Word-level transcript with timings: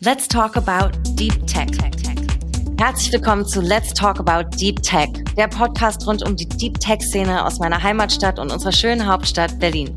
Let's 0.00 0.28
talk 0.28 0.56
about 0.56 0.90
Deep 1.14 1.46
Tech. 1.46 1.68
Herzlich 2.78 3.12
willkommen 3.12 3.46
zu 3.46 3.62
Let's 3.62 3.94
Talk 3.94 4.20
About 4.20 4.50
Deep 4.58 4.82
Tech, 4.82 5.08
der 5.38 5.48
Podcast 5.48 6.06
rund 6.06 6.22
um 6.22 6.36
die 6.36 6.46
Deep 6.46 6.78
Tech-Szene 6.78 7.46
aus 7.46 7.58
meiner 7.58 7.82
Heimatstadt 7.82 8.38
und 8.38 8.52
unserer 8.52 8.72
schönen 8.72 9.06
Hauptstadt 9.06 9.58
Berlin. 9.58 9.94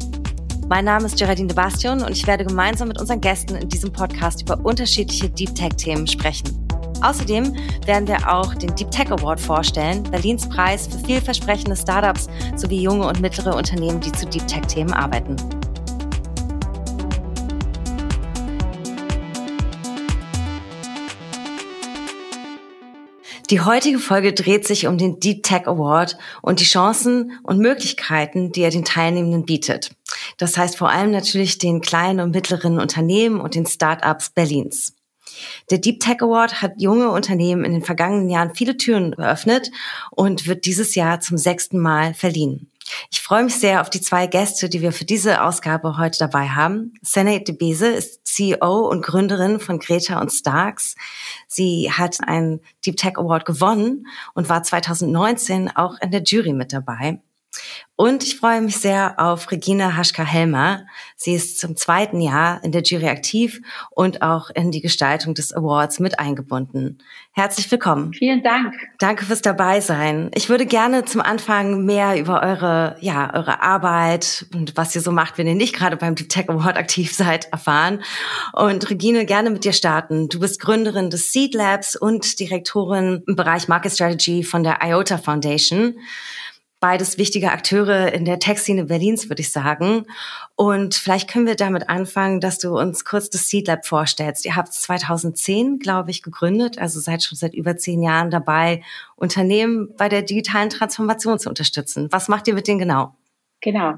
Mein 0.70 0.86
Name 0.86 1.06
ist 1.06 1.18
Geraldine 1.18 1.50
de 1.50 1.56
Bastion 1.56 2.02
und 2.02 2.14
ich 2.14 2.26
werde 2.26 2.46
gemeinsam 2.46 2.88
mit 2.88 3.00
unseren 3.00 3.20
Gästen 3.20 3.56
in 3.56 3.68
diesem 3.68 3.92
Podcast 3.92 4.44
über 4.44 4.58
unterschiedliche 4.64 5.29
Deep 5.29 5.54
Tech-Themen 5.54 6.08
sprechen. 6.08 6.65
Außerdem 7.02 7.54
werden 7.86 8.08
wir 8.08 8.31
auch 8.31 8.56
den 8.56 8.74
Deep 8.76 8.90
Tech 8.90 9.12
Award 9.12 9.42
vorstellen, 9.42 10.04
Berlins 10.04 10.47
Preis 10.47 10.88
für 10.88 10.99
vielversprechende 10.99 11.76
Startups 11.76 12.29
sowie 12.56 12.83
junge 12.83 13.06
und 13.06 13.20
mittlere 13.20 13.54
Unternehmen, 13.54 13.99
die 13.99 14.13
zu 14.13 14.26
Deep 14.28 14.47
Tech-Themen 14.47 14.94
arbeiten. 14.94 15.36
Die 23.51 23.59
heutige 23.59 23.99
Folge 23.99 24.31
dreht 24.31 24.65
sich 24.65 24.87
um 24.87 24.97
den 24.97 25.19
Deep 25.19 25.43
Tech 25.43 25.67
Award 25.67 26.17
und 26.41 26.61
die 26.61 26.65
Chancen 26.65 27.37
und 27.43 27.59
Möglichkeiten, 27.59 28.53
die 28.53 28.61
er 28.61 28.69
den 28.69 28.85
Teilnehmenden 28.85 29.43
bietet. 29.43 29.91
Das 30.37 30.57
heißt 30.57 30.77
vor 30.77 30.89
allem 30.89 31.11
natürlich 31.11 31.57
den 31.57 31.81
kleinen 31.81 32.21
und 32.21 32.31
mittleren 32.33 32.79
Unternehmen 32.79 33.41
und 33.41 33.53
den 33.53 33.65
Startups 33.65 34.29
Berlins. 34.29 34.95
Der 35.69 35.79
Deep 35.79 35.99
Tech 35.99 36.21
Award 36.21 36.61
hat 36.61 36.75
junge 36.77 37.11
Unternehmen 37.11 37.65
in 37.65 37.73
den 37.73 37.83
vergangenen 37.83 38.29
Jahren 38.29 38.55
viele 38.55 38.77
Türen 38.77 39.11
geöffnet 39.11 39.69
und 40.11 40.47
wird 40.47 40.63
dieses 40.63 40.95
Jahr 40.95 41.19
zum 41.19 41.38
sechsten 41.38 41.77
Mal 41.77 42.13
verliehen. 42.13 42.70
Ich 43.09 43.22
freue 43.22 43.44
mich 43.44 43.55
sehr 43.55 43.81
auf 43.81 43.90
die 43.90 44.02
zwei 44.02 44.27
Gäste, 44.27 44.70
die 44.70 44.81
wir 44.81 44.91
für 44.91 45.05
diese 45.05 45.44
Ausgabe 45.44 45.98
heute 45.98 46.20
dabei 46.20 46.50
haben. 46.50 46.94
Senate 47.02 47.44
de 47.45 47.55
Bese 47.55 47.88
ist 47.88 48.26
CEO 48.26 48.90
und 48.90 49.02
Gründerin 49.02 49.59
von 49.59 49.80
Greta 49.80 50.20
und 50.22 50.31
Starks. 50.31 50.95
Sie 51.48 51.91
hat 51.91 52.17
einen 52.27 52.62
Deep 52.86 52.98
Tech 52.98 53.17
Award 53.17 53.45
gewonnen 53.45 54.08
und 54.33 54.50
war 54.50 54.64
2019 54.64 55.70
auch 55.75 55.95
in 56.02 56.11
der 56.11 56.23
Jury 56.23 56.53
mit 56.53 56.73
dabei. 56.73 57.22
Und 58.02 58.23
ich 58.23 58.38
freue 58.38 58.61
mich 58.61 58.77
sehr 58.77 59.19
auf 59.19 59.52
Regina 59.52 59.95
Haschka-Helmer. 59.95 60.88
Sie 61.16 61.35
ist 61.35 61.59
zum 61.59 61.75
zweiten 61.75 62.19
Jahr 62.19 62.63
in 62.63 62.71
der 62.71 62.81
Jury 62.81 63.08
aktiv 63.08 63.61
und 63.91 64.23
auch 64.23 64.49
in 64.49 64.71
die 64.71 64.81
Gestaltung 64.81 65.35
des 65.35 65.53
Awards 65.53 65.99
mit 65.99 66.17
eingebunden. 66.17 66.97
Herzlich 67.31 67.69
willkommen. 67.69 68.11
Vielen 68.13 68.41
Dank. 68.41 68.73
Danke 68.97 69.25
fürs 69.25 69.43
Dabeisein. 69.43 70.31
Ich 70.33 70.49
würde 70.49 70.66
gerne 70.66 71.05
zum 71.05 71.21
Anfang 71.21 71.85
mehr 71.85 72.19
über 72.19 72.41
eure, 72.41 72.95
ja, 73.02 73.35
eure 73.35 73.61
Arbeit 73.61 74.47
und 74.52 74.75
was 74.77 74.95
ihr 74.95 75.02
so 75.02 75.11
macht, 75.11 75.38
wenn 75.38 75.45
ihr 75.45 75.53
nicht 75.53 75.75
gerade 75.75 75.95
beim 75.95 76.15
Deep 76.15 76.30
Tech 76.30 76.49
Award 76.49 76.77
aktiv 76.77 77.13
seid, 77.13 77.52
erfahren. 77.52 78.02
Und 78.53 78.89
Regine, 78.89 79.27
gerne 79.27 79.52
mit 79.52 79.63
dir 79.63 79.73
starten. 79.73 80.27
Du 80.27 80.39
bist 80.39 80.59
Gründerin 80.59 81.11
des 81.11 81.31
Seed 81.31 81.53
Labs 81.53 81.95
und 81.95 82.39
Direktorin 82.39 83.21
im 83.27 83.36
Bereich 83.36 83.67
Market 83.67 83.91
Strategy 83.91 84.43
von 84.43 84.63
der 84.63 84.80
IOTA 84.81 85.19
Foundation 85.19 85.97
beides 86.81 87.17
wichtige 87.17 87.51
Akteure 87.51 88.11
in 88.11 88.25
der 88.25 88.39
Tech-Szene 88.39 88.85
Berlins, 88.85 89.29
würde 89.29 89.41
ich 89.41 89.51
sagen. 89.51 90.05
Und 90.55 90.95
vielleicht 90.95 91.29
können 91.29 91.45
wir 91.45 91.55
damit 91.55 91.87
anfangen, 91.89 92.41
dass 92.41 92.57
du 92.57 92.77
uns 92.77 93.05
kurz 93.05 93.29
das 93.29 93.47
Seed 93.47 93.67
Lab 93.67 93.85
vorstellst. 93.85 94.45
Ihr 94.45 94.55
habt 94.57 94.73
2010, 94.73 95.79
glaube 95.79 96.11
ich, 96.11 96.23
gegründet, 96.23 96.79
also 96.79 96.99
seid 96.99 97.23
schon 97.23 97.37
seit 97.37 97.53
über 97.53 97.77
zehn 97.77 98.02
Jahren 98.02 98.31
dabei, 98.31 98.83
Unternehmen 99.15 99.95
bei 99.95 100.09
der 100.09 100.23
digitalen 100.23 100.69
Transformation 100.69 101.39
zu 101.39 101.47
unterstützen. 101.47 102.07
Was 102.11 102.27
macht 102.27 102.47
ihr 102.47 102.55
mit 102.55 102.67
denen 102.67 102.79
genau? 102.79 103.15
Genau. 103.61 103.93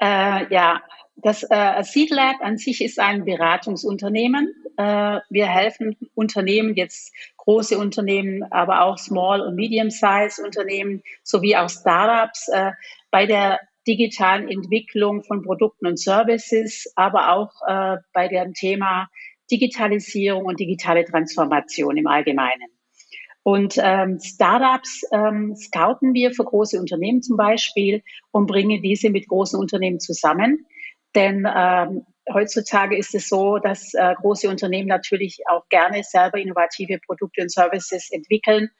Äh, 0.00 0.46
ja, 0.54 0.80
das 1.22 1.44
äh, 1.48 1.82
Seed 1.82 2.10
Lab 2.10 2.36
an 2.40 2.58
sich 2.58 2.82
ist 2.82 2.98
ein 2.98 3.24
Beratungsunternehmen. 3.24 4.54
Äh, 4.76 5.20
wir 5.28 5.46
helfen 5.46 5.96
Unternehmen 6.14 6.74
jetzt 6.74 7.12
große 7.36 7.78
Unternehmen, 7.78 8.42
aber 8.50 8.82
auch 8.82 8.98
Small- 8.98 9.40
und 9.40 9.54
Medium-Size-Unternehmen 9.54 11.02
sowie 11.22 11.56
auch 11.56 11.68
Startups 11.68 12.48
äh, 12.48 12.72
bei 13.10 13.26
der 13.26 13.60
digitalen 13.86 14.48
Entwicklung 14.48 15.24
von 15.24 15.42
Produkten 15.42 15.86
und 15.86 15.98
Services, 15.98 16.92
aber 16.96 17.32
auch 17.32 17.50
äh, 17.66 17.96
bei 18.12 18.28
dem 18.28 18.54
Thema 18.54 19.08
Digitalisierung 19.50 20.44
und 20.44 20.60
digitale 20.60 21.04
Transformation 21.04 21.96
im 21.96 22.06
Allgemeinen. 22.06 22.68
Und 23.42 23.76
ähm, 23.82 24.18
Startups 24.20 25.02
ähm, 25.12 25.56
scouten 25.56 26.12
wir 26.12 26.32
für 26.32 26.44
große 26.44 26.78
Unternehmen 26.78 27.22
zum 27.22 27.36
Beispiel 27.36 28.02
und 28.32 28.46
bringen 28.46 28.82
diese 28.82 29.10
mit 29.10 29.28
großen 29.28 29.58
Unternehmen 29.58 29.98
zusammen. 29.98 30.66
Denn 31.14 31.46
ähm, 31.52 32.06
heutzutage 32.32 32.96
ist 32.96 33.14
es 33.14 33.28
so, 33.28 33.58
dass 33.58 33.94
äh, 33.94 34.14
große 34.14 34.48
Unternehmen 34.48 34.88
natürlich 34.88 35.42
auch 35.48 35.68
gerne 35.68 36.02
selber 36.04 36.38
innovative 36.38 36.98
Produkte 37.04 37.42
und 37.42 37.52
Services 37.52 38.10
entwickeln, 38.10 38.70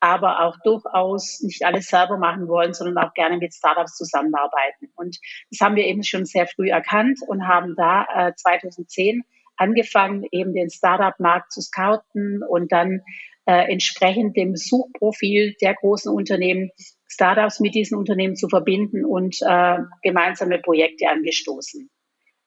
aber 0.00 0.40
auch 0.40 0.56
durchaus 0.62 1.40
nicht 1.40 1.64
alles 1.64 1.88
selber 1.88 2.18
machen 2.18 2.46
wollen, 2.48 2.74
sondern 2.74 3.04
auch 3.04 3.14
gerne 3.14 3.38
mit 3.38 3.54
Startups 3.54 3.96
zusammenarbeiten. 3.96 4.90
Und 4.94 5.18
das 5.50 5.60
haben 5.60 5.76
wir 5.76 5.84
eben 5.84 6.04
schon 6.04 6.24
sehr 6.24 6.46
früh 6.46 6.70
erkannt 6.70 7.18
und 7.26 7.48
haben 7.48 7.74
da 7.76 8.06
äh, 8.14 8.32
2010 8.34 9.22
angefangen, 9.56 10.24
eben 10.30 10.54
den 10.54 10.70
Startup-Markt 10.70 11.52
zu 11.52 11.60
scouten 11.60 12.42
und 12.48 12.70
dann 12.70 13.02
äh, 13.46 13.72
entsprechend 13.72 14.36
dem 14.36 14.54
Suchprofil 14.54 15.56
der 15.60 15.74
großen 15.74 16.12
Unternehmen 16.12 16.70
Startups 17.08 17.60
mit 17.60 17.74
diesen 17.74 17.96
Unternehmen 17.96 18.36
zu 18.36 18.48
verbinden 18.48 19.04
und 19.04 19.36
äh, 19.42 19.78
gemeinsame 20.02 20.58
Projekte 20.58 21.08
angestoßen. 21.08 21.90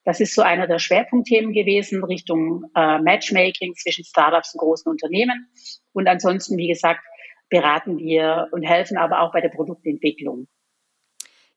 Das 0.03 0.19
ist 0.19 0.33
so 0.33 0.41
einer 0.41 0.67
der 0.67 0.79
Schwerpunktthemen 0.79 1.53
gewesen 1.53 2.03
Richtung 2.03 2.63
äh, 2.75 2.99
Matchmaking 2.99 3.75
zwischen 3.75 4.03
Startups 4.03 4.53
und 4.53 4.59
großen 4.59 4.91
Unternehmen. 4.91 5.47
Und 5.93 6.07
ansonsten, 6.07 6.57
wie 6.57 6.67
gesagt, 6.67 7.01
beraten 7.49 7.97
wir 7.97 8.47
und 8.51 8.63
helfen 8.63 8.97
aber 8.97 9.21
auch 9.21 9.31
bei 9.31 9.41
der 9.41 9.49
Produktentwicklung. 9.49 10.47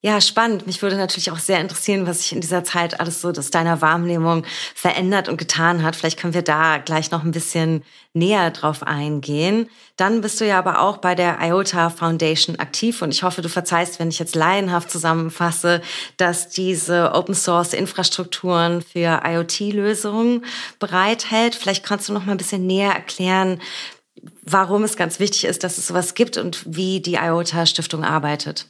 Ja, 0.07 0.21
spannend. 0.21 0.67
Mich 0.67 0.83
würde 0.83 0.97
natürlich 0.97 1.31
auch 1.31 1.39
sehr 1.39 1.63
interessieren, 1.63 2.07
was 2.07 2.19
sich 2.19 2.33
in 2.33 2.43
dieser 2.43 2.63
Zeit 2.63 3.01
alles 3.01 3.23
so 3.23 3.31
aus 3.31 3.49
deiner 3.49 3.81
Wahrnehmung 3.81 4.45
verändert 4.75 5.31
und 5.31 5.39
getan 5.39 5.83
hat. 5.83 5.97
Vielleicht 5.97 6.21
können 6.21 6.35
wir 6.35 6.43
da 6.43 6.77
gleich 6.77 7.11
noch 7.11 7.25
ein 7.25 7.31
bisschen 7.31 7.83
näher 8.13 8.51
drauf 8.51 8.83
eingehen. 8.83 9.67
Dann 9.97 10.21
bist 10.21 10.43
du 10.43 10.47
ja 10.47 10.59
aber 10.59 10.83
auch 10.83 10.99
bei 10.99 11.15
der 11.15 11.39
IOTA 11.41 11.89
Foundation 11.89 12.57
aktiv 12.59 13.01
und 13.01 13.15
ich 13.15 13.23
hoffe, 13.23 13.41
du 13.41 13.49
verzeihst, 13.49 13.99
wenn 13.99 14.11
ich 14.11 14.19
jetzt 14.19 14.35
laienhaft 14.35 14.91
zusammenfasse, 14.91 15.81
dass 16.19 16.51
diese 16.51 17.13
Open 17.15 17.35
Source 17.35 17.73
Infrastrukturen 17.73 18.83
für 18.83 19.23
IoT-Lösungen 19.25 20.45
bereithält. 20.79 21.55
Vielleicht 21.55 21.83
kannst 21.83 22.11
du 22.11 22.13
noch 22.13 22.27
mal 22.27 22.33
ein 22.33 22.37
bisschen 22.37 22.67
näher 22.67 22.93
erklären, 22.93 23.59
warum 24.43 24.85
es 24.85 24.99
ganz 24.99 25.19
wichtig 25.19 25.47
ist, 25.47 25.65
dass 25.65 25.79
es 25.79 25.87
sowas 25.87 26.13
gibt 26.13 26.37
und 26.37 26.63
wie 26.67 27.01
die 27.01 27.15
IOTA 27.15 27.65
Stiftung 27.65 28.05
arbeitet. 28.05 28.67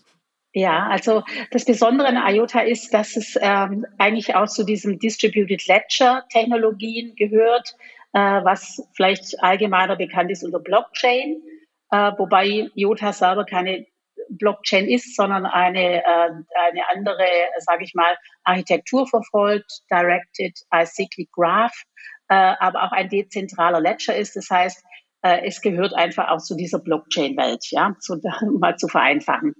Ja, 0.56 0.86
also 0.86 1.24
das 1.50 1.64
Besondere 1.64 2.06
an 2.06 2.34
IOTA 2.34 2.60
ist, 2.60 2.94
dass 2.94 3.16
es 3.16 3.36
ähm, 3.40 3.84
eigentlich 3.98 4.36
auch 4.36 4.46
zu 4.46 4.64
diesem 4.64 5.00
Distributed 5.00 5.66
Ledger 5.66 6.24
Technologien 6.30 7.16
gehört, 7.16 7.74
äh, 8.12 8.20
was 8.20 8.80
vielleicht 8.94 9.42
allgemeiner 9.42 9.96
bekannt 9.96 10.30
ist 10.30 10.44
unter 10.44 10.60
Blockchain, 10.60 11.42
äh, 11.90 12.12
wobei 12.16 12.70
IOTA 12.76 13.12
selber 13.12 13.44
keine 13.44 13.84
Blockchain 14.28 14.88
ist, 14.88 15.16
sondern 15.16 15.44
eine, 15.44 16.04
äh, 16.04 16.30
eine 16.68 16.88
andere, 16.94 17.26
sage 17.58 17.82
ich 17.82 17.94
mal, 17.94 18.16
Architektur 18.44 19.08
verfolgt, 19.08 19.82
Directed 19.90 20.56
Acyclic 20.70 21.32
Graph, 21.32 21.74
äh, 22.28 22.54
aber 22.60 22.84
auch 22.84 22.92
ein 22.92 23.08
dezentraler 23.08 23.80
Ledger 23.80 24.14
ist. 24.14 24.36
Das 24.36 24.48
heißt, 24.50 24.84
äh, 25.22 25.46
es 25.46 25.60
gehört 25.60 25.94
einfach 25.94 26.28
auch 26.28 26.40
zu 26.40 26.54
dieser 26.54 26.78
Blockchain-Welt, 26.78 27.66
ja, 27.70 27.96
zu, 27.98 28.20
mal 28.60 28.76
zu 28.76 28.86
vereinfachen. 28.86 29.54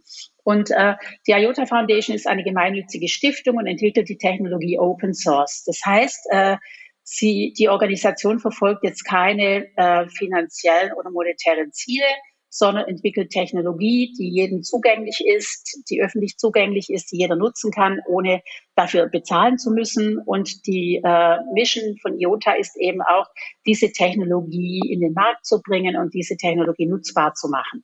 Und 0.44 0.70
äh, 0.70 0.94
die 1.26 1.32
IOTA 1.32 1.66
Foundation 1.66 2.14
ist 2.14 2.28
eine 2.28 2.44
gemeinnützige 2.44 3.08
Stiftung 3.08 3.56
und 3.56 3.66
entwickelt 3.66 4.08
die 4.08 4.18
Technologie 4.18 4.78
Open 4.78 5.14
Source. 5.14 5.64
Das 5.64 5.80
heißt, 5.84 6.26
äh, 6.30 6.56
sie, 7.02 7.54
die 7.58 7.68
Organisation 7.70 8.38
verfolgt 8.38 8.84
jetzt 8.84 9.04
keine 9.04 9.66
äh, 9.76 10.06
finanziellen 10.08 10.92
oder 10.92 11.10
monetären 11.10 11.72
Ziele, 11.72 12.06
sondern 12.50 12.86
entwickelt 12.86 13.30
Technologie, 13.30 14.12
die 14.16 14.28
jedem 14.28 14.62
zugänglich 14.62 15.24
ist, 15.26 15.82
die 15.90 16.00
öffentlich 16.00 16.36
zugänglich 16.36 16.88
ist, 16.88 17.10
die 17.10 17.18
jeder 17.18 17.34
nutzen 17.34 17.72
kann, 17.72 18.00
ohne 18.06 18.42
dafür 18.76 19.08
bezahlen 19.08 19.58
zu 19.58 19.72
müssen. 19.72 20.18
Und 20.18 20.66
die 20.66 21.00
äh, 21.02 21.38
Mission 21.54 21.96
von 22.00 22.20
IOTA 22.20 22.52
ist 22.52 22.76
eben 22.76 23.00
auch, 23.02 23.26
diese 23.66 23.90
Technologie 23.90 24.82
in 24.88 25.00
den 25.00 25.14
Markt 25.14 25.46
zu 25.46 25.62
bringen 25.62 25.96
und 25.96 26.14
diese 26.14 26.36
Technologie 26.36 26.86
nutzbar 26.86 27.34
zu 27.34 27.48
machen 27.48 27.82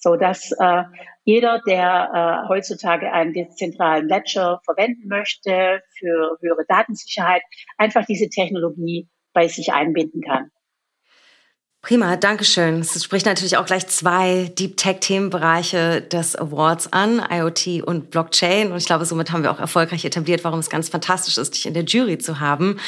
so 0.00 0.16
dass 0.16 0.50
äh, 0.58 0.82
jeder, 1.24 1.60
der 1.66 2.44
äh, 2.44 2.48
heutzutage 2.48 3.12
einen 3.12 3.32
dezentralen 3.32 4.08
Ledger 4.08 4.60
verwenden 4.64 5.08
möchte 5.08 5.82
für 5.98 6.38
höhere 6.40 6.64
Datensicherheit, 6.66 7.42
einfach 7.76 8.04
diese 8.06 8.28
Technologie 8.28 9.08
bei 9.32 9.46
sich 9.46 9.72
einbinden 9.72 10.22
kann. 10.22 10.50
Prima, 11.82 12.16
Dankeschön. 12.16 12.80
Es 12.80 13.02
spricht 13.02 13.24
natürlich 13.24 13.56
auch 13.56 13.64
gleich 13.64 13.86
zwei 13.86 14.52
Deep 14.58 14.76
Tech-Themenbereiche 14.76 16.02
des 16.02 16.36
Awards 16.36 16.92
an, 16.92 17.24
IoT 17.30 17.82
und 17.82 18.10
Blockchain. 18.10 18.70
Und 18.70 18.76
ich 18.76 18.84
glaube, 18.84 19.06
somit 19.06 19.32
haben 19.32 19.42
wir 19.42 19.50
auch 19.50 19.58
erfolgreich 19.58 20.04
etabliert, 20.04 20.44
warum 20.44 20.60
es 20.60 20.68
ganz 20.68 20.90
fantastisch 20.90 21.38
ist, 21.38 21.54
dich 21.54 21.64
in 21.64 21.72
der 21.72 21.84
Jury 21.84 22.18
zu 22.18 22.38
haben, 22.38 22.78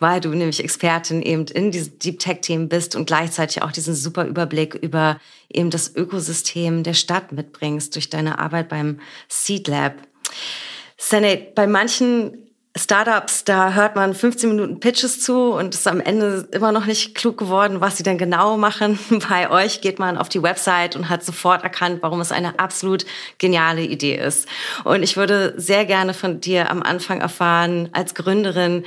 weil 0.00 0.20
du 0.20 0.30
nämlich 0.30 0.62
Expertin 0.62 1.22
eben 1.22 1.46
in 1.46 1.70
diesen 1.70 1.96
Deep 2.00 2.18
Tech-Themen 2.18 2.68
bist 2.68 2.96
und 2.96 3.06
gleichzeitig 3.06 3.62
auch 3.62 3.70
diesen 3.70 3.94
super 3.94 4.24
Überblick 4.24 4.74
über 4.74 5.20
eben 5.48 5.70
das 5.70 5.94
Ökosystem 5.94 6.82
der 6.82 6.94
Stadt 6.94 7.30
mitbringst 7.30 7.94
durch 7.94 8.10
deine 8.10 8.40
Arbeit 8.40 8.68
beim 8.68 8.98
Seed 9.28 9.68
Lab. 9.68 9.94
Senate, 10.98 11.52
bei 11.54 11.68
manchen 11.68 12.49
Startups, 12.76 13.42
da 13.42 13.72
hört 13.72 13.96
man 13.96 14.14
15 14.14 14.50
Minuten 14.50 14.78
Pitches 14.78 15.20
zu 15.20 15.52
und 15.52 15.74
ist 15.74 15.88
am 15.88 16.00
Ende 16.00 16.48
immer 16.52 16.70
noch 16.70 16.86
nicht 16.86 17.16
klug 17.16 17.36
geworden, 17.36 17.80
was 17.80 17.96
sie 17.96 18.04
denn 18.04 18.16
genau 18.16 18.56
machen. 18.56 18.98
Bei 19.28 19.50
euch 19.50 19.80
geht 19.80 19.98
man 19.98 20.16
auf 20.16 20.28
die 20.28 20.42
Website 20.42 20.94
und 20.94 21.08
hat 21.08 21.24
sofort 21.24 21.64
erkannt, 21.64 21.98
warum 22.02 22.20
es 22.20 22.30
eine 22.30 22.60
absolut 22.60 23.04
geniale 23.38 23.82
Idee 23.82 24.14
ist. 24.14 24.48
Und 24.84 25.02
ich 25.02 25.16
würde 25.16 25.52
sehr 25.56 25.84
gerne 25.84 26.14
von 26.14 26.40
dir 26.40 26.70
am 26.70 26.82
Anfang 26.82 27.20
erfahren, 27.20 27.88
als 27.92 28.14
Gründerin, 28.14 28.84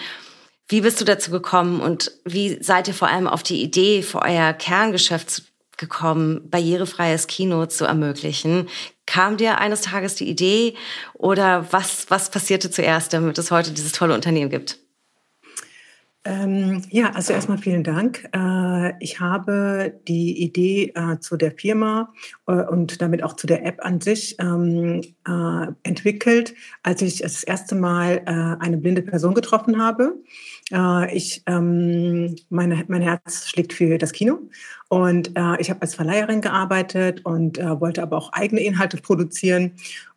wie 0.69 0.80
bist 0.80 1.01
du 1.01 1.06
dazu 1.06 1.30
gekommen 1.30 1.81
und 1.81 2.12
wie 2.24 2.63
seid 2.63 2.88
ihr 2.88 2.94
vor 2.94 3.09
allem 3.09 3.27
auf 3.27 3.44
die 3.44 3.62
Idee 3.62 4.01
für 4.01 4.21
euer 4.21 4.53
Kerngeschäft 4.53 5.44
gekommen, 5.83 6.50
barrierefreies 6.50 7.27
Kino 7.27 7.65
zu 7.65 7.85
ermöglichen? 7.85 8.69
Kam 9.06 9.38
dir 9.38 9.59
eines 9.59 9.81
Tages 9.81 10.15
die 10.15 10.30
Idee 10.30 10.75
oder 11.13 11.71
was, 11.71 12.06
was 12.09 12.31
passierte 12.31 12.71
zuerst, 12.71 13.13
damit 13.13 13.38
es 13.38 13.51
heute 13.51 13.71
dieses 13.71 13.91
tolle 13.91 14.13
Unternehmen 14.13 14.50
gibt? 14.50 14.82
Ähm, 16.25 16.81
ja, 16.90 17.12
also 17.12 17.34
erstmal 17.34 17.58
vielen 17.58 17.84
Dank. 17.84 18.30
Äh, 18.34 18.94
ich 19.04 19.20
habe 19.20 20.00
die 20.08 20.42
Idee 20.42 20.94
äh, 20.96 21.20
zu 21.20 21.36
der 21.36 21.52
Firma 21.52 22.14
äh, 22.48 22.54
und 22.54 23.02
damit 23.02 23.24
auch 23.24 23.34
zu 23.36 23.46
der 23.46 23.66
App 23.66 23.84
an 23.84 24.00
sich 24.00 24.38
ähm, 24.40 25.02
äh, 25.28 25.68
entwickelt, 25.84 26.56
als 26.81 27.02
ich 27.02 27.20
das 27.20 27.44
erste 27.44 27.75
Mal 27.75 28.22
äh, 28.25 28.64
eine 28.64 28.78
blinde 28.78 29.02
Person 29.02 29.34
getroffen 29.34 29.81
habe. 29.81 30.16
Äh, 30.72 31.14
ich, 31.14 31.44
ähm, 31.46 32.38
meine, 32.50 32.86
mein 32.88 33.02
Herz 33.02 33.50
schlägt 33.50 33.74
für 33.74 33.98
das 33.98 34.14
Kino 34.14 34.40
und 34.88 35.30
ich 35.58 35.72
habe 35.72 35.81
als 35.81 35.96
Verleiherin 35.96 36.42
gearbeitet 36.42 37.26
und 37.26 37.58
wollte 37.58 38.04
aber 38.04 38.16
auch 38.16 38.31
eigene 38.31 38.62
Inhalte 38.62 38.98
produzieren 38.98 39.72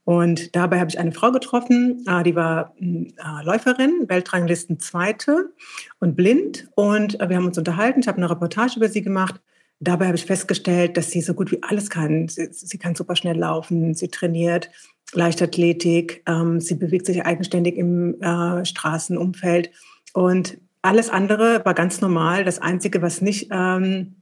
und 0.06 0.55
dabei 0.55 0.79
habe 0.79 0.88
ich 0.88 1.00
eine 1.00 1.11
Frau 1.11 1.32
getroffen, 1.32 2.05
äh, 2.06 2.23
die 2.23 2.37
war 2.37 2.76
äh, 2.81 3.11
Läuferin, 3.43 4.05
Weltranglisten 4.06 4.79
Zweite 4.79 5.50
und 5.99 6.14
blind. 6.14 6.69
Und 6.76 7.20
äh, 7.20 7.29
wir 7.29 7.37
haben 7.37 7.47
uns 7.47 7.58
unterhalten. 7.58 7.99
Ich 7.99 8.06
habe 8.06 8.19
eine 8.19 8.31
Reportage 8.31 8.76
über 8.76 8.88
sie 8.88 9.03
gemacht. 9.03 9.41
Dabei 9.81 10.06
habe 10.06 10.17
ich 10.17 10.25
festgestellt, 10.25 10.97
dass 10.97 11.11
sie 11.11 11.23
so 11.23 11.35
gut 11.35 11.50
wie 11.50 11.61
alles 11.64 11.91
kann. 11.91 12.29
Sie, 12.29 12.47
sie 12.53 12.79
kann 12.79 12.94
super 12.94 13.17
schnell 13.17 13.37
laufen, 13.37 13.94
sie 13.94 14.06
trainiert 14.06 14.70
Leichtathletik, 15.12 16.23
ähm, 16.26 16.61
sie 16.61 16.76
bewegt 16.76 17.06
sich 17.06 17.26
eigenständig 17.26 17.76
im 17.76 18.20
äh, 18.23 18.64
Straßenumfeld. 18.64 19.73
Und 20.14 20.59
alles 20.82 21.11
andere 21.11 21.64
war 21.64 21.75
ganz 21.75 22.00
normal. 22.00 22.44
Das 22.44 22.61
Einzige, 22.61 23.02
was 23.02 23.23
nicht 23.23 23.49
ähm, 23.50 24.15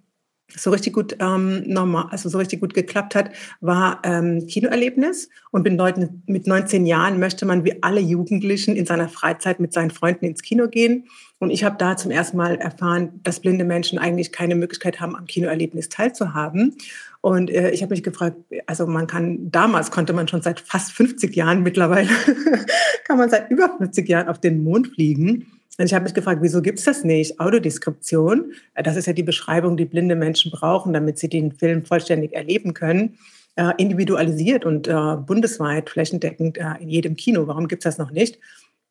so 0.56 0.70
richtig 0.70 0.92
gut 0.92 1.16
ähm, 1.20 1.62
normal, 1.66 2.06
also 2.10 2.28
so 2.28 2.38
richtig 2.38 2.60
gut 2.60 2.74
geklappt 2.74 3.14
hat, 3.14 3.30
war 3.60 4.00
ähm, 4.04 4.46
Kinoerlebnis. 4.46 5.28
Und 5.50 5.62
bin 5.62 5.76
Leuten, 5.76 6.22
mit 6.26 6.46
19 6.46 6.86
Jahren 6.86 7.18
möchte 7.18 7.46
man 7.46 7.64
wie 7.64 7.82
alle 7.82 8.00
Jugendlichen 8.00 8.76
in 8.76 8.86
seiner 8.86 9.08
Freizeit 9.08 9.60
mit 9.60 9.72
seinen 9.72 9.90
Freunden 9.90 10.26
ins 10.26 10.42
Kino 10.42 10.68
gehen. 10.68 11.06
Und 11.38 11.50
ich 11.50 11.64
habe 11.64 11.76
da 11.78 11.96
zum 11.96 12.10
ersten 12.10 12.36
Mal 12.36 12.56
erfahren, 12.56 13.20
dass 13.22 13.40
blinde 13.40 13.64
Menschen 13.64 13.98
eigentlich 13.98 14.32
keine 14.32 14.54
Möglichkeit 14.54 15.00
haben, 15.00 15.16
am 15.16 15.26
Kinoerlebnis 15.26 15.88
teilzuhaben. 15.88 16.76
Und 17.20 17.50
äh, 17.50 17.70
ich 17.70 17.82
habe 17.82 17.94
mich 17.94 18.02
gefragt, 18.02 18.36
also 18.66 18.86
man 18.86 19.06
kann, 19.06 19.50
damals 19.50 19.90
konnte 19.90 20.12
man 20.12 20.28
schon 20.28 20.42
seit 20.42 20.60
fast 20.60 20.92
50 20.92 21.34
Jahren, 21.34 21.62
mittlerweile 21.62 22.08
kann 23.04 23.18
man 23.18 23.30
seit 23.30 23.50
über 23.50 23.74
50 23.78 24.08
Jahren 24.08 24.28
auf 24.28 24.40
den 24.40 24.62
Mond 24.62 24.88
fliegen. 24.88 25.53
Und 25.78 25.86
ich 25.86 25.94
habe 25.94 26.04
mich 26.04 26.14
gefragt, 26.14 26.40
wieso 26.40 26.62
gibt 26.62 26.78
es 26.78 26.84
das 26.84 27.02
nicht? 27.02 27.40
Audiodeskription, 27.40 28.52
das 28.76 28.96
ist 28.96 29.06
ja 29.06 29.12
die 29.12 29.24
Beschreibung, 29.24 29.76
die 29.76 29.86
blinde 29.86 30.14
Menschen 30.14 30.52
brauchen, 30.52 30.92
damit 30.92 31.18
sie 31.18 31.28
den 31.28 31.52
Film 31.52 31.84
vollständig 31.84 32.32
erleben 32.32 32.74
können, 32.74 33.18
äh, 33.56 33.72
individualisiert 33.78 34.64
und 34.64 34.86
äh, 34.86 35.16
bundesweit, 35.16 35.90
flächendeckend 35.90 36.58
äh, 36.58 36.74
in 36.80 36.88
jedem 36.88 37.16
Kino. 37.16 37.46
Warum 37.46 37.66
gibt 37.66 37.84
es 37.84 37.90
das 37.90 37.98
noch 37.98 38.12
nicht? 38.12 38.38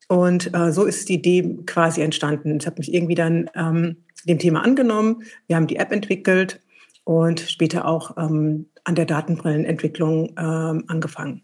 Und 0.08 0.54
äh, 0.54 0.72
so 0.72 0.84
ist 0.84 1.08
die 1.08 1.14
Idee 1.14 1.58
quasi 1.66 2.02
entstanden. 2.02 2.58
Ich 2.58 2.66
habe 2.66 2.78
mich 2.78 2.92
irgendwie 2.92 3.14
dann 3.14 3.50
ähm, 3.54 3.96
dem 4.24 4.38
Thema 4.38 4.62
angenommen. 4.62 5.22
Wir 5.46 5.56
haben 5.56 5.66
die 5.66 5.76
App 5.76 5.92
entwickelt 5.92 6.60
und 7.04 7.40
später 7.40 7.86
auch 7.86 8.16
ähm, 8.16 8.66
an 8.84 8.94
der 8.94 9.06
Datenbrillenentwicklung 9.06 10.34
ähm, 10.38 10.84
angefangen. 10.88 11.43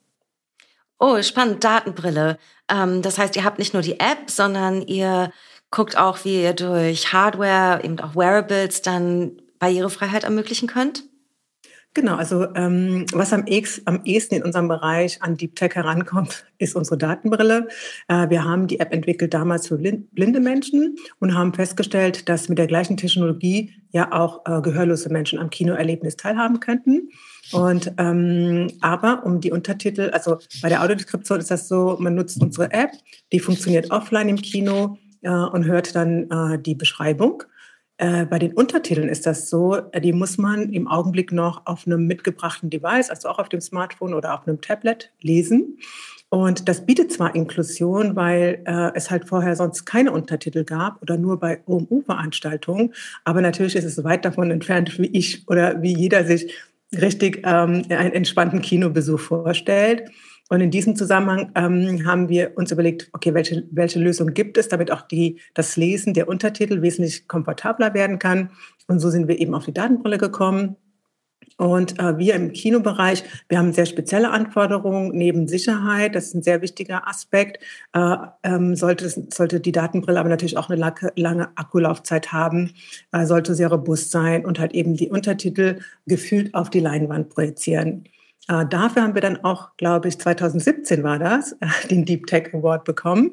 Oh, 1.03 1.23
spannend, 1.23 1.65
Datenbrille. 1.65 2.39
Ähm, 2.71 3.01
das 3.01 3.17
heißt, 3.17 3.35
ihr 3.35 3.45
habt 3.45 3.59
nicht 3.59 3.73
nur 3.73 3.83
die 3.83 3.99
App, 3.99 4.29
sondern 4.31 4.83
ihr 4.83 5.33
guckt 5.71 5.97
auch, 5.97 6.25
wie 6.27 6.43
ihr 6.43 6.53
durch 6.53 7.13
Hardware, 7.13 7.83
eben 7.83 7.99
auch 8.01 8.15
Wearables, 8.15 8.83
dann 8.83 9.41
Barrierefreiheit 9.59 10.25
ermöglichen 10.25 10.69
könnt? 10.69 11.05
Genau, 11.95 12.15
also 12.15 12.55
ähm, 12.55 13.07
was 13.13 13.33
am, 13.33 13.47
ex, 13.47 13.83
am 13.87 14.03
ehesten 14.05 14.37
in 14.37 14.43
unserem 14.45 14.69
Bereich 14.69 15.21
an 15.23 15.37
Deep 15.37 15.57
Tech 15.57 15.75
herankommt, 15.75 16.45
ist 16.59 16.77
unsere 16.77 16.99
Datenbrille. 16.99 17.69
Äh, 18.07 18.29
wir 18.29 18.45
haben 18.45 18.67
die 18.67 18.79
App 18.79 18.93
entwickelt 18.93 19.33
damals 19.33 19.69
für 19.69 19.79
blinde 19.79 20.41
Menschen 20.41 20.97
und 21.19 21.35
haben 21.35 21.55
festgestellt, 21.55 22.29
dass 22.29 22.49
mit 22.51 22.59
der 22.59 22.69
gleichen 22.69 22.99
Technologie 22.99 23.73
ja 23.91 24.13
auch 24.13 24.43
äh, 24.45 24.61
gehörlose 24.61 25.09
Menschen 25.09 25.39
am 25.39 25.51
Kinoerlebnis 25.51 26.17
teilhaben 26.17 26.61
könnten. 26.61 27.09
Und 27.53 27.93
ähm, 27.99 28.69
aber 28.81 29.25
um 29.25 29.41
die 29.41 29.53
Untertitel, 29.53 30.11
also 30.13 30.39
bei 30.63 30.69
der 30.69 30.83
Audiodeskription 30.83 31.41
ist 31.41 31.51
das 31.51 31.69
so, 31.69 31.97
man 31.99 32.15
nutzt 32.15 32.41
unsere 32.41 32.73
App, 32.73 32.91
die 33.33 33.41
funktioniert 33.41 33.91
offline 33.91 34.29
im 34.29 34.37
Kino 34.37 34.99
äh, 35.23 35.31
und 35.31 35.65
hört 35.65 35.95
dann 35.95 36.31
äh, 36.31 36.59
die 36.59 36.75
Beschreibung. 36.75 37.43
Äh, 38.01 38.25
bei 38.25 38.39
den 38.39 38.55
Untertiteln 38.55 39.11
ist 39.11 39.27
das 39.27 39.51
so, 39.51 39.77
äh, 39.93 40.01
die 40.01 40.15
muss 40.15 40.39
man 40.39 40.73
im 40.73 40.89
Augenblick 40.89 41.33
noch 41.33 41.67
auf 41.67 41.87
einem 41.87 42.07
mitgebrachten 42.07 42.71
Device, 42.71 43.11
also 43.11 43.29
auch 43.29 43.39
auf 43.39 43.51
dem 43.51 43.61
Smartphone 43.61 44.15
oder 44.15 44.35
auf 44.35 44.49
einem 44.49 44.61
Tablet 44.61 45.13
lesen. 45.21 45.79
Und 46.31 46.69
das 46.69 46.87
bietet 46.87 47.13
zwar 47.13 47.35
Inklusion, 47.35 48.17
weil 48.17 48.63
äh, 48.65 48.93
es 48.95 49.11
halt 49.11 49.29
vorher 49.29 49.55
sonst 49.57 49.85
keine 49.85 50.13
Untertitel 50.13 50.65
gab 50.65 51.03
oder 51.03 51.19
nur 51.19 51.41
bei 51.41 51.61
OMU-Veranstaltungen, 51.67 52.95
aber 53.25 53.43
natürlich 53.43 53.77
ist 53.77 53.85
es 53.85 54.03
weit 54.03 54.25
davon 54.25 54.51
entfernt, 54.51 54.99
wie 54.99 55.09
ich 55.09 55.47
oder 55.49 55.83
wie 55.83 55.95
jeder 55.95 56.25
sich 56.25 56.55
richtig 56.95 57.43
ähm, 57.45 57.83
einen 57.89 58.13
entspannten 58.13 58.61
Kinobesuch 58.61 59.21
vorstellt. 59.21 60.11
Und 60.49 60.61
in 60.61 60.73
diesem 60.73 60.97
Zusammenhang 60.97 61.53
ähm, 61.55 62.05
haben 62.05 62.29
wir 62.29 62.53
uns 62.57 62.73
überlegt, 62.73 63.09
okay, 63.13 63.33
welche, 63.35 63.69
welche 63.71 64.01
Lösung 64.01 64.35
gibt 64.35 64.59
es, 64.59 64.69
damit 64.69 64.91
auch 64.91 65.03
die, 65.03 65.39
das 65.55 65.77
Lesen 65.77 66.13
der 66.13 66.29
Untertitel 66.29 66.83
wesentlich 66.83 67.29
komfortabler 67.29 67.95
werden 67.95 68.19
kann. 68.19 68.51
Und 68.89 68.99
so 68.99 69.11
sind 69.11 69.29
wir 69.29 69.39
eben 69.39 69.55
auf 69.55 69.65
die 69.65 69.73
Datenbrille 69.73 70.19
gekommen. 70.19 70.77
Und 71.61 71.99
äh, 71.99 72.17
wir 72.17 72.37
im 72.37 72.55
Kinobereich, 72.55 73.23
wir 73.51 73.59
haben 73.59 73.75
sehr 73.75 73.85
spezielle 73.85 74.31
Anforderungen 74.31 75.11
neben 75.13 75.47
Sicherheit. 75.47 76.15
Das 76.15 76.29
ist 76.29 76.35
ein 76.35 76.43
sehr 76.43 76.63
wichtiger 76.63 77.07
Aspekt. 77.07 77.63
Äh, 77.93 78.17
ähm, 78.45 78.77
sollte, 78.77 79.11
sollte 79.31 79.61
die 79.61 79.71
Datenbrille 79.71 80.19
aber 80.19 80.31
natürlich 80.31 80.57
auch 80.57 80.71
eine 80.71 80.81
lange, 80.81 81.13
lange 81.17 81.51
Akkulaufzeit 81.57 82.33
haben, 82.33 82.73
äh, 83.13 83.27
sollte 83.27 83.55
sehr 83.55 83.69
robust 83.69 84.11
sein 84.11 84.47
und 84.47 84.59
halt 84.59 84.73
eben 84.73 84.97
die 84.97 85.11
Untertitel 85.11 85.81
gefühlt 86.07 86.55
auf 86.55 86.71
die 86.71 86.81
Leinwand 86.81 87.29
projizieren. 87.29 88.05
Äh, 88.49 88.65
dafür 88.65 89.03
haben 89.03 89.15
wir 89.15 89.21
dann 89.21 89.45
auch, 89.45 89.77
glaube 89.77 90.09
ich, 90.09 90.19
2017 90.19 91.03
war 91.03 91.19
das, 91.19 91.55
den 91.91 92.07
Deep 92.07 92.27
Tech 92.27 92.55
Award 92.55 92.85
bekommen. 92.85 93.33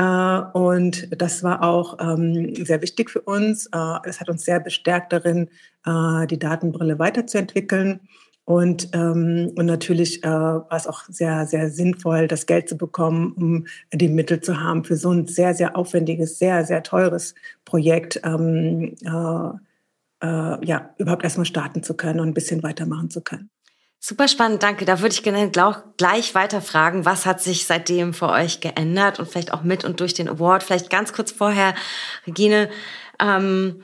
Äh, 0.00 0.40
und 0.52 1.08
das 1.20 1.42
war 1.42 1.62
auch 1.62 1.98
ähm, 2.00 2.54
sehr 2.64 2.80
wichtig 2.80 3.10
für 3.10 3.20
uns. 3.20 3.66
Äh, 3.66 3.98
es 4.04 4.20
hat 4.20 4.30
uns 4.30 4.44
sehr 4.44 4.58
bestärkt 4.58 5.12
darin, 5.12 5.48
äh, 5.84 6.26
die 6.26 6.38
Datenbrille 6.38 6.98
weiterzuentwickeln. 6.98 8.00
Und, 8.46 8.88
ähm, 8.94 9.52
und 9.56 9.66
natürlich 9.66 10.24
äh, 10.24 10.28
war 10.28 10.72
es 10.72 10.86
auch 10.86 11.04
sehr, 11.08 11.46
sehr 11.46 11.70
sinnvoll, 11.70 12.28
das 12.28 12.46
Geld 12.46 12.68
zu 12.68 12.76
bekommen, 12.78 13.32
um 13.36 13.66
die 13.92 14.08
Mittel 14.08 14.40
zu 14.40 14.60
haben 14.60 14.84
für 14.84 14.96
so 14.96 15.12
ein 15.12 15.26
sehr, 15.26 15.54
sehr 15.54 15.76
aufwendiges, 15.76 16.38
sehr, 16.38 16.64
sehr 16.64 16.82
teures 16.82 17.34
Projekt, 17.66 18.20
ähm, 18.24 18.94
äh, 19.04 20.26
äh, 20.26 20.66
ja, 20.66 20.94
überhaupt 20.98 21.24
erstmal 21.24 21.46
starten 21.46 21.82
zu 21.82 21.94
können 21.94 22.20
und 22.20 22.28
ein 22.28 22.34
bisschen 22.34 22.62
weitermachen 22.62 23.10
zu 23.10 23.20
können. 23.20 23.50
Super 24.02 24.28
spannend, 24.28 24.62
danke. 24.62 24.86
Da 24.86 25.00
würde 25.00 25.12
ich 25.12 25.22
gerne 25.22 25.50
gleich 25.98 26.34
weiter 26.34 26.62
fragen, 26.62 27.04
was 27.04 27.26
hat 27.26 27.42
sich 27.42 27.66
seitdem 27.66 28.14
für 28.14 28.30
euch 28.30 28.60
geändert 28.60 29.18
und 29.18 29.28
vielleicht 29.28 29.52
auch 29.52 29.62
mit 29.62 29.84
und 29.84 30.00
durch 30.00 30.14
den 30.14 30.26
Award. 30.26 30.62
Vielleicht 30.62 30.88
ganz 30.88 31.12
kurz 31.12 31.32
vorher, 31.32 31.74
Regine, 32.26 32.70
ähm, 33.20 33.82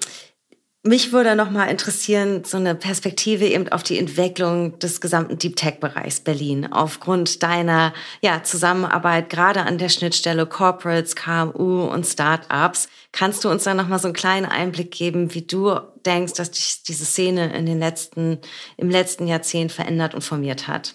mich 0.86 1.12
würde 1.12 1.36
noch 1.36 1.50
mal 1.50 1.66
interessieren, 1.66 2.44
so 2.44 2.56
eine 2.56 2.74
Perspektive 2.74 3.46
eben 3.46 3.68
auf 3.68 3.82
die 3.82 3.98
Entwicklung 3.98 4.78
des 4.78 5.00
gesamten 5.00 5.38
Deep 5.38 5.56
Tech 5.56 5.80
Bereichs 5.80 6.20
Berlin 6.20 6.72
aufgrund 6.72 7.42
deiner 7.42 7.92
ja, 8.20 8.42
Zusammenarbeit 8.42 9.28
gerade 9.28 9.62
an 9.62 9.78
der 9.78 9.88
Schnittstelle 9.88 10.46
Corporates, 10.46 11.16
KMU 11.16 11.84
und 11.84 12.06
Startups. 12.06 12.88
Kannst 13.12 13.44
du 13.44 13.50
uns 13.50 13.64
da 13.64 13.74
noch 13.74 13.88
mal 13.88 13.98
so 13.98 14.08
einen 14.08 14.14
kleinen 14.14 14.46
Einblick 14.46 14.90
geben, 14.90 15.34
wie 15.34 15.42
du 15.42 15.78
denkst, 16.04 16.34
dass 16.34 16.48
sich 16.48 16.82
diese 16.82 17.04
Szene 17.04 17.54
in 17.54 17.66
den 17.66 17.78
letzten 17.78 18.38
im 18.76 18.90
letzten 18.90 19.26
Jahrzehnt 19.26 19.72
verändert 19.72 20.14
und 20.14 20.22
formiert 20.22 20.68
hat? 20.68 20.94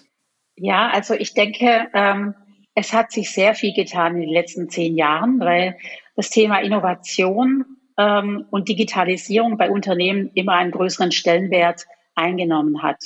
Ja, 0.56 0.90
also 0.90 1.14
ich 1.14 1.34
denke, 1.34 1.88
ähm, 1.94 2.34
es 2.74 2.92
hat 2.92 3.12
sich 3.12 3.30
sehr 3.30 3.54
viel 3.54 3.74
getan 3.74 4.16
in 4.16 4.22
den 4.22 4.30
letzten 4.32 4.68
zehn 4.68 4.96
Jahren, 4.96 5.40
weil 5.40 5.76
das 6.16 6.30
Thema 6.30 6.60
Innovation 6.60 7.64
ähm, 8.02 8.46
und 8.50 8.68
Digitalisierung 8.68 9.56
bei 9.56 9.70
Unternehmen 9.70 10.30
immer 10.34 10.54
einen 10.54 10.72
größeren 10.72 11.12
Stellenwert 11.12 11.84
eingenommen 12.14 12.82
hat. 12.82 12.98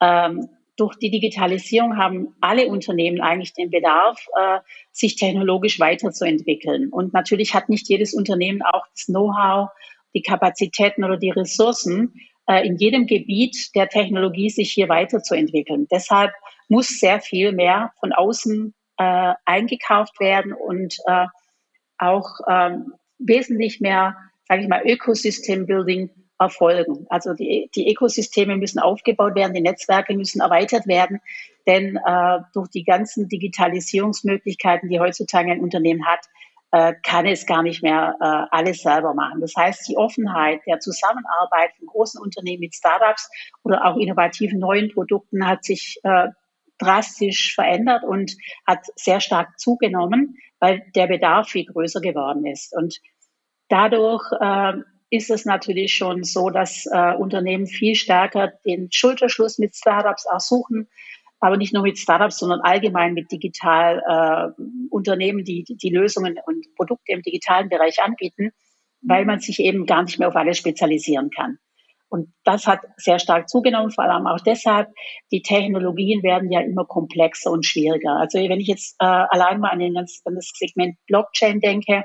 Ähm, 0.00 0.48
durch 0.76 0.96
die 0.96 1.10
Digitalisierung 1.10 1.96
haben 1.96 2.36
alle 2.40 2.68
Unternehmen 2.68 3.20
eigentlich 3.20 3.52
den 3.52 3.70
Bedarf, 3.70 4.24
äh, 4.40 4.60
sich 4.92 5.16
technologisch 5.16 5.80
weiterzuentwickeln. 5.80 6.88
Und 6.90 7.12
natürlich 7.12 7.52
hat 7.52 7.68
nicht 7.68 7.88
jedes 7.88 8.14
Unternehmen 8.14 8.62
auch 8.62 8.86
das 8.94 9.06
Know-how, 9.06 9.70
die 10.14 10.22
Kapazitäten 10.22 11.04
oder 11.04 11.16
die 11.16 11.30
Ressourcen, 11.30 12.14
äh, 12.46 12.66
in 12.66 12.76
jedem 12.76 13.06
Gebiet 13.06 13.74
der 13.74 13.88
Technologie 13.88 14.50
sich 14.50 14.70
hier 14.70 14.88
weiterzuentwickeln. 14.88 15.88
Deshalb 15.90 16.32
muss 16.68 17.00
sehr 17.00 17.20
viel 17.20 17.52
mehr 17.52 17.92
von 17.98 18.12
außen 18.12 18.72
äh, 18.98 19.34
eingekauft 19.44 20.20
werden 20.20 20.52
und 20.52 20.96
äh, 21.06 21.26
auch 21.98 22.28
ähm, 22.48 22.94
wesentlich 23.18 23.80
mehr 23.80 24.16
sage 24.48 24.62
ich 24.62 24.68
mal, 24.68 24.82
Ökosystem-Building 24.84 26.10
erfolgen. 26.38 27.06
Also 27.08 27.34
die, 27.34 27.68
die 27.74 27.90
Ökosysteme 27.90 28.56
müssen 28.56 28.78
aufgebaut 28.78 29.34
werden, 29.34 29.54
die 29.54 29.60
Netzwerke 29.60 30.16
müssen 30.16 30.40
erweitert 30.40 30.86
werden, 30.86 31.20
denn 31.66 31.96
äh, 31.96 32.38
durch 32.54 32.68
die 32.68 32.84
ganzen 32.84 33.28
Digitalisierungsmöglichkeiten, 33.28 34.88
die 34.88 35.00
heutzutage 35.00 35.50
ein 35.50 35.60
Unternehmen 35.60 36.06
hat, 36.06 36.20
äh, 36.70 36.94
kann 37.02 37.26
es 37.26 37.46
gar 37.46 37.62
nicht 37.62 37.82
mehr 37.82 38.14
äh, 38.20 38.56
alles 38.56 38.82
selber 38.82 39.14
machen. 39.14 39.40
Das 39.40 39.54
heißt, 39.56 39.88
die 39.88 39.96
Offenheit 39.96 40.60
der 40.66 40.80
Zusammenarbeit 40.80 41.70
von 41.78 41.86
großen 41.86 42.20
Unternehmen 42.20 42.60
mit 42.60 42.74
Startups 42.74 43.28
oder 43.62 43.86
auch 43.86 43.96
innovativen 43.96 44.58
neuen 44.58 44.92
Produkten 44.92 45.46
hat 45.46 45.64
sich 45.64 45.98
äh, 46.02 46.28
drastisch 46.78 47.54
verändert 47.54 48.04
und 48.04 48.36
hat 48.66 48.80
sehr 48.96 49.20
stark 49.20 49.58
zugenommen, 49.58 50.36
weil 50.60 50.82
der 50.94 51.08
Bedarf 51.08 51.48
viel 51.48 51.64
größer 51.64 52.00
geworden 52.00 52.46
ist. 52.46 52.76
Und 52.76 53.00
Dadurch 53.68 54.24
äh, 54.40 54.74
ist 55.10 55.30
es 55.30 55.44
natürlich 55.44 55.94
schon 55.94 56.22
so, 56.24 56.50
dass 56.50 56.86
äh, 56.86 57.14
Unternehmen 57.14 57.66
viel 57.66 57.94
stärker 57.94 58.52
den 58.64 58.88
Schulterschluss 58.90 59.58
mit 59.58 59.74
Startups 59.74 60.26
auch 60.26 60.40
suchen, 60.40 60.88
aber 61.40 61.56
nicht 61.56 61.72
nur 61.72 61.82
mit 61.82 61.98
Startups, 61.98 62.38
sondern 62.38 62.60
allgemein 62.60 63.14
mit 63.14 63.30
digital 63.30 64.02
äh, 64.06 64.62
Unternehmen, 64.90 65.44
die, 65.44 65.64
die 65.64 65.90
Lösungen 65.90 66.36
und 66.46 66.66
Produkte 66.76 67.12
im 67.12 67.22
digitalen 67.22 67.68
Bereich 67.68 68.02
anbieten, 68.02 68.50
weil 69.00 69.24
man 69.24 69.40
sich 69.40 69.60
eben 69.60 69.86
gar 69.86 70.02
nicht 70.02 70.18
mehr 70.18 70.28
auf 70.28 70.36
alles 70.36 70.58
spezialisieren 70.58 71.30
kann. 71.30 71.58
Und 72.10 72.32
das 72.44 72.66
hat 72.66 72.80
sehr 72.96 73.18
stark 73.18 73.48
zugenommen, 73.48 73.90
vor 73.90 74.04
allem 74.04 74.26
auch 74.26 74.40
deshalb, 74.40 74.88
die 75.30 75.42
Technologien 75.42 76.22
werden 76.22 76.50
ja 76.50 76.60
immer 76.60 76.86
komplexer 76.86 77.50
und 77.50 77.66
schwieriger. 77.66 78.16
Also 78.16 78.38
wenn 78.38 78.60
ich 78.60 78.66
jetzt 78.66 78.96
äh, 78.98 79.04
allein 79.04 79.60
mal 79.60 79.70
an, 79.70 79.78
den, 79.78 79.96
an 79.96 80.06
das 80.34 80.50
Segment 80.54 80.96
Blockchain 81.06 81.60
denke, 81.60 82.04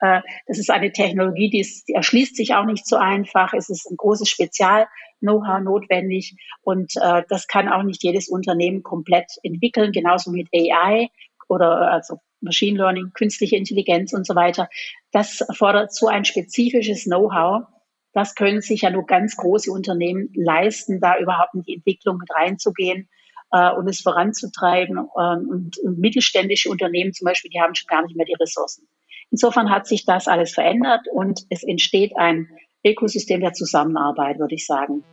das 0.00 0.58
ist 0.58 0.70
eine 0.70 0.92
Technologie, 0.92 1.50
die, 1.50 1.60
ist, 1.60 1.88
die 1.88 1.94
erschließt 1.94 2.36
sich 2.36 2.54
auch 2.54 2.64
nicht 2.64 2.86
so 2.86 2.96
einfach. 2.96 3.52
Es 3.52 3.68
ist 3.68 3.90
ein 3.90 3.96
großes 3.96 4.28
Spezial-Know-how 4.28 5.60
notwendig 5.60 6.36
und 6.62 6.92
äh, 7.00 7.22
das 7.28 7.48
kann 7.48 7.68
auch 7.68 7.82
nicht 7.82 8.02
jedes 8.02 8.28
Unternehmen 8.28 8.82
komplett 8.82 9.32
entwickeln, 9.42 9.92
genauso 9.92 10.30
mit 10.30 10.48
AI 10.54 11.08
oder 11.48 11.90
also 11.90 12.20
Machine 12.40 12.78
Learning, 12.78 13.10
künstliche 13.12 13.56
Intelligenz 13.56 14.12
und 14.12 14.26
so 14.26 14.34
weiter. 14.34 14.68
Das 15.10 15.40
erfordert 15.40 15.92
so 15.92 16.06
ein 16.06 16.24
spezifisches 16.24 17.04
Know-how. 17.04 17.64
Das 18.12 18.34
können 18.34 18.60
sich 18.60 18.82
ja 18.82 18.90
nur 18.90 19.06
ganz 19.06 19.36
große 19.36 19.70
Unternehmen 19.70 20.30
leisten, 20.34 21.00
da 21.00 21.18
überhaupt 21.18 21.54
in 21.54 21.62
die 21.62 21.74
Entwicklung 21.74 22.18
mit 22.18 22.30
reinzugehen 22.34 23.08
äh, 23.52 23.72
und 23.72 23.88
es 23.88 24.00
voranzutreiben. 24.00 24.98
Und, 24.98 25.78
und 25.78 25.98
mittelständische 25.98 26.70
Unternehmen 26.70 27.12
zum 27.12 27.26
Beispiel, 27.26 27.50
die 27.50 27.60
haben 27.60 27.74
schon 27.74 27.88
gar 27.88 28.02
nicht 28.02 28.16
mehr 28.16 28.26
die 28.26 28.36
Ressourcen. 28.40 28.88
Insofern 29.30 29.70
hat 29.70 29.86
sich 29.86 30.04
das 30.04 30.26
alles 30.26 30.54
verändert 30.54 31.06
und 31.12 31.40
es 31.50 31.62
entsteht 31.62 32.16
ein 32.16 32.48
Ökosystem 32.84 33.40
der 33.40 33.52
Zusammenarbeit, 33.52 34.38
würde 34.38 34.54
ich 34.54 34.66
sagen. 34.66 35.04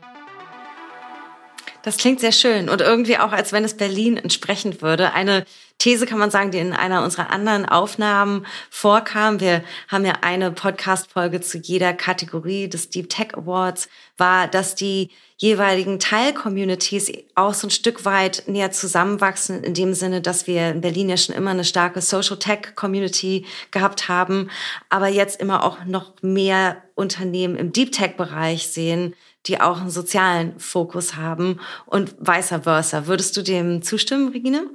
Das 1.86 1.98
klingt 1.98 2.20
sehr 2.20 2.32
schön 2.32 2.68
und 2.68 2.82
irgendwie 2.82 3.20
auch, 3.20 3.32
als 3.32 3.54
wenn 3.54 3.64
es 3.64 3.78
Berlin 3.78 4.18
entsprechend 4.18 4.82
würde. 4.82 5.14
Eine 5.14 5.46
These 5.78 6.08
kann 6.08 6.18
man 6.18 6.32
sagen, 6.32 6.50
die 6.50 6.58
in 6.58 6.74
einer 6.74 7.04
unserer 7.04 7.30
anderen 7.30 7.68
Aufnahmen 7.68 8.48
vorkam. 8.72 9.40
Wir 9.40 9.64
haben 9.88 10.04
ja 10.04 10.14
eine 10.22 10.50
Podcast-Folge 10.50 11.42
zu 11.42 11.60
jeder 11.60 11.94
Kategorie 11.94 12.68
des 12.68 12.90
Deep 12.90 13.10
Tech 13.10 13.38
Awards, 13.38 13.88
war, 14.18 14.48
dass 14.48 14.74
die 14.74 15.12
jeweiligen 15.38 16.00
Teil-Communities 16.00 17.12
auch 17.36 17.54
so 17.54 17.68
ein 17.68 17.72
Stück 17.72 18.06
weit 18.06 18.44
näher 18.48 18.72
zusammenwachsen, 18.72 19.64
in 19.64 19.74
dem 19.74 19.94
Sinne, 19.94 20.22
dass 20.22 20.48
wir 20.48 20.70
in 20.70 20.82
Berlin 20.82 21.10
ja 21.10 21.18
schon 21.18 21.36
immer 21.36 21.52
eine 21.52 21.66
starke 21.66 22.02
Social 22.02 22.40
Tech 22.40 22.76
Community 22.76 23.46
gehabt 23.72 24.08
haben, 24.08 24.50
aber 24.90 25.08
jetzt 25.08 25.42
immer 25.42 25.64
auch 25.64 25.84
noch 25.86 26.14
mehr 26.22 26.82
Unternehmen 26.96 27.58
im 27.58 27.74
Deep 27.74 27.92
Tech 27.92 28.16
Bereich 28.16 28.68
sehen, 28.68 29.14
die 29.46 29.60
auch 29.60 29.82
einen 29.82 29.90
sozialen 29.90 30.58
Fokus 30.60 31.16
haben 31.16 31.60
und 31.86 32.16
vice 32.20 32.62
versa. 32.64 33.08
Würdest 33.08 33.36
du 33.38 33.42
dem 33.42 33.82
zustimmen, 33.82 34.30
Regine? 34.30 34.70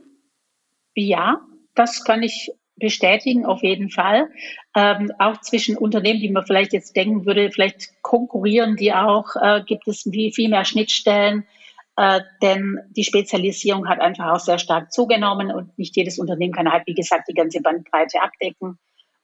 Ja, 0.94 1.40
das 1.74 2.04
kann 2.04 2.22
ich 2.22 2.50
bestätigen, 2.76 3.46
auf 3.46 3.62
jeden 3.62 3.90
Fall. 3.90 4.28
Ähm, 4.76 5.10
auch 5.18 5.40
zwischen 5.40 5.76
Unternehmen, 5.76 6.20
die 6.20 6.30
man 6.30 6.46
vielleicht 6.46 6.72
jetzt 6.72 6.94
denken 6.94 7.26
würde, 7.26 7.50
vielleicht 7.50 8.02
konkurrieren 8.02 8.76
die 8.76 8.92
auch, 8.92 9.34
äh, 9.40 9.62
gibt 9.66 9.88
es 9.88 10.02
viel, 10.02 10.32
viel 10.32 10.48
mehr 10.48 10.64
Schnittstellen, 10.64 11.44
äh, 11.96 12.20
denn 12.40 12.78
die 12.96 13.02
Spezialisierung 13.02 13.88
hat 13.88 14.00
einfach 14.00 14.32
auch 14.32 14.38
sehr 14.38 14.58
stark 14.58 14.92
zugenommen 14.92 15.50
und 15.50 15.76
nicht 15.76 15.96
jedes 15.96 16.18
Unternehmen 16.20 16.52
kann 16.52 16.70
halt, 16.70 16.86
wie 16.86 16.94
gesagt, 16.94 17.28
die 17.28 17.34
ganze 17.34 17.60
Bandbreite 17.60 18.22
abdecken. 18.22 18.78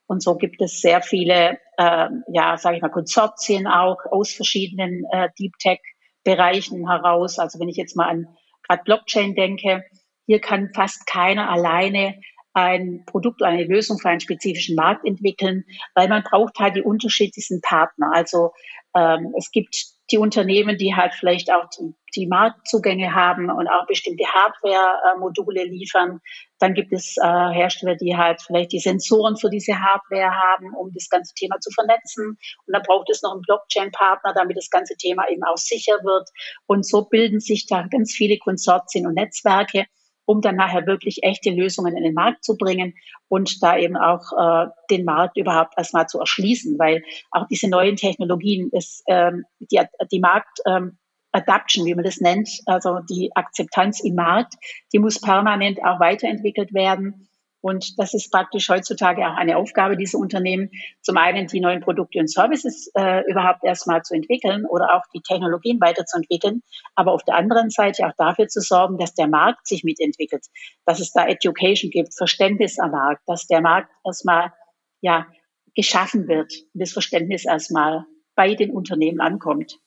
Und 0.08 0.22
so 0.22 0.36
gibt 0.36 0.60
es 0.60 0.80
sehr 0.80 1.00
viele, 1.00 1.58
äh, 1.78 2.08
ja, 2.28 2.56
sage 2.58 2.76
ich 2.76 2.82
mal, 2.82 2.88
Konsortien 2.88 3.66
auch 3.66 3.98
aus 4.10 4.32
verschiedenen 4.32 5.04
äh, 5.12 5.28
Deep 5.38 5.52
Tech 5.58 5.80
Bereichen 6.24 6.88
heraus. 6.88 7.38
Also 7.38 7.60
wenn 7.60 7.68
ich 7.68 7.76
jetzt 7.76 7.96
mal 7.96 8.08
an 8.08 8.26
gerade 8.66 8.82
Blockchain 8.84 9.34
denke, 9.36 9.84
hier 10.26 10.40
kann 10.40 10.70
fast 10.74 11.06
keiner 11.06 11.48
alleine 11.48 12.20
ein 12.56 13.04
Produkt 13.04 13.42
oder 13.42 13.50
eine 13.50 13.64
Lösung 13.64 13.98
für 13.98 14.08
einen 14.08 14.20
spezifischen 14.20 14.76
Markt 14.76 15.06
entwickeln, 15.06 15.64
weil 15.94 16.08
man 16.08 16.22
braucht 16.22 16.58
halt 16.58 16.74
die 16.74 16.82
unterschiedlichsten 16.82 17.60
Partner. 17.60 18.10
Also 18.14 18.52
ähm, 18.96 19.34
es 19.36 19.50
gibt 19.50 19.76
die 20.10 20.16
Unternehmen, 20.16 20.78
die 20.78 20.94
halt 20.94 21.12
vielleicht 21.12 21.52
auch 21.52 21.68
die, 21.78 21.92
die 22.14 22.26
Marktzugänge 22.26 23.14
haben 23.14 23.50
und 23.50 23.68
auch 23.68 23.86
bestimmte 23.86 24.24
Hardware-Module 24.24 25.64
liefern. 25.64 26.20
Dann 26.58 26.72
gibt 26.72 26.94
es 26.94 27.16
äh, 27.18 27.26
Hersteller, 27.26 27.96
die 27.96 28.16
halt 28.16 28.40
vielleicht 28.40 28.72
die 28.72 28.78
Sensoren 28.78 29.36
für 29.36 29.50
diese 29.50 29.78
Hardware 29.78 30.30
haben, 30.30 30.72
um 30.74 30.92
das 30.94 31.10
ganze 31.10 31.34
Thema 31.34 31.60
zu 31.60 31.70
vernetzen. 31.72 32.38
Und 32.66 32.72
dann 32.72 32.82
braucht 32.86 33.10
es 33.10 33.20
noch 33.20 33.32
einen 33.32 33.42
Blockchain-Partner, 33.42 34.32
damit 34.34 34.56
das 34.56 34.70
ganze 34.70 34.96
Thema 34.96 35.28
eben 35.28 35.42
auch 35.44 35.58
sicher 35.58 35.98
wird. 36.04 36.30
Und 36.64 36.86
so 36.86 37.04
bilden 37.04 37.40
sich 37.40 37.66
da 37.66 37.86
ganz 37.90 38.14
viele 38.14 38.38
Konsortien 38.38 39.06
und 39.06 39.14
Netzwerke 39.14 39.84
um 40.26 40.40
dann 40.40 40.56
nachher 40.56 40.86
wirklich 40.86 41.22
echte 41.22 41.50
Lösungen 41.50 41.96
in 41.96 42.04
den 42.04 42.14
Markt 42.14 42.44
zu 42.44 42.58
bringen 42.58 42.94
und 43.28 43.62
da 43.62 43.78
eben 43.78 43.96
auch 43.96 44.32
äh, 44.36 44.66
den 44.90 45.04
Markt 45.04 45.36
überhaupt 45.36 45.74
erstmal 45.76 46.06
zu 46.06 46.20
erschließen, 46.20 46.78
weil 46.78 47.02
auch 47.30 47.46
diese 47.48 47.68
neuen 47.68 47.96
Technologien 47.96 48.68
ist 48.72 49.02
ähm, 49.06 49.44
die, 49.60 49.80
die 50.10 50.20
Markt 50.20 50.60
ähm, 50.66 50.98
Adaption, 51.32 51.86
wie 51.86 51.94
man 51.94 52.04
das 52.04 52.20
nennt, 52.20 52.48
also 52.66 53.00
die 53.08 53.30
Akzeptanz 53.34 54.00
im 54.00 54.14
Markt, 54.14 54.54
die 54.92 54.98
muss 54.98 55.20
permanent 55.20 55.78
auch 55.84 56.00
weiterentwickelt 56.00 56.72
werden. 56.72 57.28
Und 57.66 57.98
das 57.98 58.14
ist 58.14 58.30
praktisch 58.30 58.68
heutzutage 58.68 59.26
auch 59.26 59.34
eine 59.34 59.56
Aufgabe 59.56 59.96
dieser 59.96 60.18
Unternehmen, 60.18 60.70
zum 61.02 61.16
einen 61.16 61.48
die 61.48 61.58
neuen 61.58 61.80
Produkte 61.80 62.20
und 62.20 62.30
Services 62.30 62.92
äh, 62.94 63.28
überhaupt 63.28 63.64
erstmal 63.64 64.02
zu 64.02 64.14
entwickeln 64.14 64.66
oder 64.66 64.94
auch 64.94 65.02
die 65.12 65.20
Technologien 65.20 65.80
weiterzuentwickeln, 65.80 66.62
aber 66.94 67.10
auf 67.10 67.24
der 67.24 67.34
anderen 67.34 67.70
Seite 67.70 68.06
auch 68.06 68.12
dafür 68.16 68.46
zu 68.46 68.60
sorgen, 68.60 68.98
dass 68.98 69.14
der 69.14 69.26
Markt 69.26 69.66
sich 69.66 69.82
mitentwickelt, 69.82 70.46
dass 70.84 71.00
es 71.00 71.10
da 71.10 71.26
Education 71.26 71.90
gibt, 71.90 72.16
Verständnis 72.16 72.78
am 72.78 72.92
Markt, 72.92 73.22
dass 73.26 73.48
der 73.48 73.60
Markt 73.60 73.90
erstmal 74.04 74.52
ja 75.00 75.26
geschaffen 75.74 76.28
wird 76.28 76.52
das 76.72 76.92
Verständnis 76.92 77.46
erstmal 77.46 78.04
bei 78.36 78.54
den 78.54 78.70
Unternehmen 78.70 79.20
ankommt. 79.20 79.80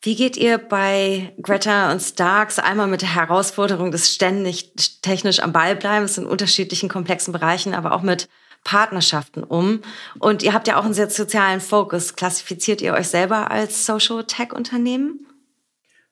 Wie 0.00 0.14
geht 0.14 0.36
ihr 0.36 0.58
bei 0.58 1.32
Greta 1.42 1.90
und 1.90 2.00
Starks 2.00 2.60
einmal 2.60 2.86
mit 2.86 3.02
der 3.02 3.14
Herausforderung 3.14 3.90
des 3.90 4.14
ständig 4.14 4.72
technisch 5.02 5.40
am 5.40 5.52
Ball 5.52 5.74
bleibens 5.74 6.18
in 6.18 6.26
unterschiedlichen 6.26 6.88
komplexen 6.88 7.32
Bereichen, 7.32 7.74
aber 7.74 7.92
auch 7.92 8.02
mit 8.02 8.28
Partnerschaften 8.62 9.42
um. 9.42 9.80
Und 10.20 10.42
ihr 10.42 10.52
habt 10.54 10.68
ja 10.68 10.78
auch 10.78 10.84
einen 10.84 10.94
sehr 10.94 11.10
sozialen 11.10 11.60
Fokus. 11.60 12.14
Klassifiziert 12.14 12.80
ihr 12.80 12.94
euch 12.94 13.08
selber 13.08 13.50
als 13.50 13.86
Social 13.86 14.24
Tech 14.24 14.52
Unternehmen? 14.52 15.26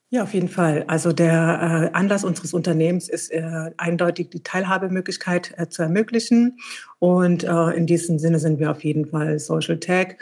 Ja, 0.09 0.23
auf 0.23 0.35
jeden 0.35 0.49
Fall. 0.49 0.85
Also 0.87 1.13
der 1.13 1.91
äh, 1.93 1.97
Anlass 1.97 2.25
unseres 2.25 2.55
Unternehmens 2.55 3.09
ist 3.09 3.31
äh, 3.31 3.73
eindeutig 3.77 4.31
die 4.31 4.43
Teilhabemöglichkeit 4.43 5.53
äh, 5.57 5.69
zu 5.69 5.83
ermöglichen. 5.83 6.59
Und 7.01 7.45
äh, 7.45 7.71
in 7.71 7.87
diesem 7.87 8.19
Sinne 8.19 8.39
sind 8.39 8.59
wir 8.61 8.71
auf 8.71 8.85
jeden 8.85 9.07
Fall 9.07 9.39
Social 9.39 9.79
Tech. 9.79 10.17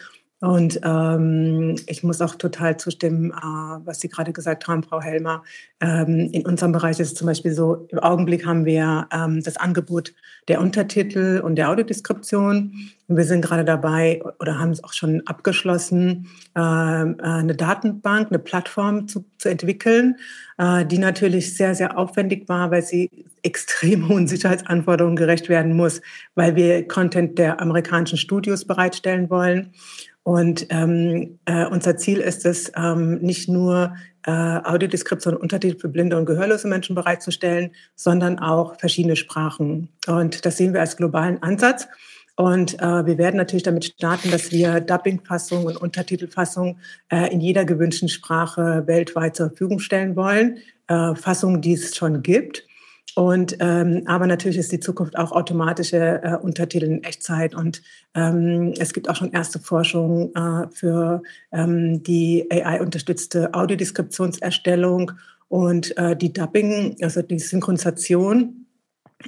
Und 0.45 0.79
ähm, 0.85 1.75
ich 1.87 2.03
muss 2.03 2.21
auch 2.21 2.35
total 2.35 2.77
zustimmen, 2.77 3.31
äh, 3.31 3.87
was 3.87 4.01
Sie 4.01 4.11
gerade 4.11 4.31
gesagt 4.35 4.69
haben, 4.69 4.83
Frau 4.83 5.01
Helmer. 5.01 5.43
Ähm, 5.81 6.29
in 6.33 6.45
unserem 6.45 6.73
Bereich 6.73 7.01
ist 7.01 7.13
es 7.13 7.15
zum 7.15 7.29
Beispiel 7.29 7.53
so, 7.53 7.87
im 7.89 7.99
Augenblick 8.01 8.45
haben 8.45 8.67
wir 8.67 9.09
ähm, 9.11 9.43
das 9.43 9.57
Angebot 9.57 10.13
der 10.49 10.61
Untertitel 10.61 11.41
und 11.43 11.57
der 11.57 11.71
Audiodeskription. 11.71 12.75
Und 13.07 13.17
wir 13.17 13.25
sind 13.25 13.43
gerade 13.43 13.65
dabei 13.65 14.23
oder 14.39 14.59
haben 14.59 14.71
es 14.71 14.85
auch 14.85 14.93
schon 14.93 15.27
abgeschlossen, 15.27 16.27
äh, 16.55 16.61
äh, 16.61 17.17
eine 17.23 17.55
Datenbank, 17.55 18.29
eine 18.29 18.39
Plattform 18.39 19.09
zu, 19.09 19.25
zu 19.39 19.49
entwickeln, 19.49 20.17
äh, 20.59 20.85
die 20.85 20.99
natürlich 20.99 21.57
sehr, 21.57 21.75
sehr 21.75 21.97
aufwendig 21.97 22.51
war, 22.51 22.71
weil 22.71 22.83
sie 22.83 23.09
extrem 23.43 24.09
hohen 24.11 24.27
Sicherheitsanforderungen 24.29 25.17
gerecht 25.17 25.49
werden 25.49 25.75
muss, 25.75 26.03
weil 26.35 26.55
wir 26.55 26.87
Content 26.87 27.39
der 27.39 27.63
amerikanischen 27.63 28.19
Studios 28.19 28.67
bereitstellen 28.67 29.31
wollen. 29.31 29.73
Und 30.25 30.67
ähm, 30.71 31.39
äh, 31.45 31.67
unser 31.67 31.97
Ziel 31.99 32.19
ist 32.19 32.47
es, 32.47 32.73
ähm, 32.77 33.19
nicht 33.19 33.49
nur 33.49 33.95
äh, 34.27 34.31
Audiodeskription 34.31 35.35
und 35.35 35.43
Untertitel 35.43 35.79
für 35.79 35.89
blinde 35.89 36.17
und 36.17 36.25
gehörlose 36.25 36.67
Menschen 36.67 36.95
bereitzustellen, 36.95 37.73
sondern 37.95 38.39
auch 38.39 38.79
verschiedene 38.81 39.17
Sprachen. 39.17 39.91
Und 40.07 40.47
das 40.47 40.57
sehen 40.57 40.73
wir 40.73 40.81
als 40.81 40.97
globalen 40.97 41.43
Ansatz. 41.43 41.87
Und 42.37 42.81
äh, 42.81 43.07
wir 43.07 43.19
werden 43.19 43.37
natürlich 43.37 43.63
damit 43.63 43.85
starten, 43.85 44.31
dass 44.31 44.51
wir 44.51 44.81
Dubbing-Fassung 44.81 45.67
und 45.67 45.77
Untertitelfassung 45.77 46.79
äh, 47.11 47.33
in 47.33 47.41
jeder 47.41 47.67
gewünschten 47.67 48.09
Sprache 48.09 48.85
weltweit 48.87 49.37
zur 49.37 49.49
Verfügung 49.51 49.79
stellen 49.79 50.17
wollen. 50.17 50.59
Äh, 50.89 51.15
Fassungen, 51.15 51.61
die 51.61 51.75
es 51.75 51.95
schon 51.95 52.23
gibt. 52.23 52.67
Und 53.17 53.57
ähm, 53.61 54.03
aber 54.07 54.27
natürlich 54.27 54.59
ist 54.59 54.73
die 54.73 54.81
Zukunft 54.81 55.17
auch 55.17 55.31
automatische 55.31 56.21
äh, 56.23 56.37
Untertitel 56.37 56.87
in 56.87 57.05
Echtzeit 57.05 57.55
und 57.55 57.81
ähm, 58.15 58.75
es 58.77 58.93
gibt 58.93 59.09
auch 59.09 59.15
schon 59.15 59.31
erste 59.31 59.61
Forschung 59.61 60.35
äh, 60.35 60.67
für 60.73 61.23
ähm, 61.53 62.03
die 62.03 62.49
AI-unterstützte 62.51 63.55
Audiodeskriptionserstellung 63.55 65.13
und 65.49 65.97
äh, 65.97 66.17
die 66.17 66.33
Dubbing, 66.33 66.97
also 67.03 67.23
die 67.23 67.39
Synchronisation 67.39 68.67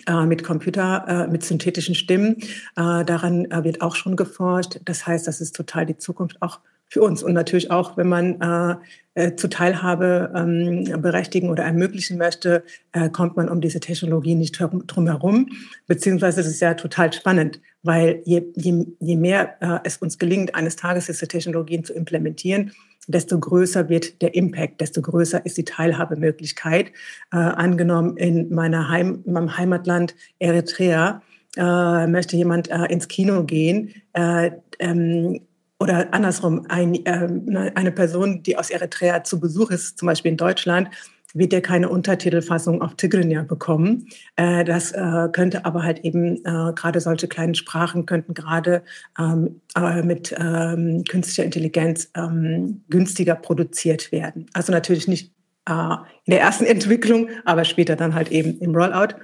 äh, 0.06 0.26
mit 0.26 0.42
Computer, 0.42 1.04
äh, 1.06 1.30
mit 1.30 1.44
synthetischen 1.44 1.94
Stimmen. 1.94 2.38
Äh, 2.74 3.04
daran 3.04 3.46
wird 3.62 3.82
auch 3.82 3.94
schon 3.94 4.16
geforscht. 4.16 4.80
Das 4.84 5.06
heißt, 5.06 5.28
das 5.28 5.40
ist 5.40 5.54
total 5.54 5.86
die 5.86 5.96
Zukunft 5.96 6.42
auch 6.42 6.58
für 6.88 7.02
uns 7.02 7.22
und 7.22 7.32
natürlich 7.32 7.70
auch, 7.70 7.96
wenn 7.96 8.08
man 8.08 8.40
äh, 8.40 8.76
äh, 9.16 9.34
zu 9.34 9.48
Teilhabe 9.48 10.32
ähm, 10.36 11.00
berechtigen 11.00 11.48
oder 11.50 11.64
ermöglichen 11.64 12.18
möchte, 12.18 12.62
äh, 12.92 13.08
kommt 13.08 13.36
man 13.36 13.48
um 13.48 13.60
diese 13.60 13.80
Technologie 13.80 14.34
nicht 14.34 14.58
drum 14.60 15.06
herum. 15.06 15.48
Beziehungsweise 15.86 16.42
es 16.42 16.46
ist 16.46 16.60
ja 16.60 16.74
total 16.74 17.12
spannend, 17.12 17.60
weil 17.82 18.20
je, 18.24 18.44
je, 18.54 18.86
je 19.00 19.16
mehr 19.16 19.56
äh, 19.60 19.80
es 19.84 19.96
uns 19.96 20.18
gelingt, 20.18 20.54
eines 20.54 20.76
Tages 20.76 21.06
diese 21.06 21.26
Technologien 21.26 21.82
zu 21.82 21.94
implementieren, 21.94 22.72
desto 23.08 23.38
größer 23.38 23.88
wird 23.88 24.20
der 24.22 24.34
Impact, 24.34 24.80
desto 24.80 25.00
größer 25.00 25.44
ist 25.46 25.56
die 25.56 25.64
Teilhabemöglichkeit. 25.64 26.88
Äh, 27.32 27.36
angenommen 27.36 28.16
in 28.16 28.52
meiner 28.54 28.88
Heim, 28.88 29.22
in 29.24 29.32
meinem 29.32 29.56
Heimatland 29.56 30.14
Eritrea 30.38 31.22
äh, 31.56 32.06
möchte 32.06 32.36
jemand 32.36 32.70
äh, 32.70 32.84
ins 32.90 33.08
Kino 33.08 33.44
gehen. 33.44 33.94
Äh, 34.12 34.50
ähm, 34.78 35.40
oder 35.78 36.12
andersrum, 36.12 36.66
ein, 36.68 36.94
äh, 37.04 37.70
eine 37.74 37.92
Person, 37.92 38.42
die 38.42 38.56
aus 38.56 38.70
Eritrea 38.70 39.24
zu 39.24 39.40
Besuch 39.40 39.70
ist, 39.70 39.98
zum 39.98 40.06
Beispiel 40.06 40.32
in 40.32 40.36
Deutschland, 40.36 40.88
wird 41.34 41.52
ja 41.52 41.60
keine 41.60 41.90
Untertitelfassung 41.90 42.80
auf 42.80 42.94
Tigrinya 42.94 43.42
bekommen. 43.42 44.08
Äh, 44.36 44.64
das 44.64 44.92
äh, 44.92 45.28
könnte 45.32 45.66
aber 45.66 45.82
halt 45.82 46.00
eben, 46.00 46.36
äh, 46.36 46.72
gerade 46.74 47.00
solche 47.00 47.28
kleinen 47.28 47.54
Sprachen 47.54 48.06
könnten 48.06 48.32
gerade 48.32 48.82
ähm, 49.18 49.60
äh, 49.76 50.02
mit 50.02 50.34
ähm, 50.38 51.04
künstlicher 51.04 51.44
Intelligenz 51.44 52.10
ähm, 52.16 52.82
günstiger 52.88 53.34
produziert 53.34 54.12
werden. 54.12 54.46
Also 54.54 54.72
natürlich 54.72 55.08
nicht 55.08 55.32
äh, 55.68 55.96
in 56.24 56.30
der 56.30 56.40
ersten 56.40 56.64
Entwicklung, 56.66 57.28
aber 57.44 57.64
später 57.64 57.96
dann 57.96 58.14
halt 58.14 58.30
eben 58.30 58.58
im 58.60 58.74
Rollout. 58.74 59.14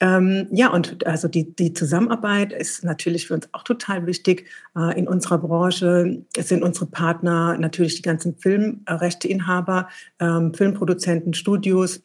Ähm, 0.00 0.48
ja, 0.50 0.70
und 0.72 1.06
also 1.06 1.26
die, 1.26 1.54
die 1.54 1.72
Zusammenarbeit 1.72 2.52
ist 2.52 2.84
natürlich 2.84 3.28
für 3.28 3.34
uns 3.34 3.48
auch 3.52 3.62
total 3.62 4.06
wichtig. 4.06 4.48
Äh, 4.76 4.98
in 4.98 5.08
unserer 5.08 5.38
Branche 5.38 6.22
sind 6.38 6.62
unsere 6.62 6.86
Partner 6.86 7.56
natürlich 7.58 7.96
die 7.96 8.02
ganzen 8.02 8.36
Filmrechteinhaber, 8.36 9.88
ähm, 10.20 10.52
Filmproduzenten, 10.52 11.32
Studios, 11.32 12.02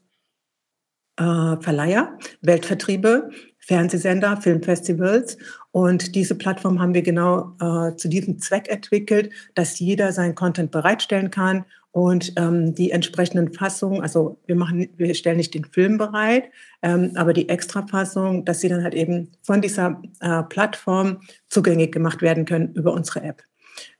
äh, 1.17 1.57
Verleiher, 1.59 2.17
Weltvertriebe, 2.41 3.29
Fernsehsender, 3.59 4.37
Filmfestivals. 4.37 5.37
Und 5.71 6.15
diese 6.15 6.35
Plattform 6.35 6.79
haben 6.79 6.93
wir 6.93 7.03
genau 7.03 7.55
äh, 7.59 7.95
zu 7.95 8.07
diesem 8.07 8.39
Zweck 8.39 8.69
entwickelt, 8.69 9.31
dass 9.53 9.79
jeder 9.79 10.13
seinen 10.13 10.35
Content 10.35 10.71
bereitstellen 10.71 11.29
kann 11.29 11.65
und 11.91 12.33
ähm, 12.37 12.73
die 12.73 12.91
entsprechenden 12.91 13.53
Fassungen, 13.53 14.01
also 14.01 14.39
wir 14.45 14.55
machen, 14.55 14.87
wir 14.95 15.13
stellen 15.13 15.37
nicht 15.37 15.53
den 15.53 15.65
Film 15.65 15.97
bereit, 15.97 16.45
ähm, 16.81 17.11
aber 17.15 17.33
die 17.33 17.49
Extrafassung, 17.49 18.45
dass 18.45 18.61
sie 18.61 18.69
dann 18.69 18.83
halt 18.83 18.93
eben 18.93 19.29
von 19.41 19.61
dieser 19.61 20.01
äh, 20.21 20.43
Plattform 20.43 21.19
zugänglich 21.49 21.91
gemacht 21.91 22.21
werden 22.21 22.45
können 22.45 22.73
über 22.73 22.93
unsere 22.93 23.23
App. 23.23 23.43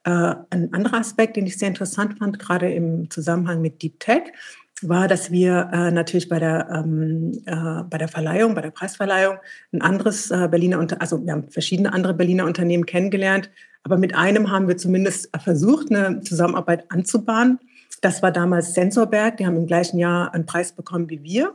Äh, 0.04 0.36
ein 0.49 0.73
anderer 0.73 0.99
Aspekt, 0.99 1.36
den 1.36 1.45
ich 1.45 1.58
sehr 1.58 1.67
interessant 1.67 2.17
fand, 2.17 2.39
gerade 2.39 2.71
im 2.71 3.10
Zusammenhang 3.10 3.62
mit 3.62 3.82
Deep 3.82 3.99
Tech, 3.99 4.23
war, 4.82 5.08
dass 5.08 5.30
wir 5.30 5.69
äh, 5.73 5.91
natürlich 5.91 6.27
bei 6.27 6.39
der, 6.39 6.69
ähm, 6.73 7.43
äh, 7.45 7.84
bei 7.89 7.97
der 7.97 8.08
Verleihung, 8.08 8.56
bei 8.56 8.62
der 8.62 8.71
Preisverleihung 8.71 9.38
ein 9.73 9.82
anderes 9.82 10.32
äh, 10.32 10.47
Berliner, 10.49 10.80
Unter 10.80 11.01
also 11.01 11.23
wir 11.23 11.32
haben 11.34 11.49
verschiedene 11.49 11.93
andere 11.93 12.13
Berliner 12.13 12.45
Unternehmen 12.45 12.86
kennengelernt, 12.86 13.51
aber 13.84 13.97
mit 13.97 14.15
einem 14.15 14.49
haben 14.49 14.67
wir 14.67 14.77
zumindest 14.77 15.30
versucht, 15.43 15.91
eine 15.91 16.21
Zusammenarbeit 16.21 16.89
anzubahnen. 16.89 17.60
Das 18.02 18.24
war 18.24 18.32
damals 18.32 18.74
Sensorberg, 18.74 19.38
die 19.38 19.46
haben 19.46 19.56
im 19.56 19.68
gleichen 19.68 20.00
Jahr 20.00 20.34
einen 20.34 20.48
Preis 20.48 20.74
bekommen 20.74 21.10
wie 21.10 21.24
wir. 21.24 21.54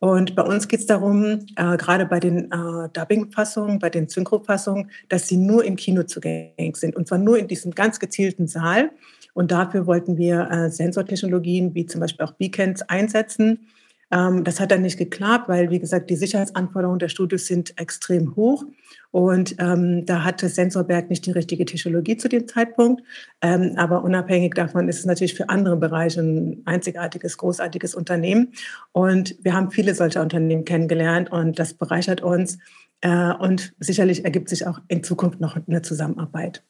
Und 0.00 0.34
bei 0.34 0.42
uns 0.42 0.66
geht 0.66 0.80
es 0.80 0.86
darum, 0.86 1.46
äh, 1.56 1.76
gerade 1.76 2.04
bei 2.04 2.18
den 2.20 2.50
äh, 2.50 2.88
Dubbing-Fassungen, 2.92 3.78
bei 3.78 3.90
den 3.90 4.08
Synchro-Fassungen, 4.08 4.90
dass 5.08 5.28
sie 5.28 5.36
nur 5.36 5.64
im 5.64 5.76
Kino 5.76 6.02
zugänglich 6.02 6.76
sind. 6.76 6.96
Und 6.96 7.06
zwar 7.08 7.18
nur 7.18 7.38
in 7.38 7.46
diesem 7.46 7.74
ganz 7.74 8.00
gezielten 8.00 8.48
Saal. 8.48 8.90
Und 9.34 9.52
dafür 9.52 9.86
wollten 9.86 10.18
wir 10.18 10.50
äh, 10.50 10.70
Sensortechnologien 10.70 11.74
wie 11.74 11.86
zum 11.86 12.00
Beispiel 12.00 12.26
auch 12.26 12.32
Beacons 12.32 12.82
einsetzen. 12.82 13.66
Ähm, 14.10 14.44
das 14.44 14.60
hat 14.60 14.70
dann 14.70 14.82
nicht 14.82 14.98
geklappt, 14.98 15.48
weil, 15.48 15.70
wie 15.70 15.78
gesagt, 15.78 16.10
die 16.10 16.16
Sicherheitsanforderungen 16.16 16.98
der 16.98 17.08
Studios 17.08 17.46
sind 17.46 17.78
extrem 17.78 18.36
hoch. 18.36 18.64
Und 19.10 19.54
ähm, 19.60 20.04
da 20.06 20.24
hatte 20.24 20.48
Sensorberg 20.48 21.08
nicht 21.08 21.24
die 21.26 21.30
richtige 21.30 21.64
Technologie 21.64 22.16
zu 22.16 22.28
dem 22.28 22.48
Zeitpunkt. 22.48 23.02
Ähm, 23.40 23.74
aber 23.76 24.02
unabhängig 24.02 24.54
davon 24.54 24.88
ist 24.88 24.98
es 24.98 25.04
natürlich 25.04 25.34
für 25.34 25.48
andere 25.48 25.76
Bereiche 25.76 26.20
ein 26.20 26.62
einzigartiges, 26.64 27.36
großartiges 27.38 27.94
Unternehmen. 27.94 28.52
Und 28.90 29.36
wir 29.42 29.54
haben 29.54 29.70
viele 29.70 29.94
solcher 29.94 30.20
Unternehmen 30.20 30.64
kennengelernt 30.64 31.30
und 31.30 31.58
das 31.58 31.74
bereichert 31.74 32.22
uns. 32.22 32.58
Äh, 33.02 33.32
und 33.34 33.74
sicherlich 33.78 34.24
ergibt 34.24 34.48
sich 34.48 34.66
auch 34.66 34.80
in 34.88 35.04
Zukunft 35.04 35.40
noch 35.40 35.56
eine 35.56 35.82
Zusammenarbeit. 35.82 36.64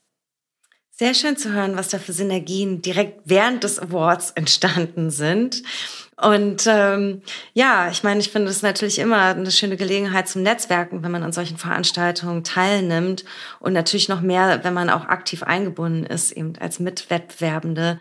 Sehr 0.91 1.15
schön 1.15 1.37
zu 1.37 1.53
hören, 1.53 1.77
was 1.77 1.89
da 1.89 1.99
für 1.99 2.13
Synergien 2.13 2.81
direkt 2.81 3.23
während 3.25 3.65
des 3.65 3.81
Awards 3.81 4.31
entstanden 4.33 5.11
sind. 5.11 5.65
Und 6.17 6.67
ähm, 6.69 7.23
ja, 7.55 7.91
ich 7.91 8.05
meine, 8.05 8.21
ich 8.21 8.31
finde 8.31 8.51
es 8.51 8.63
natürlich 8.63 8.99
immer 8.99 9.35
eine 9.35 9.51
schöne 9.51 9.77
Gelegenheit 9.77 10.29
zum 10.29 10.43
Netzwerken, 10.43 11.03
wenn 11.03 11.11
man 11.11 11.25
an 11.25 11.33
solchen 11.33 11.59
Veranstaltungen 11.59 12.45
teilnimmt 12.45 13.25
und 13.59 13.73
natürlich 13.73 14.09
noch 14.09 14.21
mehr, 14.21 14.63
wenn 14.63 14.75
man 14.75 14.91
auch 14.91 15.07
aktiv 15.07 15.43
eingebunden 15.43 16.05
ist, 16.05 16.33
eben 16.33 16.53
als 16.61 16.79
Mitwettbewerbende. 16.79 18.01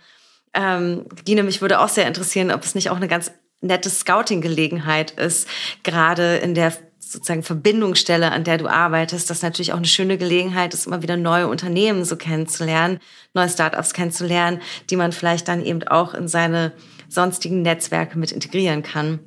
Ähm, 0.53 1.05
Gine, 1.25 1.43
mich 1.43 1.61
würde 1.61 1.79
auch 1.79 1.89
sehr 1.89 2.07
interessieren, 2.07 2.51
ob 2.51 2.63
es 2.63 2.75
nicht 2.75 2.91
auch 2.91 2.97
eine 2.97 3.07
ganz 3.07 3.31
nette 3.61 3.89
Scouting-Gelegenheit 3.89 5.11
ist, 5.11 5.47
gerade 5.81 6.37
in 6.37 6.53
der 6.53 6.73
sozusagen 6.99 7.43
Verbindungsstelle, 7.43 8.31
an 8.31 8.43
der 8.43 8.57
du 8.57 8.67
arbeitest, 8.67 9.29
das 9.29 9.41
natürlich 9.41 9.71
auch 9.71 9.77
eine 9.77 9.87
schöne 9.87 10.17
Gelegenheit 10.17 10.73
ist, 10.73 10.87
immer 10.87 11.01
wieder 11.01 11.17
neue 11.17 11.47
Unternehmen 11.47 12.05
so 12.05 12.15
kennenzulernen, 12.15 12.99
neue 13.33 13.49
Startups 13.49 13.93
kennenzulernen, 13.93 14.61
die 14.89 14.95
man 14.95 15.11
vielleicht 15.11 15.47
dann 15.47 15.63
eben 15.63 15.83
auch 15.87 16.13
in 16.13 16.27
seine 16.27 16.73
sonstigen 17.13 17.61
Netzwerke 17.61 18.17
mit 18.17 18.31
integrieren 18.31 18.83
kann. 18.83 19.19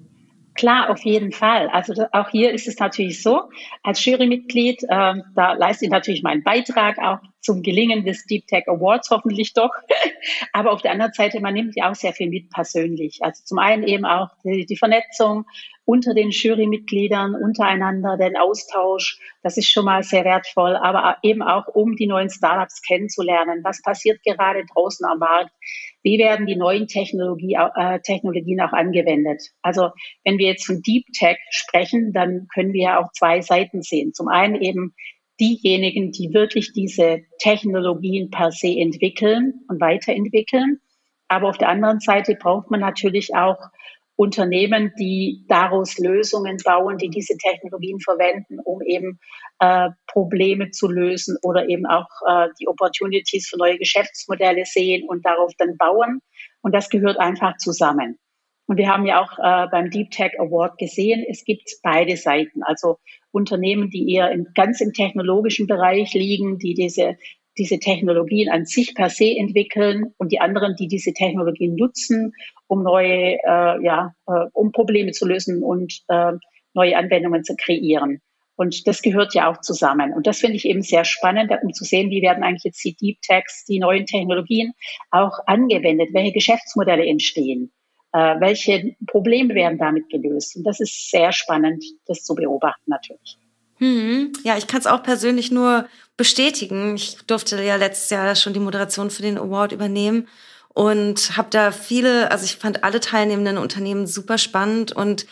Klar, 0.56 0.88
auf 0.90 1.04
jeden 1.04 1.32
Fall. 1.32 1.68
Also 1.68 2.06
auch 2.12 2.30
hier 2.30 2.50
ist 2.52 2.66
es 2.66 2.78
natürlich 2.78 3.22
so, 3.22 3.42
als 3.82 4.02
Jurymitglied, 4.04 4.84
äh, 4.84 5.14
da 5.34 5.52
leiste 5.52 5.84
ich 5.84 5.90
natürlich 5.90 6.22
meinen 6.22 6.42
Beitrag 6.42 6.98
auch 6.98 7.18
zum 7.40 7.62
Gelingen 7.62 8.04
des 8.04 8.24
Deep 8.24 8.46
Tech 8.46 8.64
Awards 8.66 9.10
hoffentlich 9.10 9.52
doch. 9.52 9.70
Aber 10.52 10.72
auf 10.72 10.80
der 10.80 10.92
anderen 10.92 11.12
Seite, 11.12 11.40
man 11.40 11.52
nimmt 11.52 11.76
ja 11.76 11.90
auch 11.90 11.94
sehr 11.94 12.14
viel 12.14 12.30
mit 12.30 12.50
persönlich. 12.50 13.18
Also 13.22 13.44
zum 13.44 13.58
einen 13.58 13.82
eben 13.82 14.06
auch 14.06 14.30
die, 14.44 14.64
die 14.64 14.76
Vernetzung 14.76 15.44
unter 15.84 16.14
den 16.14 16.30
Jurymitgliedern, 16.30 17.34
untereinander, 17.34 18.16
den 18.16 18.36
Austausch. 18.36 19.20
Das 19.42 19.58
ist 19.58 19.70
schon 19.70 19.84
mal 19.84 20.02
sehr 20.02 20.24
wertvoll. 20.24 20.74
Aber 20.76 21.18
eben 21.22 21.42
auch, 21.42 21.68
um 21.68 21.96
die 21.96 22.06
neuen 22.06 22.30
Startups 22.30 22.80
kennenzulernen. 22.82 23.60
Was 23.62 23.82
passiert 23.82 24.22
gerade 24.24 24.64
draußen 24.74 25.06
am 25.06 25.18
Markt? 25.18 25.52
Wie 26.06 26.20
werden 26.20 26.46
die 26.46 26.54
neuen 26.54 26.86
Technologie, 26.86 27.54
äh, 27.54 27.98
Technologien 27.98 28.60
auch 28.60 28.72
angewendet? 28.72 29.42
Also 29.60 29.88
wenn 30.22 30.38
wir 30.38 30.46
jetzt 30.46 30.64
von 30.64 30.80
Deep 30.80 31.04
Tech 31.18 31.36
sprechen, 31.50 32.12
dann 32.12 32.46
können 32.54 32.72
wir 32.72 32.82
ja 32.84 33.00
auch 33.00 33.10
zwei 33.10 33.40
Seiten 33.40 33.82
sehen. 33.82 34.14
Zum 34.14 34.28
einen 34.28 34.54
eben 34.54 34.94
diejenigen, 35.40 36.12
die 36.12 36.32
wirklich 36.32 36.72
diese 36.72 37.22
Technologien 37.40 38.30
per 38.30 38.52
se 38.52 38.68
entwickeln 38.68 39.54
und 39.66 39.80
weiterentwickeln. 39.80 40.78
Aber 41.26 41.48
auf 41.48 41.58
der 41.58 41.70
anderen 41.70 41.98
Seite 41.98 42.36
braucht 42.36 42.70
man 42.70 42.78
natürlich 42.78 43.34
auch 43.34 43.58
Unternehmen, 44.16 44.92
die 44.98 45.44
daraus 45.46 45.98
Lösungen 45.98 46.56
bauen, 46.64 46.96
die 46.96 47.10
diese 47.10 47.36
Technologien 47.36 48.00
verwenden, 48.00 48.58
um 48.64 48.80
eben 48.82 49.20
äh, 49.60 49.90
Probleme 50.06 50.70
zu 50.70 50.88
lösen 50.88 51.36
oder 51.42 51.68
eben 51.68 51.86
auch 51.86 52.08
äh, 52.26 52.48
die 52.58 52.66
Opportunities 52.66 53.48
für 53.48 53.58
neue 53.58 53.78
Geschäftsmodelle 53.78 54.64
sehen 54.64 55.06
und 55.06 55.24
darauf 55.24 55.52
dann 55.58 55.76
bauen. 55.76 56.20
Und 56.62 56.74
das 56.74 56.88
gehört 56.88 57.18
einfach 57.18 57.58
zusammen. 57.58 58.18
Und 58.66 58.78
wir 58.78 58.88
haben 58.88 59.06
ja 59.06 59.22
auch 59.22 59.38
äh, 59.38 59.68
beim 59.70 59.90
Deep 59.90 60.10
Tech 60.10 60.32
Award 60.40 60.78
gesehen, 60.78 61.24
es 61.28 61.44
gibt 61.44 61.70
beide 61.82 62.16
Seiten. 62.16 62.62
Also 62.64 62.98
Unternehmen, 63.30 63.90
die 63.90 64.12
eher 64.12 64.32
im, 64.32 64.48
ganz 64.54 64.80
im 64.80 64.92
technologischen 64.92 65.66
Bereich 65.66 66.14
liegen, 66.14 66.58
die 66.58 66.74
diese, 66.74 67.16
diese 67.58 67.78
Technologien 67.78 68.50
an 68.50 68.66
sich 68.66 68.94
per 68.94 69.08
se 69.08 69.34
entwickeln 69.36 70.14
und 70.18 70.32
die 70.32 70.40
anderen, 70.40 70.74
die 70.76 70.88
diese 70.88 71.12
Technologien 71.12 71.74
nutzen, 71.74 72.32
um 72.66 72.82
neue, 72.82 73.38
äh, 73.42 73.84
ja, 73.84 74.14
äh, 74.26 74.46
um 74.52 74.72
Probleme 74.72 75.12
zu 75.12 75.26
lösen 75.26 75.62
und 75.62 76.02
äh, 76.08 76.32
neue 76.74 76.96
Anwendungen 76.96 77.44
zu 77.44 77.56
kreieren. 77.56 78.20
Und 78.56 78.86
das 78.86 79.02
gehört 79.02 79.34
ja 79.34 79.50
auch 79.50 79.60
zusammen. 79.60 80.14
Und 80.14 80.26
das 80.26 80.38
finde 80.38 80.56
ich 80.56 80.64
eben 80.64 80.82
sehr 80.82 81.04
spannend, 81.04 81.52
um 81.62 81.72
zu 81.74 81.84
sehen, 81.84 82.10
wie 82.10 82.22
werden 82.22 82.42
eigentlich 82.42 82.64
jetzt 82.64 82.84
die 82.84 82.96
Deep 82.96 83.20
Techs, 83.20 83.64
die 83.66 83.78
neuen 83.78 84.06
Technologien 84.06 84.72
auch 85.10 85.38
angewendet, 85.46 86.08
welche 86.12 86.32
Geschäftsmodelle 86.32 87.06
entstehen. 87.06 87.70
Äh, 88.12 88.40
welche 88.40 88.96
Probleme 89.06 89.54
werden 89.54 89.78
damit 89.78 90.08
gelöst? 90.08 90.56
Und 90.56 90.64
das 90.64 90.80
ist 90.80 91.10
sehr 91.10 91.32
spannend, 91.32 91.84
das 92.06 92.24
zu 92.24 92.34
beobachten 92.34 92.90
natürlich. 92.90 93.36
Hm, 93.78 94.32
ja, 94.42 94.56
ich 94.56 94.66
kann 94.66 94.80
es 94.80 94.86
auch 94.86 95.02
persönlich 95.02 95.50
nur 95.50 95.86
bestätigen. 96.16 96.96
Ich 96.96 97.18
durfte 97.26 97.62
ja 97.62 97.76
letztes 97.76 98.10
Jahr 98.10 98.34
schon 98.34 98.54
die 98.54 98.60
Moderation 98.60 99.10
für 99.10 99.22
den 99.22 99.38
Award 99.38 99.72
übernehmen 99.72 100.28
und 100.68 101.36
habe 101.36 101.48
da 101.50 101.72
viele, 101.72 102.30
also 102.30 102.44
ich 102.44 102.56
fand 102.56 102.84
alle 102.84 103.00
teilnehmenden 103.00 103.58
Unternehmen 103.58 104.06
super 104.06 104.38
spannend 104.38 104.92
und 104.92 105.26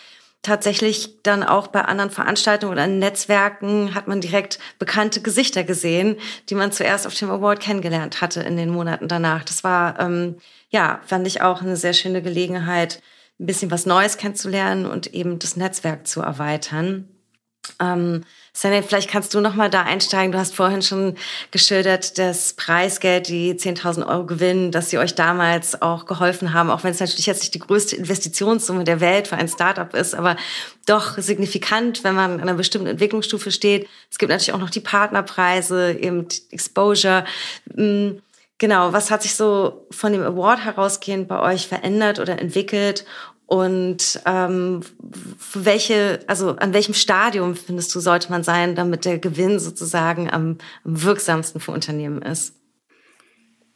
tatsächlich 0.44 1.22
dann 1.22 1.42
auch 1.42 1.68
bei 1.68 1.82
anderen 1.82 2.10
Veranstaltungen 2.10 2.72
oder 2.72 2.86
Netzwerken 2.86 3.94
hat 3.94 4.08
man 4.08 4.20
direkt 4.20 4.58
bekannte 4.78 5.22
Gesichter 5.22 5.64
gesehen, 5.64 6.16
die 6.50 6.54
man 6.54 6.70
zuerst 6.70 7.06
auf 7.06 7.14
dem 7.14 7.30
Award 7.30 7.60
kennengelernt 7.60 8.20
hatte 8.20 8.40
in 8.42 8.56
den 8.56 8.70
Monaten 8.70 9.08
danach. 9.08 9.42
Das 9.44 9.64
war, 9.64 9.98
ähm, 10.00 10.36
ja, 10.68 11.00
fand 11.06 11.26
ich 11.26 11.40
auch 11.40 11.62
eine 11.62 11.76
sehr 11.76 11.94
schöne 11.94 12.22
Gelegenheit, 12.22 13.02
ein 13.40 13.46
bisschen 13.46 13.70
was 13.70 13.86
Neues 13.86 14.18
kennenzulernen 14.18 14.86
und 14.86 15.12
eben 15.14 15.38
das 15.38 15.56
Netzwerk 15.56 16.06
zu 16.06 16.20
erweitern. 16.20 17.08
Ähm, 17.80 18.24
Sandy, 18.56 18.82
vielleicht 18.86 19.10
kannst 19.10 19.34
du 19.34 19.40
noch 19.40 19.56
mal 19.56 19.68
da 19.68 19.82
einsteigen. 19.82 20.30
Du 20.30 20.38
hast 20.38 20.54
vorhin 20.54 20.80
schon 20.80 21.16
geschildert, 21.50 22.18
das 22.18 22.52
Preisgeld, 22.52 23.26
die 23.26 23.52
10.000 23.54 24.06
Euro 24.06 24.26
Gewinn, 24.26 24.70
dass 24.70 24.90
sie 24.90 24.98
euch 24.98 25.16
damals 25.16 25.82
auch 25.82 26.06
geholfen 26.06 26.52
haben, 26.52 26.70
auch 26.70 26.84
wenn 26.84 26.92
es 26.92 27.00
natürlich 27.00 27.26
jetzt 27.26 27.40
nicht 27.40 27.54
die 27.54 27.58
größte 27.58 27.96
Investitionssumme 27.96 28.84
der 28.84 29.00
Welt 29.00 29.26
für 29.26 29.36
ein 29.36 29.48
Startup 29.48 29.92
ist, 29.92 30.14
aber 30.14 30.36
doch 30.86 31.18
signifikant, 31.18 32.04
wenn 32.04 32.14
man 32.14 32.34
an 32.34 32.40
einer 32.42 32.54
bestimmten 32.54 32.86
Entwicklungsstufe 32.86 33.50
steht. 33.50 33.88
Es 34.08 34.18
gibt 34.18 34.30
natürlich 34.30 34.52
auch 34.52 34.60
noch 34.60 34.70
die 34.70 34.80
Partnerpreise, 34.80 35.92
eben 35.92 36.28
Exposure. 36.52 37.24
Hm, 37.74 38.22
genau, 38.58 38.92
was 38.92 39.10
hat 39.10 39.24
sich 39.24 39.34
so 39.34 39.84
von 39.90 40.12
dem 40.12 40.22
Award 40.22 40.64
herausgehend 40.64 41.26
bei 41.26 41.40
euch 41.40 41.66
verändert 41.66 42.20
oder 42.20 42.38
entwickelt? 42.38 43.04
Und 43.46 44.20
ähm, 44.24 44.80
welche, 45.52 46.20
also 46.26 46.56
an 46.56 46.72
welchem 46.72 46.94
Stadium 46.94 47.54
findest 47.54 47.94
du, 47.94 48.00
sollte 48.00 48.30
man 48.30 48.42
sein, 48.42 48.74
damit 48.74 49.04
der 49.04 49.18
Gewinn 49.18 49.58
sozusagen 49.58 50.30
am, 50.30 50.58
am 50.84 51.02
wirksamsten 51.02 51.60
für 51.60 51.72
Unternehmen 51.72 52.22
ist? 52.22 52.54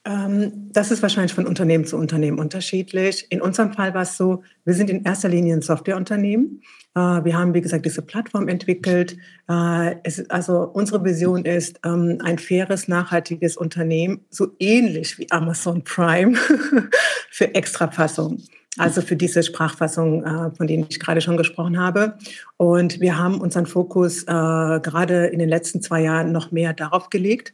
Ähm, 0.06 0.70
das 0.72 0.90
ist 0.90 1.02
wahrscheinlich 1.02 1.34
von 1.34 1.46
Unternehmen 1.46 1.84
zu 1.84 1.98
Unternehmen 1.98 2.38
unterschiedlich. 2.38 3.26
In 3.30 3.42
unserem 3.42 3.74
Fall 3.74 3.92
war 3.92 4.02
es 4.02 4.16
so, 4.16 4.42
wir 4.64 4.72
sind 4.72 4.88
in 4.88 5.04
erster 5.04 5.28
Linie 5.28 5.54
ein 5.54 5.62
Softwareunternehmen. 5.62 6.62
Äh, 6.94 7.00
wir 7.00 7.36
haben, 7.36 7.52
wie 7.52 7.60
gesagt, 7.60 7.84
diese 7.84 8.00
Plattform 8.00 8.48
entwickelt. 8.48 9.18
Äh, 9.50 9.96
es, 10.02 10.30
also 10.30 10.62
unsere 10.62 11.04
Vision 11.04 11.44
ist 11.44 11.80
ähm, 11.84 12.20
ein 12.24 12.38
faires, 12.38 12.88
nachhaltiges 12.88 13.58
Unternehmen, 13.58 14.24
so 14.30 14.48
ähnlich 14.58 15.18
wie 15.18 15.30
Amazon 15.30 15.84
Prime 15.84 16.38
für 17.30 17.54
Extrafassung 17.54 18.38
also 18.78 19.00
für 19.02 19.16
diese 19.16 19.42
Sprachfassung, 19.42 20.24
äh, 20.24 20.50
von 20.56 20.66
denen 20.66 20.86
ich 20.88 21.00
gerade 21.00 21.20
schon 21.20 21.36
gesprochen 21.36 21.78
habe. 21.78 22.14
Und 22.56 23.00
wir 23.00 23.18
haben 23.18 23.40
unseren 23.40 23.66
Fokus 23.66 24.22
äh, 24.22 24.26
gerade 24.26 25.26
in 25.26 25.38
den 25.38 25.48
letzten 25.48 25.82
zwei 25.82 26.02
Jahren 26.02 26.32
noch 26.32 26.50
mehr 26.50 26.72
darauf 26.72 27.10
gelegt. 27.10 27.52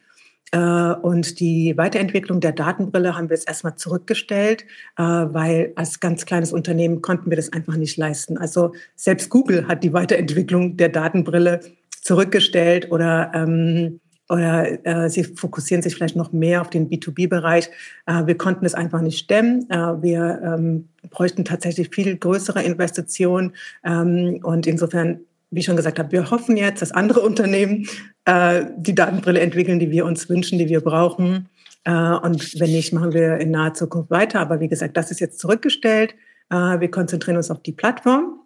Äh, 0.52 0.58
und 0.58 1.40
die 1.40 1.76
Weiterentwicklung 1.76 2.40
der 2.40 2.52
Datenbrille 2.52 3.16
haben 3.16 3.28
wir 3.28 3.36
jetzt 3.36 3.48
erstmal 3.48 3.76
zurückgestellt, 3.76 4.64
weil 4.96 5.72
als 5.76 6.00
ganz 6.00 6.26
kleines 6.26 6.52
Unternehmen 6.52 7.02
konnten 7.02 7.30
wir 7.30 7.36
das 7.36 7.52
einfach 7.52 7.76
nicht 7.76 7.96
leisten. 7.96 8.38
Also 8.38 8.72
selbst 8.96 9.30
Google 9.30 9.66
hat 9.66 9.82
die 9.82 9.92
Weiterentwicklung 9.92 10.76
der 10.76 10.88
Datenbrille 10.88 11.60
zurückgestellt 12.02 12.90
oder 12.90 13.32
ähm, 13.34 14.00
oder 14.28 14.86
äh, 14.86 15.10
sie 15.10 15.24
fokussieren 15.24 15.82
sich 15.82 15.94
vielleicht 15.94 16.16
noch 16.16 16.32
mehr 16.32 16.60
auf 16.62 16.70
den 16.70 16.88
B2B-Bereich. 16.88 17.68
Äh, 18.06 18.26
wir 18.26 18.36
konnten 18.36 18.64
es 18.64 18.74
einfach 18.74 19.00
nicht 19.00 19.18
stemmen. 19.18 19.68
Äh, 19.70 20.02
wir 20.02 20.40
ähm, 20.42 20.88
bräuchten 21.10 21.44
tatsächlich 21.44 21.90
viel 21.90 22.16
größere 22.16 22.62
Investitionen. 22.62 23.52
Ähm, 23.84 24.40
und 24.42 24.66
insofern, 24.66 25.20
wie 25.50 25.60
ich 25.60 25.66
schon 25.66 25.76
gesagt 25.76 25.98
habe, 25.98 26.12
wir 26.12 26.30
hoffen 26.30 26.56
jetzt, 26.56 26.80
dass 26.80 26.92
andere 26.92 27.20
Unternehmen 27.26 27.86
äh, 28.24 28.64
die 28.76 28.94
Datenbrille 28.94 29.40
entwickeln, 29.40 29.78
die 29.78 29.90
wir 29.90 30.06
uns 30.06 30.28
wünschen, 30.28 30.58
die 30.58 30.68
wir 30.68 30.80
brauchen. 30.80 31.50
Äh, 31.84 31.92
und 31.92 32.58
wenn 32.58 32.72
nicht, 32.72 32.94
machen 32.94 33.12
wir 33.12 33.36
in 33.38 33.50
naher 33.50 33.74
Zukunft 33.74 34.10
weiter. 34.10 34.40
Aber 34.40 34.60
wie 34.60 34.68
gesagt, 34.68 34.96
das 34.96 35.10
ist 35.10 35.20
jetzt 35.20 35.38
zurückgestellt. 35.38 36.14
Äh, 36.50 36.80
wir 36.80 36.90
konzentrieren 36.90 37.36
uns 37.36 37.50
auf 37.50 37.60
die 37.62 37.72
Plattform 37.72 38.40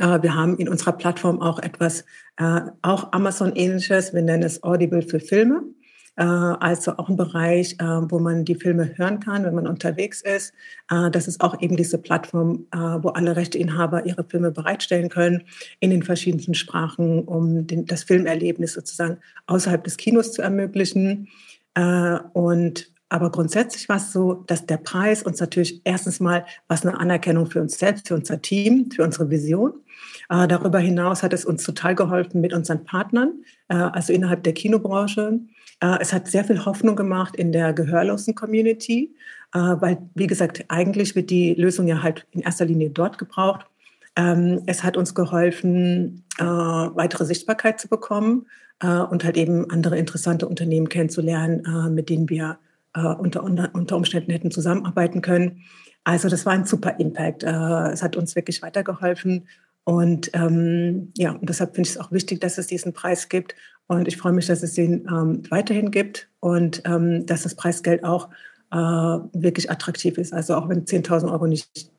wir 0.00 0.34
haben 0.34 0.56
in 0.56 0.68
unserer 0.68 0.92
Plattform 0.92 1.40
auch 1.40 1.58
etwas, 1.58 2.04
äh, 2.36 2.60
auch 2.82 3.12
Amazon-ähnliches, 3.12 4.14
wir 4.14 4.22
nennen 4.22 4.42
es 4.42 4.62
Audible 4.62 5.02
für 5.02 5.20
Filme. 5.20 5.62
Äh, 6.16 6.24
also 6.24 6.96
auch 6.96 7.08
ein 7.08 7.16
Bereich, 7.16 7.74
äh, 7.78 7.84
wo 7.84 8.18
man 8.18 8.44
die 8.44 8.54
Filme 8.54 8.96
hören 8.96 9.20
kann, 9.20 9.44
wenn 9.44 9.54
man 9.54 9.66
unterwegs 9.66 10.22
ist. 10.22 10.52
das 10.88 11.28
ist 11.28 11.40
auch 11.40 11.60
eben 11.60 11.76
diese 11.76 11.98
Plattform, 11.98 12.66
wo 12.72 13.10
alle 13.10 13.36
Rechteinhaber 13.36 14.06
ihre 14.06 14.24
Filme 14.24 14.50
bereitstellen 14.50 15.08
können 15.08 15.44
in 15.78 15.90
den 15.90 16.02
verschiedensten 16.02 16.54
Sprachen, 16.54 17.24
um 17.24 17.66
das 17.86 18.02
Filmerlebnis 18.02 18.72
sozusagen 18.72 19.18
außerhalb 19.46 19.84
des 19.84 19.96
Kinos 19.96 20.32
zu 20.32 20.42
ermöglichen. 20.42 21.28
und 22.32 22.90
aber 23.12 23.30
grundsätzlich 23.30 23.88
war 23.88 23.96
es 23.96 24.12
so, 24.12 24.44
dass 24.46 24.66
der 24.66 24.76
Preis 24.76 25.24
uns 25.24 25.40
natürlich 25.40 25.80
erstens 25.84 26.20
mal 26.20 26.46
was 26.68 26.86
eine 26.86 26.98
Anerkennung 26.98 27.46
für 27.46 27.60
uns 27.60 27.76
selbst, 27.76 28.06
für 28.06 28.14
unser 28.14 28.40
Team, 28.40 28.88
für 28.90 29.02
unsere 29.02 29.28
Vision. 29.30 29.74
Äh, 30.30 30.46
darüber 30.46 30.78
hinaus 30.78 31.22
hat 31.22 31.32
es 31.32 31.44
uns 31.44 31.64
total 31.64 31.96
geholfen 31.96 32.40
mit 32.40 32.52
unseren 32.52 32.84
Partnern, 32.84 33.42
äh, 33.68 33.74
also 33.74 34.12
innerhalb 34.12 34.44
der 34.44 34.54
Kinobranche. 34.54 35.40
Äh, 35.80 35.98
es 36.00 36.12
hat 36.12 36.28
sehr 36.28 36.44
viel 36.44 36.64
Hoffnung 36.64 36.94
gemacht 36.94 37.34
in 37.34 37.50
der 37.50 37.72
gehörlosen 37.72 38.36
Community, 38.36 39.14
äh, 39.52 39.58
weil, 39.58 39.98
wie 40.14 40.28
gesagt, 40.28 40.64
eigentlich 40.68 41.16
wird 41.16 41.30
die 41.30 41.54
Lösung 41.54 41.88
ja 41.88 42.02
halt 42.02 42.26
in 42.30 42.42
erster 42.42 42.64
Linie 42.64 42.90
dort 42.90 43.18
gebraucht. 43.18 43.66
Ähm, 44.14 44.62
es 44.66 44.84
hat 44.84 44.96
uns 44.96 45.16
geholfen, 45.16 46.24
äh, 46.38 46.44
weitere 46.44 47.24
Sichtbarkeit 47.24 47.80
zu 47.80 47.88
bekommen 47.88 48.46
äh, 48.80 48.86
und 48.86 49.24
halt 49.24 49.36
eben 49.36 49.68
andere 49.68 49.98
interessante 49.98 50.46
Unternehmen 50.46 50.88
kennenzulernen, 50.88 51.92
mit 51.92 52.08
denen 52.08 52.28
wir 52.30 52.58
unter, 52.92 53.44
unter 53.44 53.96
Umständen 53.96 54.32
hätten 54.32 54.50
zusammenarbeiten 54.50 55.22
können. 55.22 55.62
Also 56.02 56.28
das 56.28 56.44
war 56.44 56.54
ein 56.54 56.64
super 56.64 56.98
Impact. 56.98 57.44
Es 57.44 58.02
hat 58.02 58.16
uns 58.16 58.34
wirklich 58.34 58.62
weitergeholfen. 58.62 59.46
Und 59.84 60.30
ähm, 60.34 61.12
ja, 61.16 61.32
und 61.32 61.48
deshalb 61.48 61.74
finde 61.74 61.88
ich 61.88 61.96
es 61.96 62.00
auch 62.00 62.12
wichtig, 62.12 62.40
dass 62.40 62.58
es 62.58 62.66
diesen 62.66 62.92
Preis 62.92 63.28
gibt. 63.28 63.54
Und 63.86 64.06
ich 64.06 64.16
freue 64.16 64.32
mich, 64.32 64.46
dass 64.46 64.62
es 64.62 64.74
den 64.74 65.06
ähm, 65.08 65.42
weiterhin 65.50 65.90
gibt 65.90 66.28
und 66.38 66.82
ähm, 66.84 67.26
dass 67.26 67.42
das 67.42 67.56
Preisgeld 67.56 68.04
auch 68.04 68.28
äh, 68.70 68.76
wirklich 68.76 69.70
attraktiv 69.70 70.16
ist. 70.16 70.32
Also 70.32 70.54
auch 70.54 70.68
wenn 70.68 70.84
10.000 70.84 71.32
Euro 71.32 71.46
nicht 71.46 71.90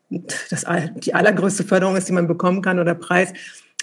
das, 0.49 0.65
die 0.97 1.13
allergrößte 1.13 1.63
Förderung 1.63 1.95
ist, 1.95 2.07
die 2.07 2.13
man 2.13 2.27
bekommen 2.27 2.61
kann 2.61 2.79
oder 2.79 2.95
Preis. 2.95 3.33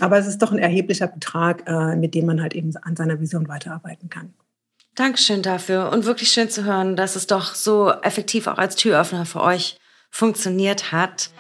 Aber 0.00 0.18
es 0.18 0.26
ist 0.26 0.38
doch 0.38 0.52
ein 0.52 0.58
erheblicher 0.58 1.08
Betrag, 1.08 1.64
äh, 1.66 1.96
mit 1.96 2.14
dem 2.14 2.26
man 2.26 2.40
halt 2.40 2.54
eben 2.54 2.74
an 2.82 2.96
seiner 2.96 3.20
Vision 3.20 3.48
weiterarbeiten 3.48 4.08
kann. 4.08 4.34
Dankeschön 4.94 5.42
dafür 5.42 5.90
und 5.92 6.06
wirklich 6.06 6.30
schön 6.30 6.50
zu 6.50 6.64
hören, 6.64 6.96
dass 6.96 7.14
es 7.14 7.26
doch 7.26 7.54
so 7.54 7.92
effektiv 8.02 8.46
auch 8.46 8.58
als 8.58 8.74
Türöffner 8.74 9.26
für 9.26 9.42
euch 9.42 9.78
funktioniert 10.10 10.92
hat. 10.92 11.30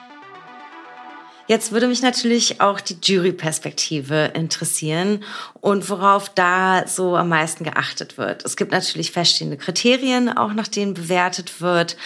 Jetzt 1.48 1.72
würde 1.72 1.88
mich 1.88 2.02
natürlich 2.02 2.60
auch 2.60 2.78
die 2.78 2.98
Juryperspektive 3.02 4.32
interessieren 4.34 5.24
und 5.62 5.88
worauf 5.88 6.28
da 6.28 6.86
so 6.86 7.16
am 7.16 7.30
meisten 7.30 7.64
geachtet 7.64 8.18
wird. 8.18 8.44
Es 8.44 8.54
gibt 8.54 8.70
natürlich 8.70 9.12
feststehende 9.12 9.56
Kriterien, 9.56 10.28
auch 10.28 10.52
nach 10.52 10.68
denen 10.68 10.92
bewertet 10.92 11.62
wird. 11.62 11.96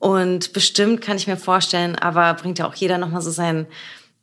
Und 0.00 0.52
bestimmt 0.52 1.00
kann 1.00 1.16
ich 1.16 1.28
mir 1.28 1.36
vorstellen, 1.36 1.94
aber 1.94 2.34
bringt 2.34 2.58
ja 2.58 2.66
auch 2.66 2.74
jeder 2.74 2.98
nochmal 2.98 3.22
so 3.22 3.30
seinen 3.30 3.68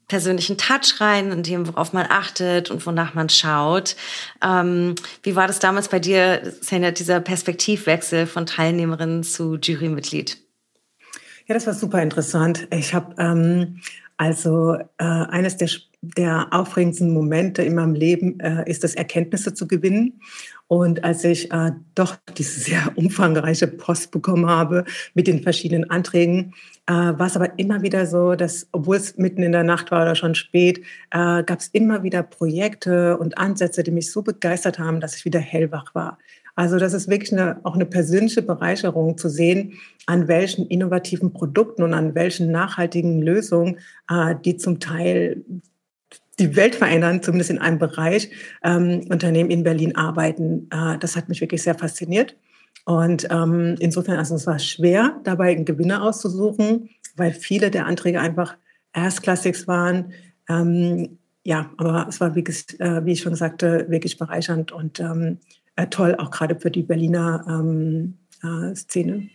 persönlichen 0.09 0.57
Touch 0.57 0.99
rein, 0.99 1.31
in 1.31 1.41
dem, 1.41 1.67
worauf 1.67 1.93
man 1.93 2.07
achtet 2.09 2.69
und 2.69 2.85
wonach 2.85 3.13
man 3.13 3.29
schaut. 3.29 3.95
Ähm, 4.43 4.95
wie 5.23 5.37
war 5.37 5.47
das 5.47 5.59
damals 5.59 5.87
bei 5.87 5.99
dir, 5.99 6.53
Senja, 6.59 6.91
dieser 6.91 7.21
Perspektivwechsel 7.21 8.27
von 8.27 8.45
Teilnehmerin 8.45 9.23
zu 9.23 9.55
Jurymitglied? 9.55 10.37
Ja, 11.47 11.53
das 11.53 11.65
war 11.65 11.73
super 11.73 12.01
interessant. 12.01 12.67
Ich 12.71 12.93
habe 12.93 13.15
ähm, 13.19 13.81
also 14.17 14.75
äh, 14.97 15.03
eines 15.03 15.57
der, 15.57 15.69
der 16.01 16.47
aufregendsten 16.51 17.13
Momente 17.13 17.63
in 17.63 17.75
meinem 17.75 17.93
Leben 17.93 18.39
äh, 18.39 18.69
ist 18.69 18.83
es, 18.83 18.95
Erkenntnisse 18.95 19.53
zu 19.53 19.67
gewinnen. 19.67 20.21
Und 20.67 21.03
als 21.03 21.23
ich 21.23 21.51
äh, 21.51 21.71
doch 21.93 22.17
diese 22.37 22.59
sehr 22.59 22.91
umfangreiche 22.95 23.67
Post 23.67 24.11
bekommen 24.11 24.47
habe 24.47 24.85
mit 25.13 25.27
den 25.27 25.43
verschiedenen 25.43 25.89
Anträgen, 25.89 26.53
äh, 26.87 26.93
war 26.93 27.27
es 27.27 27.35
aber 27.35 27.59
immer 27.59 27.81
wieder 27.81 28.05
so, 28.05 28.35
dass, 28.35 28.67
obwohl 28.71 28.95
es 28.97 29.17
mitten 29.17 29.43
in 29.43 29.51
der 29.51 29.63
Nacht 29.63 29.91
war 29.91 30.03
oder 30.03 30.15
schon 30.15 30.33
spät, 30.33 30.79
äh, 31.11 31.43
gab 31.43 31.59
es 31.59 31.67
immer 31.67 32.03
wieder 32.03 32.23
Projekte 32.23 33.17
und 33.17 33.37
Ansätze, 33.37 33.83
die 33.83 33.91
mich 33.91 34.11
so 34.11 34.21
begeistert 34.21 34.79
haben, 34.79 35.01
dass 35.01 35.15
ich 35.15 35.25
wieder 35.25 35.39
hellwach 35.39 35.93
war. 35.93 36.17
Also 36.55 36.77
das 36.77 36.93
ist 36.93 37.09
wirklich 37.09 37.33
eine, 37.33 37.59
auch 37.63 37.75
eine 37.75 37.85
persönliche 37.85 38.41
Bereicherung 38.41 39.17
zu 39.17 39.29
sehen, 39.29 39.73
an 40.05 40.27
welchen 40.27 40.67
innovativen 40.67 41.33
Produkten 41.33 41.83
und 41.83 41.93
an 41.93 42.15
welchen 42.15 42.49
nachhaltigen 42.51 43.21
Lösungen, 43.21 43.79
äh, 44.09 44.35
die 44.43 44.55
zum 44.57 44.79
Teil 44.79 45.43
die 46.39 46.55
Welt 46.55 46.75
verändern, 46.75 47.21
zumindest 47.21 47.51
in 47.51 47.59
einem 47.59 47.79
Bereich, 47.79 48.29
ähm, 48.63 49.01
Unternehmen 49.09 49.51
in 49.51 49.63
Berlin 49.63 49.95
arbeiten. 49.95 50.67
Äh, 50.71 50.97
das 50.99 51.15
hat 51.15 51.29
mich 51.29 51.41
wirklich 51.41 51.63
sehr 51.63 51.75
fasziniert. 51.75 52.35
Und 52.85 53.27
ähm, 53.31 53.75
insofern, 53.79 54.17
also 54.17 54.35
es 54.35 54.45
war 54.45 54.59
schwer, 54.59 55.19
dabei 55.23 55.51
einen 55.51 55.65
Gewinner 55.65 56.03
auszusuchen, 56.03 56.89
weil 57.15 57.31
viele 57.31 57.71
der 57.71 57.85
Anträge 57.85 58.19
einfach 58.19 58.57
erstklassig 58.93 59.67
waren. 59.67 60.13
Ähm, 60.49 61.17
ja, 61.43 61.71
aber 61.77 62.07
es 62.09 62.19
war, 62.19 62.35
wie, 62.35 62.41
äh, 62.41 63.05
wie 63.05 63.13
ich 63.13 63.21
schon 63.21 63.35
sagte, 63.35 63.85
wirklich 63.89 64.17
bereichernd 64.17 64.71
und 64.71 64.99
ähm, 64.99 65.39
äh, 65.75 65.87
toll, 65.87 66.15
auch 66.17 66.31
gerade 66.31 66.59
für 66.59 66.71
die 66.71 66.83
Berliner 66.83 67.45
ähm, 67.47 68.17
äh, 68.43 68.75
Szene. 68.75 69.29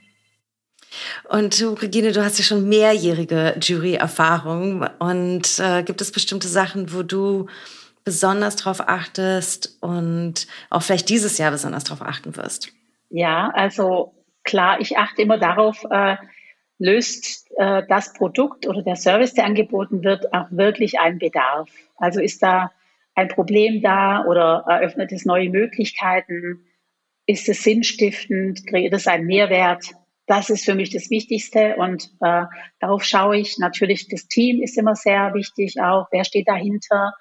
Und 1.29 1.61
du, 1.61 1.75
Regine, 1.75 2.13
du 2.13 2.25
hast 2.25 2.39
ja 2.39 2.45
schon 2.45 2.69
mehrjährige 2.69 3.57
Jury-Erfahrung. 3.61 4.87
Und 4.99 5.59
äh, 5.61 5.83
gibt 5.83 6.01
es 6.01 6.13
bestimmte 6.13 6.49
Sachen, 6.49 6.93
wo 6.93 7.03
du 7.03 7.47
besonders 8.05 8.57
darauf 8.57 8.81
achtest 8.89 9.77
und 9.81 10.47
auch 10.71 10.83
vielleicht 10.83 11.09
dieses 11.09 11.39
Jahr 11.39 11.51
besonders 11.51 11.85
darauf 11.85 12.03
achten 12.03 12.37
wirst? 12.37 12.73
Ja, 13.11 13.51
also 13.55 14.15
klar, 14.43 14.81
ich 14.81 14.97
achte 14.97 15.23
immer 15.23 15.39
darauf, 15.39 15.85
äh, 15.91 16.17
löst 16.79 17.47
äh, 17.59 17.83
das 17.89 18.13
Produkt 18.15 18.67
oder 18.67 18.83
der 18.83 18.97
Service, 18.97 19.35
der 19.35 19.45
angeboten 19.45 20.03
wird, 20.03 20.33
auch 20.33 20.47
wirklich 20.51 20.99
einen 20.99 21.19
Bedarf. 21.19 21.69
Also 21.97 22.21
ist 22.21 22.43
da 22.43 22.73
ein 23.15 23.29
Problem 23.29 23.83
da 23.83 24.25
oder 24.25 24.65
eröffnet 24.69 25.13
es 25.13 25.25
neue 25.25 25.51
Möglichkeiten? 25.51 26.67
Ist 27.27 27.49
es 27.49 27.63
sinnstiftend? 27.63 28.67
Kreiert 28.67 28.95
es 28.95 29.07
einen 29.07 29.27
Mehrwert? 29.27 29.91
Das 30.27 30.49
ist 30.49 30.65
für 30.65 30.75
mich 30.75 30.91
das 30.91 31.11
Wichtigste 31.11 31.77
und 31.77 32.05
äh, 32.21 32.45
darauf 32.79 33.03
schaue 33.03 33.39
ich. 33.39 33.59
Natürlich, 33.59 34.09
das 34.09 34.29
Team 34.29 34.63
ist 34.63 34.79
immer 34.79 34.95
sehr 34.95 35.35
wichtig 35.35 35.81
auch. 35.81 36.07
Wer 36.13 36.25
steht 36.25 36.49
dahinter? 36.49 37.15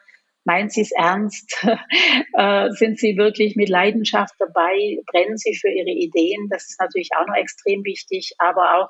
Meinen 0.45 0.69
Sie 0.69 0.82
es 0.82 0.91
ernst? 0.91 1.65
äh, 2.34 2.69
sind 2.71 2.99
Sie 2.99 3.17
wirklich 3.17 3.56
mit 3.56 3.67
Leidenschaft 3.67 4.36
dabei? 4.38 4.99
Brennen 5.08 5.38
Sie 5.38 5.56
für 5.56 5.69
Ihre 5.69 5.89
Ideen? 5.89 6.49
Das 6.49 6.69
ist 6.69 6.80
natürlich 6.80 7.10
auch 7.17 7.25
noch 7.25 7.36
extrem 7.36 7.84
wichtig, 7.84 8.34
aber 8.38 8.80
auch 8.80 8.89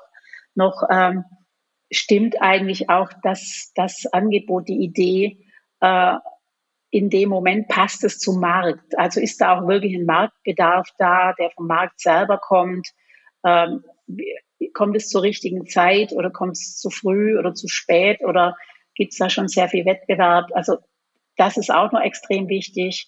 noch 0.54 0.82
ähm, 0.90 1.24
stimmt 1.90 2.40
eigentlich 2.40 2.88
auch 2.88 3.10
das, 3.22 3.72
das 3.74 4.06
Angebot, 4.12 4.68
die 4.68 4.84
Idee, 4.84 5.46
äh, 5.80 6.16
in 6.90 7.08
dem 7.08 7.28
Moment 7.28 7.68
passt 7.68 8.04
es 8.04 8.18
zum 8.18 8.40
Markt. 8.40 8.98
Also 8.98 9.20
ist 9.20 9.40
da 9.40 9.58
auch 9.58 9.68
wirklich 9.68 9.94
ein 9.94 10.06
Marktbedarf 10.06 10.88
da, 10.98 11.32
der 11.34 11.50
vom 11.50 11.66
Markt 11.66 12.00
selber 12.00 12.38
kommt. 12.38 12.88
Ähm, 13.44 13.84
kommt 14.74 14.96
es 14.96 15.08
zur 15.08 15.22
richtigen 15.22 15.66
Zeit 15.66 16.12
oder 16.12 16.30
kommt 16.30 16.56
es 16.56 16.76
zu 16.76 16.90
früh 16.90 17.38
oder 17.38 17.54
zu 17.54 17.68
spät 17.68 18.20
oder 18.22 18.56
gibt 18.94 19.12
es 19.12 19.18
da 19.18 19.30
schon 19.30 19.48
sehr 19.48 19.68
viel 19.68 19.86
Wettbewerb? 19.86 20.50
Also 20.52 20.78
das 21.36 21.56
ist 21.56 21.70
auch 21.70 21.92
noch 21.92 22.02
extrem 22.02 22.48
wichtig. 22.48 23.06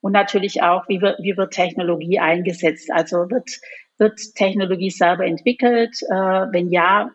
Und 0.00 0.12
natürlich 0.12 0.62
auch, 0.62 0.88
wie 0.88 1.00
wird, 1.00 1.18
wie 1.22 1.36
wird 1.36 1.52
Technologie 1.52 2.18
eingesetzt? 2.18 2.90
Also 2.90 3.30
wird, 3.30 3.50
wird 3.98 4.18
Technologie 4.34 4.90
selber 4.90 5.26
entwickelt? 5.26 6.00
Äh, 6.08 6.14
wenn 6.14 6.70
ja, 6.70 7.10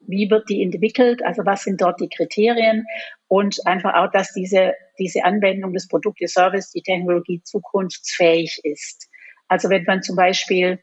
wie 0.00 0.30
wird 0.30 0.48
die 0.48 0.62
entwickelt? 0.62 1.24
Also 1.24 1.44
was 1.46 1.62
sind 1.62 1.80
dort 1.80 2.00
die 2.00 2.08
Kriterien? 2.08 2.86
Und 3.28 3.66
einfach 3.66 3.94
auch, 3.94 4.10
dass 4.10 4.32
diese, 4.32 4.72
diese 4.98 5.24
Anwendung 5.24 5.74
des 5.74 5.86
Produktes, 5.86 6.32
Service, 6.32 6.70
die 6.70 6.82
Technologie 6.82 7.42
zukunftsfähig 7.42 8.60
ist. 8.64 9.08
Also 9.48 9.68
wenn 9.68 9.84
man 9.84 10.02
zum 10.02 10.16
Beispiel 10.16 10.80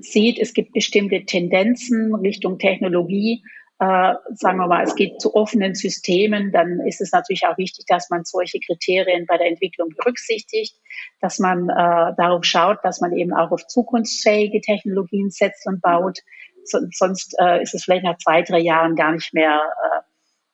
sieht, 0.00 0.38
es 0.38 0.52
gibt 0.52 0.72
bestimmte 0.72 1.24
Tendenzen 1.24 2.14
Richtung 2.14 2.58
Technologie, 2.58 3.42
äh, 3.78 4.14
sagen 4.32 4.58
wir 4.58 4.68
mal, 4.68 4.84
es 4.84 4.94
geht 4.94 5.20
zu 5.20 5.34
offenen 5.34 5.74
Systemen, 5.74 6.50
dann 6.50 6.80
ist 6.86 7.02
es 7.02 7.12
natürlich 7.12 7.46
auch 7.46 7.58
wichtig, 7.58 7.84
dass 7.86 8.08
man 8.08 8.24
solche 8.24 8.58
Kriterien 8.58 9.26
bei 9.26 9.36
der 9.36 9.48
Entwicklung 9.48 9.90
berücksichtigt, 9.90 10.74
dass 11.20 11.38
man 11.38 11.68
äh, 11.68 12.14
darauf 12.16 12.44
schaut, 12.44 12.78
dass 12.84 13.00
man 13.00 13.12
eben 13.12 13.34
auch 13.34 13.50
auf 13.50 13.66
zukunftsfähige 13.66 14.62
Technologien 14.62 15.30
setzt 15.30 15.66
und 15.66 15.82
baut. 15.82 16.20
So, 16.64 16.78
sonst 16.90 17.36
äh, 17.38 17.62
ist 17.62 17.74
es 17.74 17.84
vielleicht 17.84 18.04
nach 18.04 18.16
zwei, 18.16 18.42
drei 18.42 18.60
Jahren 18.60 18.96
gar 18.96 19.12
nicht 19.12 19.34
mehr, 19.34 19.60
äh, 19.60 20.00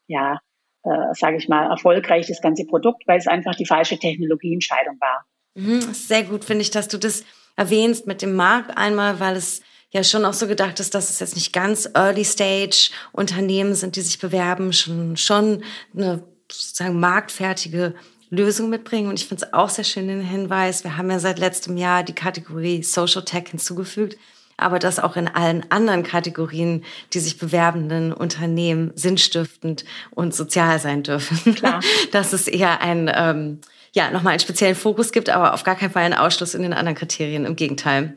ja, 0.09 0.41
äh, 0.85 1.15
sage 1.15 1.37
ich 1.37 1.49
mal, 1.49 1.71
erfolgreich, 1.71 2.27
das 2.27 2.41
ganze 2.41 2.65
Produkt, 2.65 3.03
weil 3.07 3.19
es 3.19 3.27
einfach 3.27 3.55
die 3.55 3.67
falsche 3.67 3.99
Technologieentscheidung 3.99 4.99
war. 5.01 5.25
Mhm, 5.55 5.81
sehr 5.93 6.25
gut, 6.25 6.45
finde 6.45 6.63
ich, 6.63 6.71
dass 6.71 6.89
du 6.89 6.99
das 6.99 7.25
erwähnst 7.57 8.07
mit 8.07 8.23
dem 8.23 8.35
Markt 8.35 8.77
einmal, 8.77 9.21
weil 9.21 9.37
es 9.37 9.63
ja 9.91 10.03
schon 10.03 10.25
auch 10.25 10.33
so 10.33 10.47
gedacht 10.47 10.81
ist, 10.81 10.95
dass 10.95 11.11
es 11.11 11.21
jetzt 11.21 11.37
nicht 11.37 11.53
ganz 11.53 11.89
Early 11.95 12.25
Stage 12.25 12.91
Unternehmen 13.13 13.75
sind, 13.75 13.97
die 13.97 14.01
sich 14.01 14.19
bewerben, 14.19 14.73
schon, 14.73 15.17
schon 15.17 15.63
eine 15.95 16.23
sozusagen 16.51 16.99
marktfertige 16.99 17.95
Lösung 18.31 18.71
mitbringen. 18.71 19.09
Und 19.09 19.21
ich 19.21 19.29
finde 19.29 19.45
es 19.45 19.53
auch 19.53 19.69
sehr 19.69 19.85
schön 19.85 20.09
den 20.09 20.23
Hinweis, 20.23 20.85
wir 20.85 20.97
haben 20.97 21.11
ja 21.11 21.19
seit 21.19 21.39
letztem 21.39 21.77
Jahr 21.77 22.03
die 22.03 22.15
Kategorie 22.15 22.83
Social 22.83 23.25
Tech 23.25 23.49
hinzugefügt, 23.51 24.17
aber 24.63 24.79
dass 24.79 24.99
auch 24.99 25.17
in 25.17 25.29
allen 25.29 25.65
anderen 25.71 26.03
Kategorien 26.03 26.85
die 27.13 27.21
sich 27.21 27.39
bewerbenden 27.39 28.13
Unternehmen 28.13 28.93
sinnstiftend 28.95 29.85
und 30.11 30.35
sozial 30.35 30.79
sein 30.79 31.03
dürfen. 31.03 31.55
Klar. 31.55 31.81
Dass 32.13 32.33
es 32.33 32.49
eher 32.49 32.81
ein 32.81 33.11
ähm, 33.15 33.61
ja, 33.93 34.11
nochmal 34.11 34.33
einen 34.33 34.41
speziellen 34.41 34.75
Fokus 34.75 35.13
gibt, 35.13 35.29
aber 35.29 35.55
auf 35.55 35.65
gar 35.65 35.77
keinen 35.77 35.91
Fall 35.91 36.05
einen 36.05 36.15
Ausschluss 36.15 36.55
in 36.55 36.63
den 36.63 36.73
anderen 36.73 36.97
Kriterien. 36.97 37.45
Im 37.45 37.57
Gegenteil. 37.57 38.17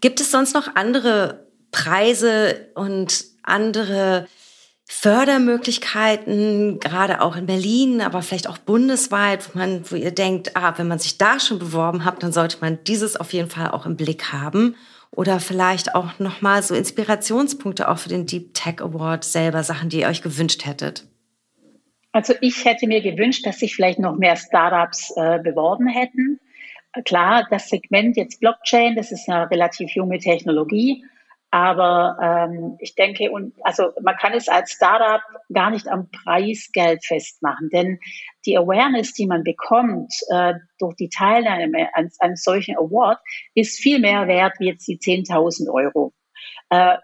Gibt 0.00 0.20
es 0.20 0.30
sonst 0.30 0.54
noch 0.54 0.76
andere 0.76 1.46
Preise 1.72 2.68
und 2.74 3.24
andere 3.42 4.28
Fördermöglichkeiten, 4.90 6.80
gerade 6.80 7.20
auch 7.20 7.36
in 7.36 7.46
Berlin, 7.46 8.00
aber 8.00 8.22
vielleicht 8.22 8.48
auch 8.48 8.58
bundesweit, 8.58 9.48
wo 9.52 9.58
man, 9.58 9.90
wo 9.90 9.96
ihr 9.96 10.12
denkt, 10.12 10.56
ah, 10.56 10.74
wenn 10.76 10.88
man 10.88 10.98
sich 10.98 11.18
da 11.18 11.38
schon 11.38 11.58
beworben 11.58 12.04
hat, 12.04 12.22
dann 12.22 12.32
sollte 12.32 12.58
man 12.60 12.78
dieses 12.84 13.16
auf 13.16 13.32
jeden 13.32 13.50
Fall 13.50 13.70
auch 13.70 13.84
im 13.84 13.96
Blick 13.96 14.32
haben. 14.32 14.76
Oder 15.10 15.40
vielleicht 15.40 15.94
auch 15.94 16.18
nochmal 16.18 16.62
so 16.62 16.74
Inspirationspunkte 16.74 17.88
auch 17.88 17.98
für 17.98 18.08
den 18.08 18.26
Deep 18.26 18.54
Tech 18.54 18.80
Award 18.80 19.24
selber, 19.24 19.64
Sachen, 19.64 19.88
die 19.88 20.00
ihr 20.00 20.08
euch 20.08 20.22
gewünscht 20.22 20.66
hättet. 20.66 21.06
Also 22.12 22.34
ich 22.40 22.64
hätte 22.64 22.86
mir 22.86 23.00
gewünscht, 23.00 23.46
dass 23.46 23.58
sich 23.58 23.74
vielleicht 23.74 23.98
noch 23.98 24.16
mehr 24.16 24.36
Startups 24.36 25.12
äh, 25.16 25.38
beworben 25.42 25.88
hätten. 25.88 26.40
Klar, 27.04 27.46
das 27.50 27.68
Segment 27.68 28.16
jetzt 28.16 28.40
Blockchain, 28.40 28.96
das 28.96 29.12
ist 29.12 29.28
eine 29.28 29.50
relativ 29.50 29.90
junge 29.90 30.18
Technologie, 30.18 31.04
aber 31.50 32.18
ähm, 32.20 32.76
ich 32.78 32.94
denke, 32.94 33.30
und 33.30 33.54
also 33.62 33.92
man 34.02 34.16
kann 34.16 34.34
es 34.34 34.48
als 34.48 34.72
Startup 34.72 35.22
gar 35.52 35.70
nicht 35.70 35.88
am 35.88 36.10
Preisgeld 36.10 37.04
festmachen, 37.04 37.70
denn 37.70 37.98
die 38.44 38.58
Awareness, 38.58 39.14
die 39.14 39.26
man 39.26 39.44
bekommt 39.44 40.12
äh, 40.28 40.54
durch 40.78 40.94
die 40.96 41.08
Teilnahme 41.08 41.88
an 41.94 42.10
einem 42.18 42.36
solchen 42.36 42.76
Award, 42.76 43.18
ist 43.54 43.78
viel 43.78 43.98
mehr 43.98 44.28
wert 44.28 44.54
wie 44.58 44.66
jetzt 44.68 44.86
die 44.86 44.98
10.000 44.98 45.72
Euro. 45.72 46.12
Äh, 46.68 46.98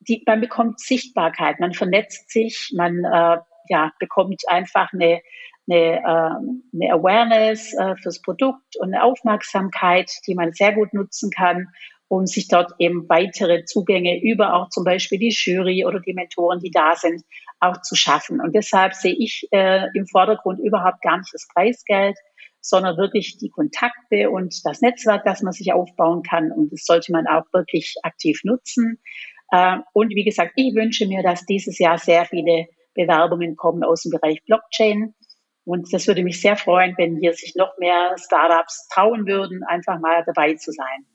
die, 0.00 0.22
man 0.26 0.40
bekommt 0.40 0.80
Sichtbarkeit, 0.80 1.60
man 1.60 1.74
vernetzt 1.74 2.30
sich, 2.30 2.72
man 2.74 3.04
äh, 3.04 3.38
ja, 3.68 3.92
bekommt 3.98 4.42
einfach 4.48 4.92
eine, 4.92 5.20
eine, 5.68 5.98
äh, 5.98 6.02
eine 6.02 6.92
Awareness 6.92 7.74
äh, 7.74 7.94
fürs 7.96 8.22
Produkt 8.22 8.76
und 8.78 8.94
eine 8.94 9.02
Aufmerksamkeit, 9.02 10.10
die 10.26 10.34
man 10.34 10.52
sehr 10.52 10.72
gut 10.72 10.92
nutzen 10.94 11.30
kann, 11.30 11.68
um 12.12 12.26
sich 12.26 12.46
dort 12.46 12.72
eben 12.78 13.08
weitere 13.08 13.64
Zugänge 13.64 14.22
über 14.22 14.52
auch 14.52 14.68
zum 14.68 14.84
Beispiel 14.84 15.18
die 15.18 15.30
Jury 15.34 15.86
oder 15.86 15.98
die 15.98 16.12
Mentoren, 16.12 16.60
die 16.60 16.70
da 16.70 16.94
sind, 16.94 17.22
auch 17.58 17.80
zu 17.80 17.94
schaffen. 17.94 18.38
Und 18.38 18.54
deshalb 18.54 18.92
sehe 18.92 19.14
ich 19.18 19.48
äh, 19.50 19.86
im 19.94 20.06
Vordergrund 20.06 20.60
überhaupt 20.60 21.00
gar 21.00 21.16
nicht 21.16 21.32
das 21.32 21.48
Preisgeld, 21.54 22.18
sondern 22.60 22.98
wirklich 22.98 23.38
die 23.38 23.48
Kontakte 23.48 24.28
und 24.28 24.54
das 24.62 24.82
Netzwerk, 24.82 25.24
das 25.24 25.40
man 25.40 25.54
sich 25.54 25.72
aufbauen 25.72 26.22
kann. 26.22 26.52
Und 26.52 26.70
das 26.70 26.84
sollte 26.84 27.12
man 27.12 27.26
auch 27.26 27.46
wirklich 27.54 27.94
aktiv 28.02 28.42
nutzen. 28.44 29.00
Äh, 29.50 29.78
und 29.94 30.10
wie 30.10 30.24
gesagt, 30.24 30.52
ich 30.56 30.74
wünsche 30.74 31.06
mir, 31.06 31.22
dass 31.22 31.46
dieses 31.46 31.78
Jahr 31.78 31.96
sehr 31.96 32.26
viele 32.26 32.66
Bewerbungen 32.94 33.56
kommen 33.56 33.84
aus 33.84 34.02
dem 34.02 34.10
Bereich 34.10 34.44
Blockchain. 34.44 35.14
Und 35.64 35.90
das 35.94 36.06
würde 36.06 36.22
mich 36.22 36.42
sehr 36.42 36.58
freuen, 36.58 36.94
wenn 36.98 37.16
hier 37.16 37.32
sich 37.32 37.54
noch 37.56 37.78
mehr 37.78 38.16
Startups 38.18 38.86
trauen 38.88 39.26
würden, 39.26 39.62
einfach 39.64 39.98
mal 39.98 40.22
dabei 40.26 40.56
zu 40.56 40.72
sein. 40.72 41.06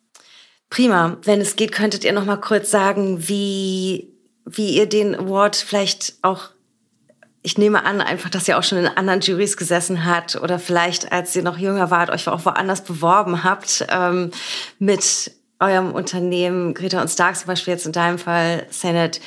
Prima. 0.70 1.18
Wenn 1.24 1.42
es 1.42 1.56
geht, 1.56 1.72
könntet 1.72 2.04
ihr 2.04 2.14
noch 2.14 2.26
mal 2.26 2.38
kurz 2.38 2.72
sagen, 2.72 3.28
wie, 3.28 4.14
wie 4.46 4.76
ihr 4.76 4.88
den 4.88 5.16
Award 5.16 5.56
vielleicht 5.56 6.16
auch 6.22 6.50
ich 7.44 7.58
nehme 7.58 7.86
an, 7.86 8.02
einfach, 8.02 8.30
dass 8.30 8.46
ihr 8.50 8.58
auch 8.58 8.64
schon 8.64 8.80
in 8.80 8.88
anderen 8.88 9.22
Juries 9.22 9.56
gesessen 9.56 10.04
habt 10.04 10.36
oder 10.36 10.60
vielleicht, 10.60 11.14
als 11.14 11.34
ihr 11.34 11.44
noch 11.44 11.58
jünger 11.58 11.90
wart, 11.90 12.10
euch 12.10 12.28
auch 12.28 12.44
woanders 12.44 12.84
beworben 12.84 13.46
habt 13.46 13.86
ähm, 13.90 14.32
mit 14.80 15.32
eurem 15.60 15.92
Unternehmen, 15.92 16.74
Greta 16.74 17.02
und 17.02 17.08
Stark 17.08 17.36
zum 17.36 17.48
Beispiel 17.48 17.74
jetzt 17.74 17.86
in 17.86 17.92
deinem 17.92 18.20
Fall, 18.20 18.66
Senate, 18.70 19.20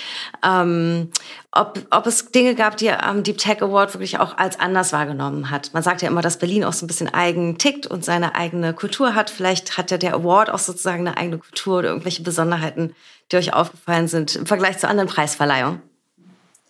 ähm, 0.45 1.11
ob, 1.53 1.81
ob 1.91 2.07
es 2.07 2.31
Dinge 2.31 2.55
gab, 2.55 2.77
die 2.77 2.87
ihr 2.87 3.03
am 3.05 3.23
Deep 3.23 3.39
Tech 3.39 3.63
Award 3.63 3.95
wirklich 3.95 4.19
auch 4.21 4.39
als 4.39 4.61
anders 4.61 4.93
wahrgenommen 4.93 5.51
hat. 5.51 5.71
Man 5.75 5.83
sagt 5.83 6.03
ja 6.03 6.09
immer, 6.09 6.23
dass 6.23 6.39
Berlin 6.39 6.65
auch 6.65 6.73
so 6.73 6.85
ein 6.85 6.89
bisschen 6.89 7.13
eigen 7.13 7.59
tickt 7.59 7.87
und 7.87 8.05
seine 8.05 8.37
eigene 8.37 8.73
Kultur 8.73 9.15
hat. 9.15 9.31
Vielleicht 9.31 9.77
hat 9.77 9.91
ja 9.91 9.99
der 9.99 10.15
Award 10.15 10.51
auch 10.51 10.59
sozusagen 10.59 11.07
eine 11.07 11.17
eigene 11.17 11.39
Kultur 11.39 11.79
oder 11.79 11.89
irgendwelche 11.89 12.23
Besonderheiten, 12.23 12.95
die 13.33 13.37
euch 13.37 13.53
aufgefallen 13.53 14.07
sind 14.07 14.37
im 14.37 14.47
Vergleich 14.47 14.79
zu 14.79 14.89
anderen 14.89 15.09
Preisverleihungen. 15.09 15.90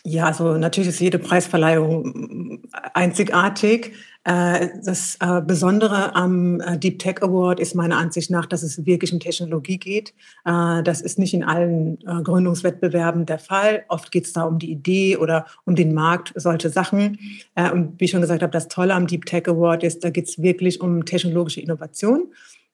Ja, 0.05 0.27
also 0.27 0.57
natürlich 0.57 0.91
ist 0.91 1.01
jede 1.01 1.19
Preisverleihung 1.19 2.63
einzigartig. 2.95 3.93
Äh, 4.25 4.69
das 4.85 5.17
äh, 5.21 5.41
Besondere 5.41 6.15
am 6.15 6.61
äh, 6.61 6.79
Deep 6.79 6.99
Tech 6.99 7.23
Award 7.23 7.59
ist 7.59 7.75
meiner 7.75 7.97
Ansicht 7.97 8.31
nach, 8.31 8.45
dass 8.45 8.63
es 8.63 8.85
wirklich 8.85 9.13
um 9.13 9.21
Technologie 9.21 9.79
geht. 9.79 10.15
Das 10.45 11.01
ist 11.01 11.19
nicht 11.19 11.35
in 11.35 11.45
allen 11.45 11.99
Gründungswettbewerben 11.99 13.27
der 13.27 13.39
Fall. 13.39 13.85
Oft 13.89 14.11
geht 14.11 14.27
es 14.27 14.33
da 14.33 14.45
um 14.45 14.59
die 14.59 14.71
Idee 14.71 15.17
oder 15.17 15.47
um 15.65 15.75
den 15.75 15.95
Markt, 15.95 16.33
solche 16.35 16.71
Sachen. 16.71 17.19
Und 17.55 17.99
wie 17.99 18.05
ich 18.05 18.11
schon 18.11 18.21
gesagt 18.21 18.43
habe, 18.43 18.53
das 18.53 18.69
Tolle 18.69 18.95
am 18.95 19.07
Deep 19.07 19.27
Tech 19.27 19.49
Award 19.49 19.85
ist, 19.85 20.05
da 20.05 20.11
geht 20.11 20.29
es 20.29 20.43
wirklich 20.43 20.81
um 20.81 21.05
technologische 21.05 21.61
Innovation. 21.61 22.29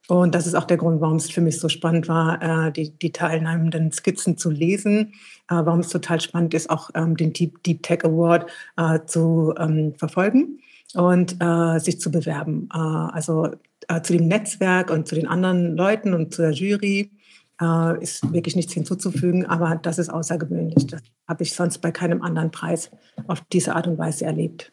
Und 0.08 0.34
das 0.34 0.46
ist 0.46 0.54
auch 0.54 0.64
der 0.64 0.76
Grund, 0.76 1.00
warum 1.00 1.16
es 1.16 1.30
für 1.30 1.40
mich 1.40 1.58
so 1.58 1.68
spannend 1.68 2.06
war, 2.06 2.70
die, 2.70 2.90
die 2.90 3.10
teilnehmenden 3.10 3.90
Skizzen 3.90 4.38
zu 4.38 4.50
lesen, 4.50 5.14
warum 5.48 5.80
es 5.80 5.88
total 5.88 6.20
spannend 6.20 6.54
ist, 6.54 6.70
auch 6.70 6.90
ähm, 6.94 7.16
den 7.16 7.32
Deep, 7.32 7.62
Deep 7.64 7.82
Tech 7.82 8.04
Award 8.04 8.46
zu 9.06 9.52
ähm, 9.58 9.94
verfolgen 9.96 10.60
und 10.94 11.36
äh, 11.40 11.78
sich 11.78 12.00
zu 12.00 12.10
bewerben. 12.10 12.68
Äh, 12.72 12.78
also 12.78 13.50
äh, 13.88 14.00
zu 14.02 14.16
dem 14.16 14.28
Netzwerk 14.28 14.90
und 14.90 15.06
zu 15.06 15.14
den 15.14 15.28
anderen 15.28 15.76
Leuten 15.76 16.14
und 16.14 16.34
zu 16.34 16.42
der 16.42 16.52
Jury 16.52 17.10
äh, 17.60 18.02
ist 18.02 18.32
wirklich 18.32 18.56
nichts 18.56 18.72
hinzuzufügen, 18.72 19.46
aber 19.46 19.76
das 19.76 19.98
ist 19.98 20.10
außergewöhnlich. 20.10 20.86
Das 20.86 21.02
habe 21.28 21.42
ich 21.42 21.54
sonst 21.54 21.78
bei 21.78 21.90
keinem 21.90 22.22
anderen 22.22 22.50
Preis 22.50 22.90
auf 23.26 23.42
diese 23.52 23.74
Art 23.74 23.86
und 23.86 23.98
Weise 23.98 24.24
erlebt. 24.24 24.72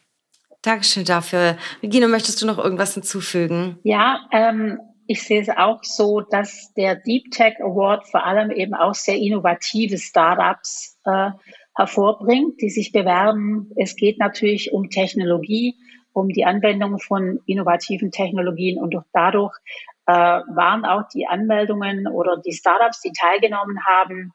Dankeschön 0.62 1.04
dafür. 1.04 1.56
Regina, 1.82 2.08
möchtest 2.08 2.40
du 2.40 2.46
noch 2.46 2.58
irgendwas 2.58 2.94
hinzufügen? 2.94 3.76
Ja, 3.82 4.20
ähm, 4.32 4.78
ich 5.06 5.22
sehe 5.22 5.40
es 5.40 5.48
auch 5.48 5.82
so, 5.82 6.20
dass 6.20 6.72
der 6.74 6.96
Deep 6.96 7.30
Tech 7.30 7.60
Award 7.60 8.08
vor 8.08 8.24
allem 8.24 8.50
eben 8.50 8.74
auch 8.74 8.94
sehr 8.94 9.16
innovative 9.16 9.98
Startups 9.98 10.98
äh, 11.04 11.30
hervorbringt, 11.76 12.60
die 12.60 12.70
sich 12.70 12.92
bewerben. 12.92 13.70
Es 13.76 13.96
geht 13.96 14.18
natürlich 14.18 14.72
um 14.72 14.90
Technologie, 14.90 15.74
um 16.12 16.28
die 16.28 16.44
Anwendung 16.44 16.98
von 16.98 17.40
innovativen 17.46 18.10
Technologien 18.10 18.78
und 18.78 18.94
dadurch 19.12 19.56
äh, 20.06 20.12
waren 20.12 20.84
auch 20.84 21.02
die 21.12 21.26
Anmeldungen 21.26 22.06
oder 22.06 22.40
die 22.44 22.52
Startups, 22.52 23.00
die 23.00 23.12
teilgenommen 23.12 23.84
haben, 23.86 24.32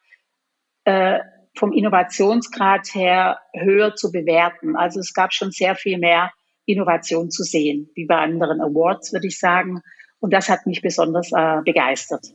äh, 0.84 1.19
vom 1.58 1.71
Innovationsgrad 1.73 2.93
her 2.93 3.39
höher 3.53 3.95
zu 3.95 4.12
bewerten. 4.12 4.75
Also 4.75 4.99
es 4.99 5.13
gab 5.13 5.34
schon 5.34 5.51
sehr 5.51 5.75
viel 5.75 5.97
mehr 5.97 6.32
Innovation 6.65 7.32
zu 7.32 7.43
sehen, 7.43 7.89
wie 7.95 8.05
bei 8.05 8.17
anderen 8.17 8.62
Awards, 8.62 9.12
würde 9.13 9.27
ich 9.27 9.39
sagen. 9.39 9.82
Und 10.19 10.34
das 10.34 10.49
hat 10.49 10.65
mich 10.65 10.82
besonders 10.82 11.32
äh, 11.32 11.62
begeistert. 11.63 12.34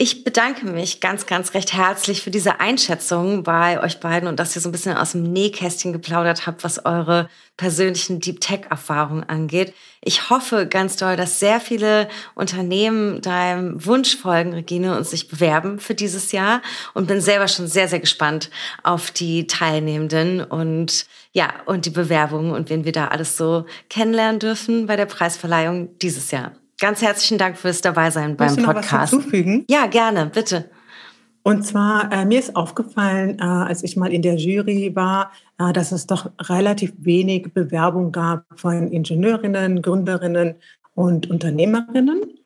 Ich 0.00 0.22
bedanke 0.22 0.64
mich 0.64 1.00
ganz, 1.00 1.26
ganz 1.26 1.54
recht 1.54 1.72
herzlich 1.72 2.22
für 2.22 2.30
diese 2.30 2.60
Einschätzung 2.60 3.42
bei 3.42 3.82
euch 3.82 3.98
beiden 3.98 4.28
und 4.28 4.38
dass 4.38 4.54
ihr 4.54 4.62
so 4.62 4.68
ein 4.68 4.72
bisschen 4.72 4.96
aus 4.96 5.10
dem 5.10 5.24
Nähkästchen 5.24 5.92
geplaudert 5.92 6.46
habt, 6.46 6.62
was 6.62 6.84
eure 6.84 7.28
persönlichen 7.56 8.20
Deep 8.20 8.40
Tech-Erfahrungen 8.40 9.24
angeht. 9.24 9.74
Ich 10.00 10.30
hoffe 10.30 10.68
ganz 10.68 10.96
doll, 10.98 11.16
dass 11.16 11.40
sehr 11.40 11.58
viele 11.58 12.08
Unternehmen 12.36 13.20
deinem 13.22 13.84
Wunsch 13.84 14.16
folgen, 14.16 14.52
Regine, 14.52 14.96
und 14.96 15.04
sich 15.04 15.26
bewerben 15.26 15.80
für 15.80 15.96
dieses 15.96 16.30
Jahr 16.30 16.62
und 16.94 17.08
bin 17.08 17.20
selber 17.20 17.48
schon 17.48 17.66
sehr, 17.66 17.88
sehr 17.88 17.98
gespannt 17.98 18.50
auf 18.84 19.10
die 19.10 19.48
Teilnehmenden 19.48 20.44
und 20.44 21.06
ja, 21.32 21.52
und 21.66 21.86
die 21.86 21.90
Bewerbungen 21.90 22.52
und 22.52 22.70
wen 22.70 22.84
wir 22.84 22.92
da 22.92 23.08
alles 23.08 23.36
so 23.36 23.66
kennenlernen 23.90 24.38
dürfen 24.38 24.86
bei 24.86 24.94
der 24.94 25.06
Preisverleihung 25.06 25.98
dieses 25.98 26.30
Jahr. 26.30 26.52
Ganz 26.80 27.02
herzlichen 27.02 27.38
Dank 27.38 27.58
fürs 27.58 27.80
Dabeisein 27.80 28.36
beim 28.36 28.54
Podcast. 28.56 28.66
Noch 28.66 28.92
was 28.92 29.10
hinzufügen? 29.10 29.64
Ja, 29.68 29.86
gerne, 29.86 30.26
bitte. 30.26 30.70
Und 31.42 31.64
zwar, 31.64 32.12
äh, 32.12 32.24
mir 32.24 32.38
ist 32.38 32.54
aufgefallen, 32.54 33.38
äh, 33.40 33.42
als 33.42 33.82
ich 33.82 33.96
mal 33.96 34.12
in 34.12 34.22
der 34.22 34.36
Jury 34.36 34.94
war, 34.94 35.32
äh, 35.58 35.72
dass 35.72 35.90
es 35.90 36.06
doch 36.06 36.30
relativ 36.40 36.92
wenig 36.98 37.52
Bewerbung 37.52 38.12
gab 38.12 38.44
von 38.54 38.92
Ingenieurinnen, 38.92 39.82
Gründerinnen 39.82 40.54
und 40.94 41.28
Unternehmerinnen. 41.28 42.38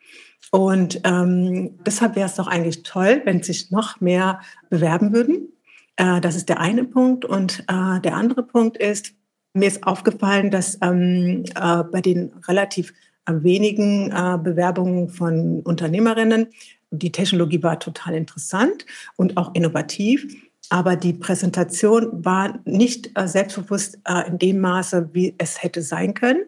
Und 0.50 1.00
ähm, 1.04 1.78
deshalb 1.84 2.16
wäre 2.16 2.26
es 2.26 2.36
doch 2.36 2.46
eigentlich 2.46 2.84
toll, 2.84 3.22
wenn 3.24 3.42
sich 3.42 3.70
noch 3.70 4.00
mehr 4.00 4.40
bewerben 4.70 5.12
würden. 5.12 5.48
Äh, 5.96 6.20
das 6.20 6.36
ist 6.36 6.48
der 6.48 6.60
eine 6.60 6.84
Punkt. 6.84 7.24
Und 7.24 7.64
äh, 7.68 8.00
der 8.00 8.14
andere 8.14 8.42
Punkt 8.42 8.78
ist, 8.78 9.14
mir 9.52 9.68
ist 9.68 9.86
aufgefallen, 9.86 10.50
dass 10.50 10.78
ähm, 10.80 11.44
äh, 11.54 11.82
bei 11.84 12.00
den 12.00 12.32
relativ 12.48 12.94
wenigen 13.28 14.10
äh, 14.10 14.38
Bewerbungen 14.42 15.08
von 15.08 15.60
Unternehmerinnen. 15.60 16.48
Die 16.90 17.12
Technologie 17.12 17.62
war 17.62 17.78
total 17.78 18.14
interessant 18.14 18.84
und 19.16 19.36
auch 19.36 19.54
innovativ. 19.54 20.26
Aber 20.70 20.96
die 20.96 21.12
Präsentation 21.12 22.24
war 22.24 22.58
nicht 22.64 23.10
äh, 23.14 23.28
selbstbewusst 23.28 23.98
äh, 24.06 24.28
in 24.28 24.38
dem 24.38 24.60
Maße, 24.60 25.10
wie 25.12 25.34
es 25.38 25.62
hätte 25.62 25.82
sein 25.82 26.14
können. 26.14 26.44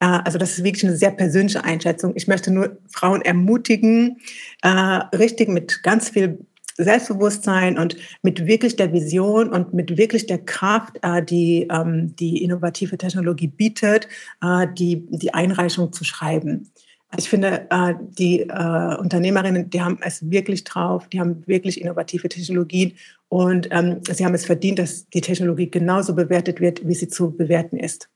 Äh, 0.00 0.06
also 0.24 0.38
das 0.38 0.52
ist 0.52 0.64
wirklich 0.64 0.84
eine 0.84 0.96
sehr 0.96 1.10
persönliche 1.10 1.64
Einschätzung. 1.64 2.12
Ich 2.16 2.26
möchte 2.26 2.50
nur 2.50 2.78
Frauen 2.88 3.22
ermutigen, 3.22 4.18
äh, 4.62 4.68
richtig 4.68 5.48
mit 5.48 5.82
ganz 5.82 6.08
viel 6.08 6.38
Selbstbewusstsein 6.84 7.78
und 7.78 7.96
mit 8.22 8.46
wirklich 8.46 8.76
der 8.76 8.92
Vision 8.92 9.50
und 9.50 9.74
mit 9.74 9.96
wirklich 9.96 10.26
der 10.26 10.38
Kraft, 10.38 10.98
äh, 11.02 11.22
die 11.22 11.68
ähm, 11.70 12.14
die 12.16 12.42
innovative 12.42 12.98
Technologie 12.98 13.48
bietet, 13.48 14.08
äh, 14.42 14.66
die, 14.78 15.06
die 15.10 15.34
Einreichung 15.34 15.92
zu 15.92 16.04
schreiben. 16.04 16.70
Ich 17.16 17.28
finde, 17.28 17.66
äh, 17.70 17.94
die 18.00 18.42
äh, 18.42 18.96
Unternehmerinnen, 18.96 19.68
die 19.68 19.82
haben 19.82 19.98
es 20.00 20.30
wirklich 20.30 20.62
drauf, 20.62 21.08
die 21.08 21.18
haben 21.18 21.42
wirklich 21.46 21.80
innovative 21.80 22.28
Technologien 22.28 22.92
und 23.28 23.68
ähm, 23.72 24.00
sie 24.08 24.24
haben 24.24 24.34
es 24.34 24.46
verdient, 24.46 24.78
dass 24.78 25.08
die 25.08 25.20
Technologie 25.20 25.70
genauso 25.70 26.14
bewertet 26.14 26.60
wird, 26.60 26.86
wie 26.86 26.94
sie 26.94 27.08
zu 27.08 27.32
bewerten 27.36 27.78
ist. 27.78 28.08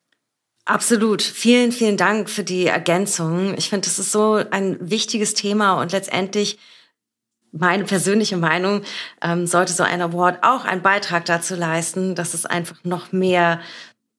Absolut. 0.65 1.23
Vielen, 1.23 1.73
vielen 1.73 1.97
Dank 1.97 2.31
für 2.31 2.45
die 2.45 2.67
Ergänzung. 2.67 3.55
Ich 3.59 3.69
finde, 3.69 3.87
das 3.87 3.99
ist 3.99 4.13
so 4.13 4.41
ein 4.51 4.79
wichtiges 4.81 5.35
Thema 5.35 5.81
und 5.81 5.93
letztendlich 5.93 6.59
meine 7.55 7.85
persönliche 7.85 8.37
Meinung, 8.37 8.83
ähm, 9.23 9.47
sollte 9.47 9.73
so 9.73 9.83
ein 9.83 10.03
Award 10.03 10.43
auch 10.43 10.65
einen 10.65 10.83
Beitrag 10.83 11.25
dazu 11.25 11.55
leisten, 11.55 12.15
dass 12.15 12.35
es 12.35 12.47
einfach 12.47 12.83
noch 12.85 13.13
mehr, 13.13 13.61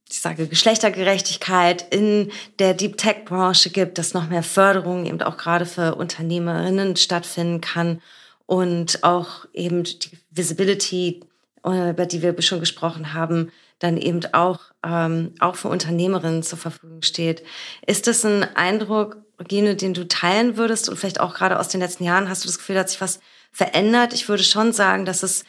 ich 0.09 0.21
sage, 0.21 0.47
Geschlechtergerechtigkeit 0.47 1.85
in 1.93 2.31
der 2.59 2.73
Deep 2.73 2.97
Tech 2.97 3.25
Branche 3.25 3.69
gibt, 3.69 3.97
dass 3.97 4.13
noch 4.13 4.29
mehr 4.29 4.43
Förderung 4.43 5.05
eben 5.05 5.21
auch 5.21 5.37
gerade 5.37 5.65
für 5.65 5.95
Unternehmerinnen 5.95 6.95
stattfinden 6.95 7.61
kann 7.61 8.01
und 8.45 9.03
auch 9.03 9.45
eben 9.53 9.83
die 9.83 10.17
Visibility, 10.31 11.21
äh, 11.65 11.89
über 11.89 12.05
die 12.05 12.21
wir 12.21 12.41
schon 12.41 12.59
gesprochen 12.59 13.13
haben, 13.13 13.51
dann 13.79 13.97
eben 13.97 14.21
auch, 14.33 14.59
ähm, 14.85 15.33
auch 15.39 15.55
für 15.55 15.67
Unternehmerinnen 15.67 16.43
zur 16.43 16.57
Verfügung 16.57 17.01
steht. 17.01 17.43
Ist 17.85 18.07
das 18.07 18.23
ein 18.23 18.43
Eindruck, 18.55 19.17
Regine, 19.39 19.75
den 19.75 19.93
du 19.93 20.07
teilen 20.07 20.57
würdest 20.57 20.89
und 20.89 20.97
vielleicht 20.97 21.19
auch 21.19 21.33
gerade 21.33 21.59
aus 21.59 21.67
den 21.67 21.81
letzten 21.81 22.03
Jahren 22.03 22.29
hast 22.29 22.43
du 22.43 22.47
das 22.47 22.57
Gefühl, 22.57 22.75
da 22.75 22.81
hat 22.81 22.89
sich 22.89 23.01
was 23.01 23.19
verändert? 23.51 24.13
Ich 24.13 24.29
würde 24.29 24.43
schon 24.43 24.73
sagen, 24.73 25.05
dass 25.05 25.23
es 25.23 25.45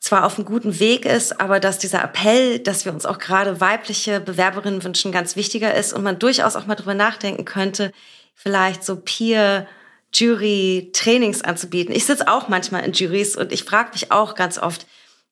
zwar 0.00 0.24
auf 0.24 0.36
einem 0.36 0.44
guten 0.44 0.78
Weg 0.80 1.06
ist, 1.06 1.40
aber 1.40 1.60
dass 1.60 1.78
dieser 1.78 2.04
Appell, 2.04 2.58
dass 2.58 2.84
wir 2.84 2.92
uns 2.92 3.06
auch 3.06 3.18
gerade 3.18 3.60
weibliche 3.60 4.20
Bewerberinnen 4.20 4.84
wünschen, 4.84 5.12
ganz 5.12 5.34
wichtiger 5.34 5.74
ist 5.74 5.94
und 5.94 6.02
man 6.02 6.18
durchaus 6.18 6.56
auch 6.56 6.66
mal 6.66 6.74
drüber 6.74 6.92
nachdenken 6.92 7.46
könnte, 7.46 7.90
vielleicht 8.34 8.84
so 8.84 8.96
Peer 8.96 9.66
Jury 10.12 10.90
Trainings 10.92 11.42
anzubieten. 11.42 11.94
Ich 11.94 12.04
sitze 12.04 12.28
auch 12.28 12.48
manchmal 12.48 12.84
in 12.84 12.92
Juries 12.92 13.34
und 13.34 13.52
ich 13.52 13.64
frage 13.64 13.90
mich 13.92 14.12
auch 14.12 14.34
ganz 14.34 14.58
oft, 14.58 14.86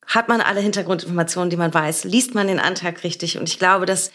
hat 0.07 0.27
man 0.27 0.41
alle 0.41 0.59
Hintergrundinformationen, 0.59 1.49
die 1.49 1.57
man 1.57 1.73
weiß? 1.73 2.03
Liest 2.03 2.35
man 2.35 2.47
den 2.47 2.59
Antrag 2.59 3.03
richtig? 3.03 3.37
Und 3.37 3.47
ich 3.47 3.59
glaube, 3.59 3.85
dass 3.85 4.11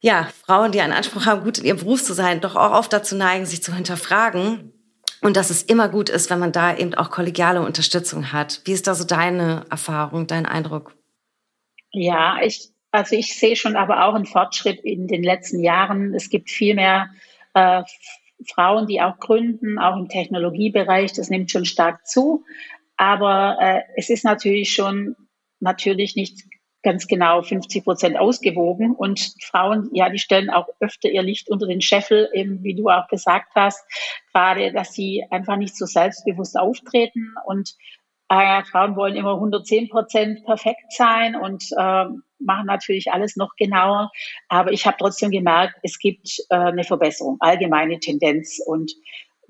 ja, 0.00 0.28
Frauen, 0.44 0.72
die 0.72 0.80
einen 0.80 0.92
Anspruch 0.92 1.26
haben, 1.26 1.42
gut 1.42 1.58
in 1.58 1.66
ihrem 1.66 1.78
Beruf 1.78 2.02
zu 2.02 2.14
sein, 2.14 2.40
doch 2.40 2.56
auch 2.56 2.72
oft 2.72 2.92
dazu 2.92 3.16
neigen, 3.16 3.44
sich 3.46 3.62
zu 3.62 3.74
hinterfragen 3.74 4.72
und 5.20 5.36
dass 5.36 5.50
es 5.50 5.62
immer 5.62 5.88
gut 5.88 6.08
ist, 6.08 6.30
wenn 6.30 6.38
man 6.38 6.52
da 6.52 6.76
eben 6.76 6.94
auch 6.94 7.10
kollegiale 7.10 7.60
Unterstützung 7.60 8.32
hat. 8.32 8.62
Wie 8.64 8.72
ist 8.72 8.86
da 8.86 8.94
so 8.94 9.04
deine 9.04 9.64
Erfahrung, 9.70 10.26
dein 10.26 10.46
Eindruck? 10.46 10.96
Ja, 11.92 12.38
ich, 12.42 12.70
also 12.90 13.14
ich 13.14 13.38
sehe 13.38 13.56
schon 13.56 13.76
aber 13.76 14.06
auch 14.06 14.14
einen 14.14 14.26
Fortschritt 14.26 14.80
in 14.80 15.06
den 15.06 15.22
letzten 15.22 15.62
Jahren. 15.62 16.14
Es 16.14 16.30
gibt 16.30 16.50
viel 16.50 16.74
mehr 16.74 17.10
äh, 17.52 17.82
Frauen, 18.48 18.86
die 18.86 19.02
auch 19.02 19.18
gründen, 19.18 19.78
auch 19.78 19.96
im 19.96 20.08
Technologiebereich. 20.08 21.12
Das 21.12 21.28
nimmt 21.28 21.50
schon 21.50 21.66
stark 21.66 22.06
zu. 22.06 22.44
Aber 22.96 23.58
äh, 23.60 23.80
es 23.96 24.08
ist 24.08 24.24
natürlich 24.24 24.72
schon 24.72 25.16
natürlich 25.60 26.16
nicht 26.16 26.44
ganz 26.82 27.06
genau 27.06 27.42
50 27.42 27.84
Prozent 27.84 28.18
ausgewogen. 28.18 28.92
Und 28.94 29.34
Frauen, 29.42 29.90
ja, 29.92 30.08
die 30.08 30.18
stellen 30.18 30.50
auch 30.50 30.68
öfter 30.80 31.08
ihr 31.08 31.22
Licht 31.22 31.50
unter 31.50 31.66
den 31.66 31.80
Scheffel, 31.80 32.28
eben 32.32 32.62
wie 32.62 32.74
du 32.74 32.88
auch 32.88 33.08
gesagt 33.08 33.52
hast, 33.54 33.84
gerade, 34.32 34.72
dass 34.72 34.92
sie 34.92 35.24
einfach 35.30 35.56
nicht 35.56 35.76
so 35.76 35.86
selbstbewusst 35.86 36.58
auftreten 36.58 37.34
und 37.46 37.74
äh, 38.30 38.62
Frauen 38.62 38.94
wollen 38.94 39.16
immer 39.16 39.34
110 39.34 39.88
Prozent 39.88 40.44
perfekt 40.44 40.92
sein 40.92 41.34
und 41.34 41.64
äh, 41.76 42.04
machen 42.38 42.66
natürlich 42.66 43.10
alles 43.12 43.34
noch 43.34 43.56
genauer. 43.56 44.12
Aber 44.48 44.70
ich 44.70 44.86
habe 44.86 44.96
trotzdem 44.98 45.32
gemerkt, 45.32 45.74
es 45.82 45.98
gibt 45.98 46.38
äh, 46.48 46.54
eine 46.54 46.84
Verbesserung, 46.84 47.38
allgemeine 47.40 47.98
Tendenz. 47.98 48.60
Und 48.64 48.92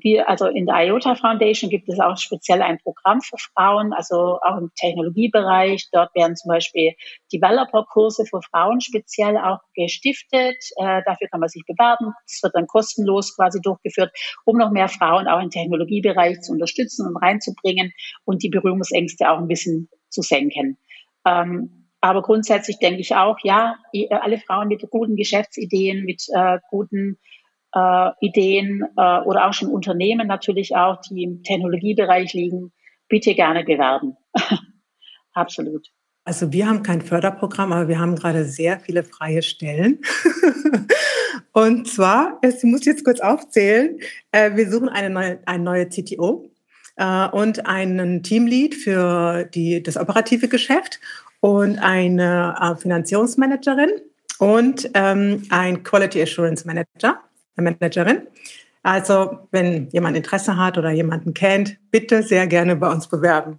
wir, 0.03 0.29
also 0.29 0.47
in 0.47 0.67
der 0.67 0.87
IOTA 0.87 1.15
Foundation 1.15 1.71
gibt 1.71 1.89
es 1.89 2.01
auch 2.01 2.17
speziell 2.17 2.63
ein 2.63 2.79
Programm 2.79 3.21
für 3.21 3.37
Frauen, 3.39 3.93
also 3.93 4.39
auch 4.43 4.59
im 4.59 4.71
Technologiebereich. 4.75 5.89
Dort 5.93 6.15
werden 6.15 6.37
zum 6.37 6.49
Beispiel 6.49 6.93
Developer-Kurse 7.33 8.27
für 8.27 8.41
Frauen 8.43 8.81
speziell 8.81 9.37
auch 9.39 9.61
gestiftet. 9.75 10.57
Äh, 10.77 11.03
dafür 11.05 11.29
kann 11.31 11.41
man 11.41 11.49
sich 11.49 11.65
bewerben. 11.67 12.13
Es 12.27 12.43
wird 12.43 12.55
dann 12.55 12.67
kostenlos 12.67 13.37
quasi 13.37 13.61
durchgeführt, 13.61 14.11
um 14.45 14.57
noch 14.57 14.71
mehr 14.71 14.89
Frauen 14.89 15.29
auch 15.29 15.41
im 15.41 15.51
Technologiebereich 15.51 16.41
zu 16.41 16.53
unterstützen 16.53 17.07
und 17.07 17.17
reinzubringen 17.17 17.93
und 18.25 18.43
die 18.43 18.49
Berührungsängste 18.51 19.31
auch 19.31 19.39
ein 19.39 19.49
bisschen 19.49 19.89
zu 20.09 20.23
senken. 20.23 20.79
Ähm, 21.25 21.81
aber 22.01 22.23
grundsätzlich 22.23 22.79
denke 22.79 23.01
ich 23.01 23.15
auch, 23.15 23.37
ja, 23.43 23.77
alle 24.11 24.39
Frauen 24.39 24.69
mit 24.69 24.89
guten 24.91 25.17
Geschäftsideen, 25.17 26.05
mit 26.05 26.25
äh, 26.35 26.59
guten 26.71 27.19
äh, 27.75 28.11
Ideen 28.21 28.85
äh, 28.97 29.21
oder 29.21 29.49
auch 29.49 29.53
schon 29.53 29.69
Unternehmen 29.69 30.27
natürlich 30.27 30.77
auch, 30.77 31.01
die 31.01 31.23
im 31.23 31.43
Technologiebereich 31.43 32.33
liegen, 32.33 32.73
bitte 33.09 33.35
gerne 33.35 33.65
bewerben. 33.65 34.17
Absolut. 35.33 35.89
Also 36.25 36.53
wir 36.53 36.69
haben 36.69 36.83
kein 36.83 37.01
Förderprogramm, 37.01 37.73
aber 37.73 37.89
wir 37.89 37.99
haben 37.99 38.15
gerade 38.15 38.45
sehr 38.45 38.79
viele 38.79 39.03
freie 39.03 39.43
Stellen. 39.43 40.01
und 41.53 41.89
zwar, 41.89 42.39
ich 42.43 42.63
muss 42.63 42.85
jetzt 42.85 43.05
kurz 43.05 43.21
aufzählen, 43.21 43.99
äh, 44.33 44.55
wir 44.55 44.71
suchen 44.71 44.89
eine 44.89 45.11
neue, 45.11 45.39
eine 45.47 45.65
neue 45.65 45.89
CTO 45.89 46.51
äh, 46.97 47.29
und 47.29 47.67
einen 47.67 48.23
Teamlead 48.23 48.75
für 48.75 49.45
die, 49.45 49.83
das 49.83 49.97
operative 49.97 50.49
Geschäft 50.49 51.01
und 51.41 51.79
eine 51.79 52.55
äh, 52.61 52.77
Finanzierungsmanagerin 52.77 53.91
und 54.39 54.91
ähm, 54.95 55.43
ein 55.51 55.83
Quality 55.83 56.23
Assurance 56.23 56.67
Manager. 56.67 57.21
Managerin. 57.61 58.23
Also, 58.83 59.47
wenn 59.51 59.89
jemand 59.91 60.17
Interesse 60.17 60.57
hat 60.57 60.79
oder 60.79 60.91
jemanden 60.91 61.35
kennt, 61.35 61.77
bitte 61.91 62.23
sehr 62.23 62.47
gerne 62.47 62.77
bei 62.77 62.91
uns 62.91 63.09
bewerben. 63.09 63.59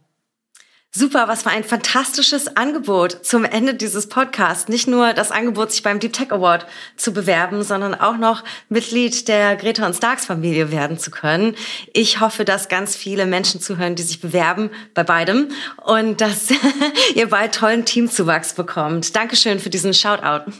Super, 0.94 1.30
was 1.30 1.44
für 1.44 1.50
ein 1.50 1.64
fantastisches 1.64 2.58
Angebot 2.58 3.26
zum 3.26 3.46
Ende 3.46 3.74
dieses 3.76 4.10
Podcasts. 4.10 4.68
Nicht 4.68 4.90
nur 4.90 5.14
das 5.14 5.32
Angebot, 5.32 5.72
sich 5.72 5.84
beim 5.84 6.00
Deep 6.02 6.12
Tech 6.12 6.34
Award 6.34 6.66
zu 6.98 7.14
bewerben, 7.14 7.64
sondern 7.64 7.96
auch 7.96 8.18
noch 8.18 8.44
Mitglied 8.68 9.30
der 9.30 9.56
Greta 9.56 9.86
und 9.86 9.96
Starks 9.96 10.26
Familie 10.26 10.70
werden 10.70 11.00
zu 11.00 11.10
können. 11.10 11.56
Ich 11.94 12.20
hoffe, 12.20 12.44
dass 12.44 12.68
ganz 12.68 12.98
viele 12.98 13.26
Menschen 13.26 13.62
zuhören, 13.62 13.96
die 13.96 14.04
sich 14.04 14.20
bewerben 14.20 14.70
bei 14.94 15.06
beidem 15.06 15.48
und 15.86 16.20
dass 16.20 16.50
ihr 17.16 17.30
bald 17.30 17.56
tollen 17.56 17.86
Teamzuwachs 17.86 18.54
bekommt. 18.54 19.16
Dankeschön 19.16 19.60
für 19.60 19.70
diesen 19.70 19.94
Shoutout. 19.94 20.52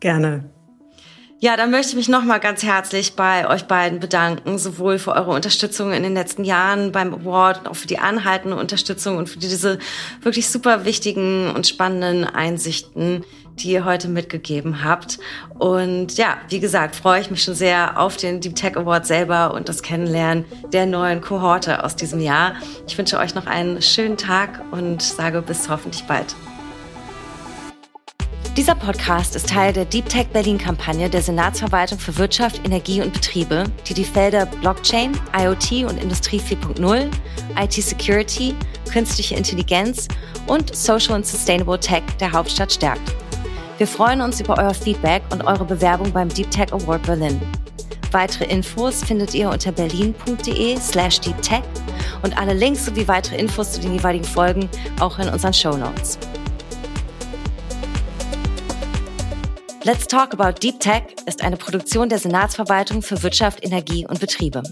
Gerne. 0.00 0.50
Ja, 1.42 1.56
dann 1.56 1.72
möchte 1.72 1.88
ich 1.88 1.96
mich 1.96 2.08
nochmal 2.08 2.38
ganz 2.38 2.62
herzlich 2.62 3.14
bei 3.14 3.48
euch 3.48 3.64
beiden 3.64 3.98
bedanken, 3.98 4.58
sowohl 4.58 5.00
für 5.00 5.10
eure 5.10 5.32
Unterstützung 5.32 5.92
in 5.92 6.04
den 6.04 6.14
letzten 6.14 6.44
Jahren 6.44 6.92
beim 6.92 7.12
Award 7.12 7.66
auch 7.66 7.74
für 7.74 7.88
die 7.88 7.98
anhaltende 7.98 8.56
Unterstützung 8.56 9.16
und 9.16 9.28
für 9.28 9.40
diese 9.40 9.80
wirklich 10.20 10.48
super 10.48 10.84
wichtigen 10.84 11.50
und 11.50 11.66
spannenden 11.66 12.24
Einsichten, 12.24 13.24
die 13.56 13.72
ihr 13.72 13.84
heute 13.84 14.06
mitgegeben 14.06 14.84
habt. 14.84 15.18
Und 15.58 16.16
ja, 16.16 16.36
wie 16.48 16.60
gesagt, 16.60 16.94
freue 16.94 17.20
ich 17.20 17.32
mich 17.32 17.42
schon 17.42 17.56
sehr 17.56 17.98
auf 17.98 18.16
den 18.16 18.40
Deep 18.40 18.54
Tech 18.54 18.76
Award 18.76 19.04
selber 19.04 19.52
und 19.52 19.68
das 19.68 19.82
Kennenlernen 19.82 20.44
der 20.72 20.86
neuen 20.86 21.20
Kohorte 21.20 21.82
aus 21.82 21.96
diesem 21.96 22.20
Jahr. 22.20 22.54
Ich 22.86 22.96
wünsche 22.96 23.18
euch 23.18 23.34
noch 23.34 23.46
einen 23.48 23.82
schönen 23.82 24.16
Tag 24.16 24.62
und 24.70 25.02
sage 25.02 25.42
bis 25.42 25.68
hoffentlich 25.68 26.04
bald. 26.04 26.36
Dieser 28.54 28.74
Podcast 28.74 29.34
ist 29.34 29.48
Teil 29.48 29.72
der 29.72 29.86
Deep 29.86 30.10
Tech 30.10 30.26
Berlin 30.28 30.58
Kampagne 30.58 31.08
der 31.08 31.22
Senatsverwaltung 31.22 31.98
für 31.98 32.18
Wirtschaft, 32.18 32.60
Energie 32.66 33.00
und 33.00 33.14
Betriebe, 33.14 33.64
die 33.88 33.94
die 33.94 34.04
Felder 34.04 34.44
Blockchain, 34.44 35.18
IoT 35.34 35.88
und 35.88 35.96
Industrie 36.02 36.38
4.0, 36.38 37.10
IT 37.58 37.72
Security, 37.72 38.54
künstliche 38.92 39.36
Intelligenz 39.36 40.06
und 40.48 40.76
Social 40.76 41.14
and 41.14 41.26
Sustainable 41.26 41.80
Tech 41.80 42.02
der 42.20 42.30
Hauptstadt 42.30 42.70
stärkt. 42.70 43.00
Wir 43.78 43.86
freuen 43.86 44.20
uns 44.20 44.38
über 44.38 44.58
euer 44.58 44.74
Feedback 44.74 45.22
und 45.30 45.46
eure 45.46 45.64
Bewerbung 45.64 46.12
beim 46.12 46.28
Deep 46.28 46.50
Tech 46.50 46.74
Award 46.74 47.04
Berlin. 47.04 47.40
Weitere 48.10 48.44
Infos 48.44 49.02
findet 49.02 49.32
ihr 49.32 49.48
unter 49.48 49.72
berlin.de 49.72 50.76
slash 50.78 51.20
deeptech 51.20 51.62
und 52.22 52.36
alle 52.36 52.52
Links 52.52 52.84
sowie 52.84 53.08
weitere 53.08 53.36
Infos 53.36 53.72
zu 53.72 53.80
den 53.80 53.94
jeweiligen 53.94 54.26
Folgen 54.26 54.68
auch 55.00 55.18
in 55.18 55.30
unseren 55.30 55.54
Show 55.54 55.74
Notes. 55.74 56.18
Let's 59.84 60.06
Talk 60.06 60.32
About 60.32 60.60
Deep 60.60 60.78
Tech 60.78 61.02
ist 61.26 61.42
eine 61.42 61.56
Produktion 61.56 62.08
der 62.08 62.20
Senatsverwaltung 62.20 63.02
für 63.02 63.20
Wirtschaft, 63.24 63.64
Energie 63.64 64.06
und 64.06 64.20
Betriebe. 64.20 64.62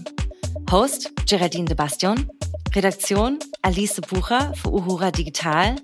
Host 0.71 1.11
Geraldine 1.27 1.65
de 1.65 1.75
Bastion, 1.75 2.31
Redaktion 2.73 3.37
Alice 3.61 3.99
Bucher 3.99 4.53
für 4.55 4.71
Uhura 4.71 5.11
Digital, 5.11 5.75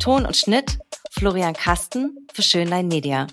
Ton 0.00 0.26
und 0.26 0.36
Schnitt 0.36 0.80
Florian 1.12 1.54
Kasten 1.54 2.26
für 2.32 2.42
Schönlein 2.42 2.88
Media. 2.88 3.28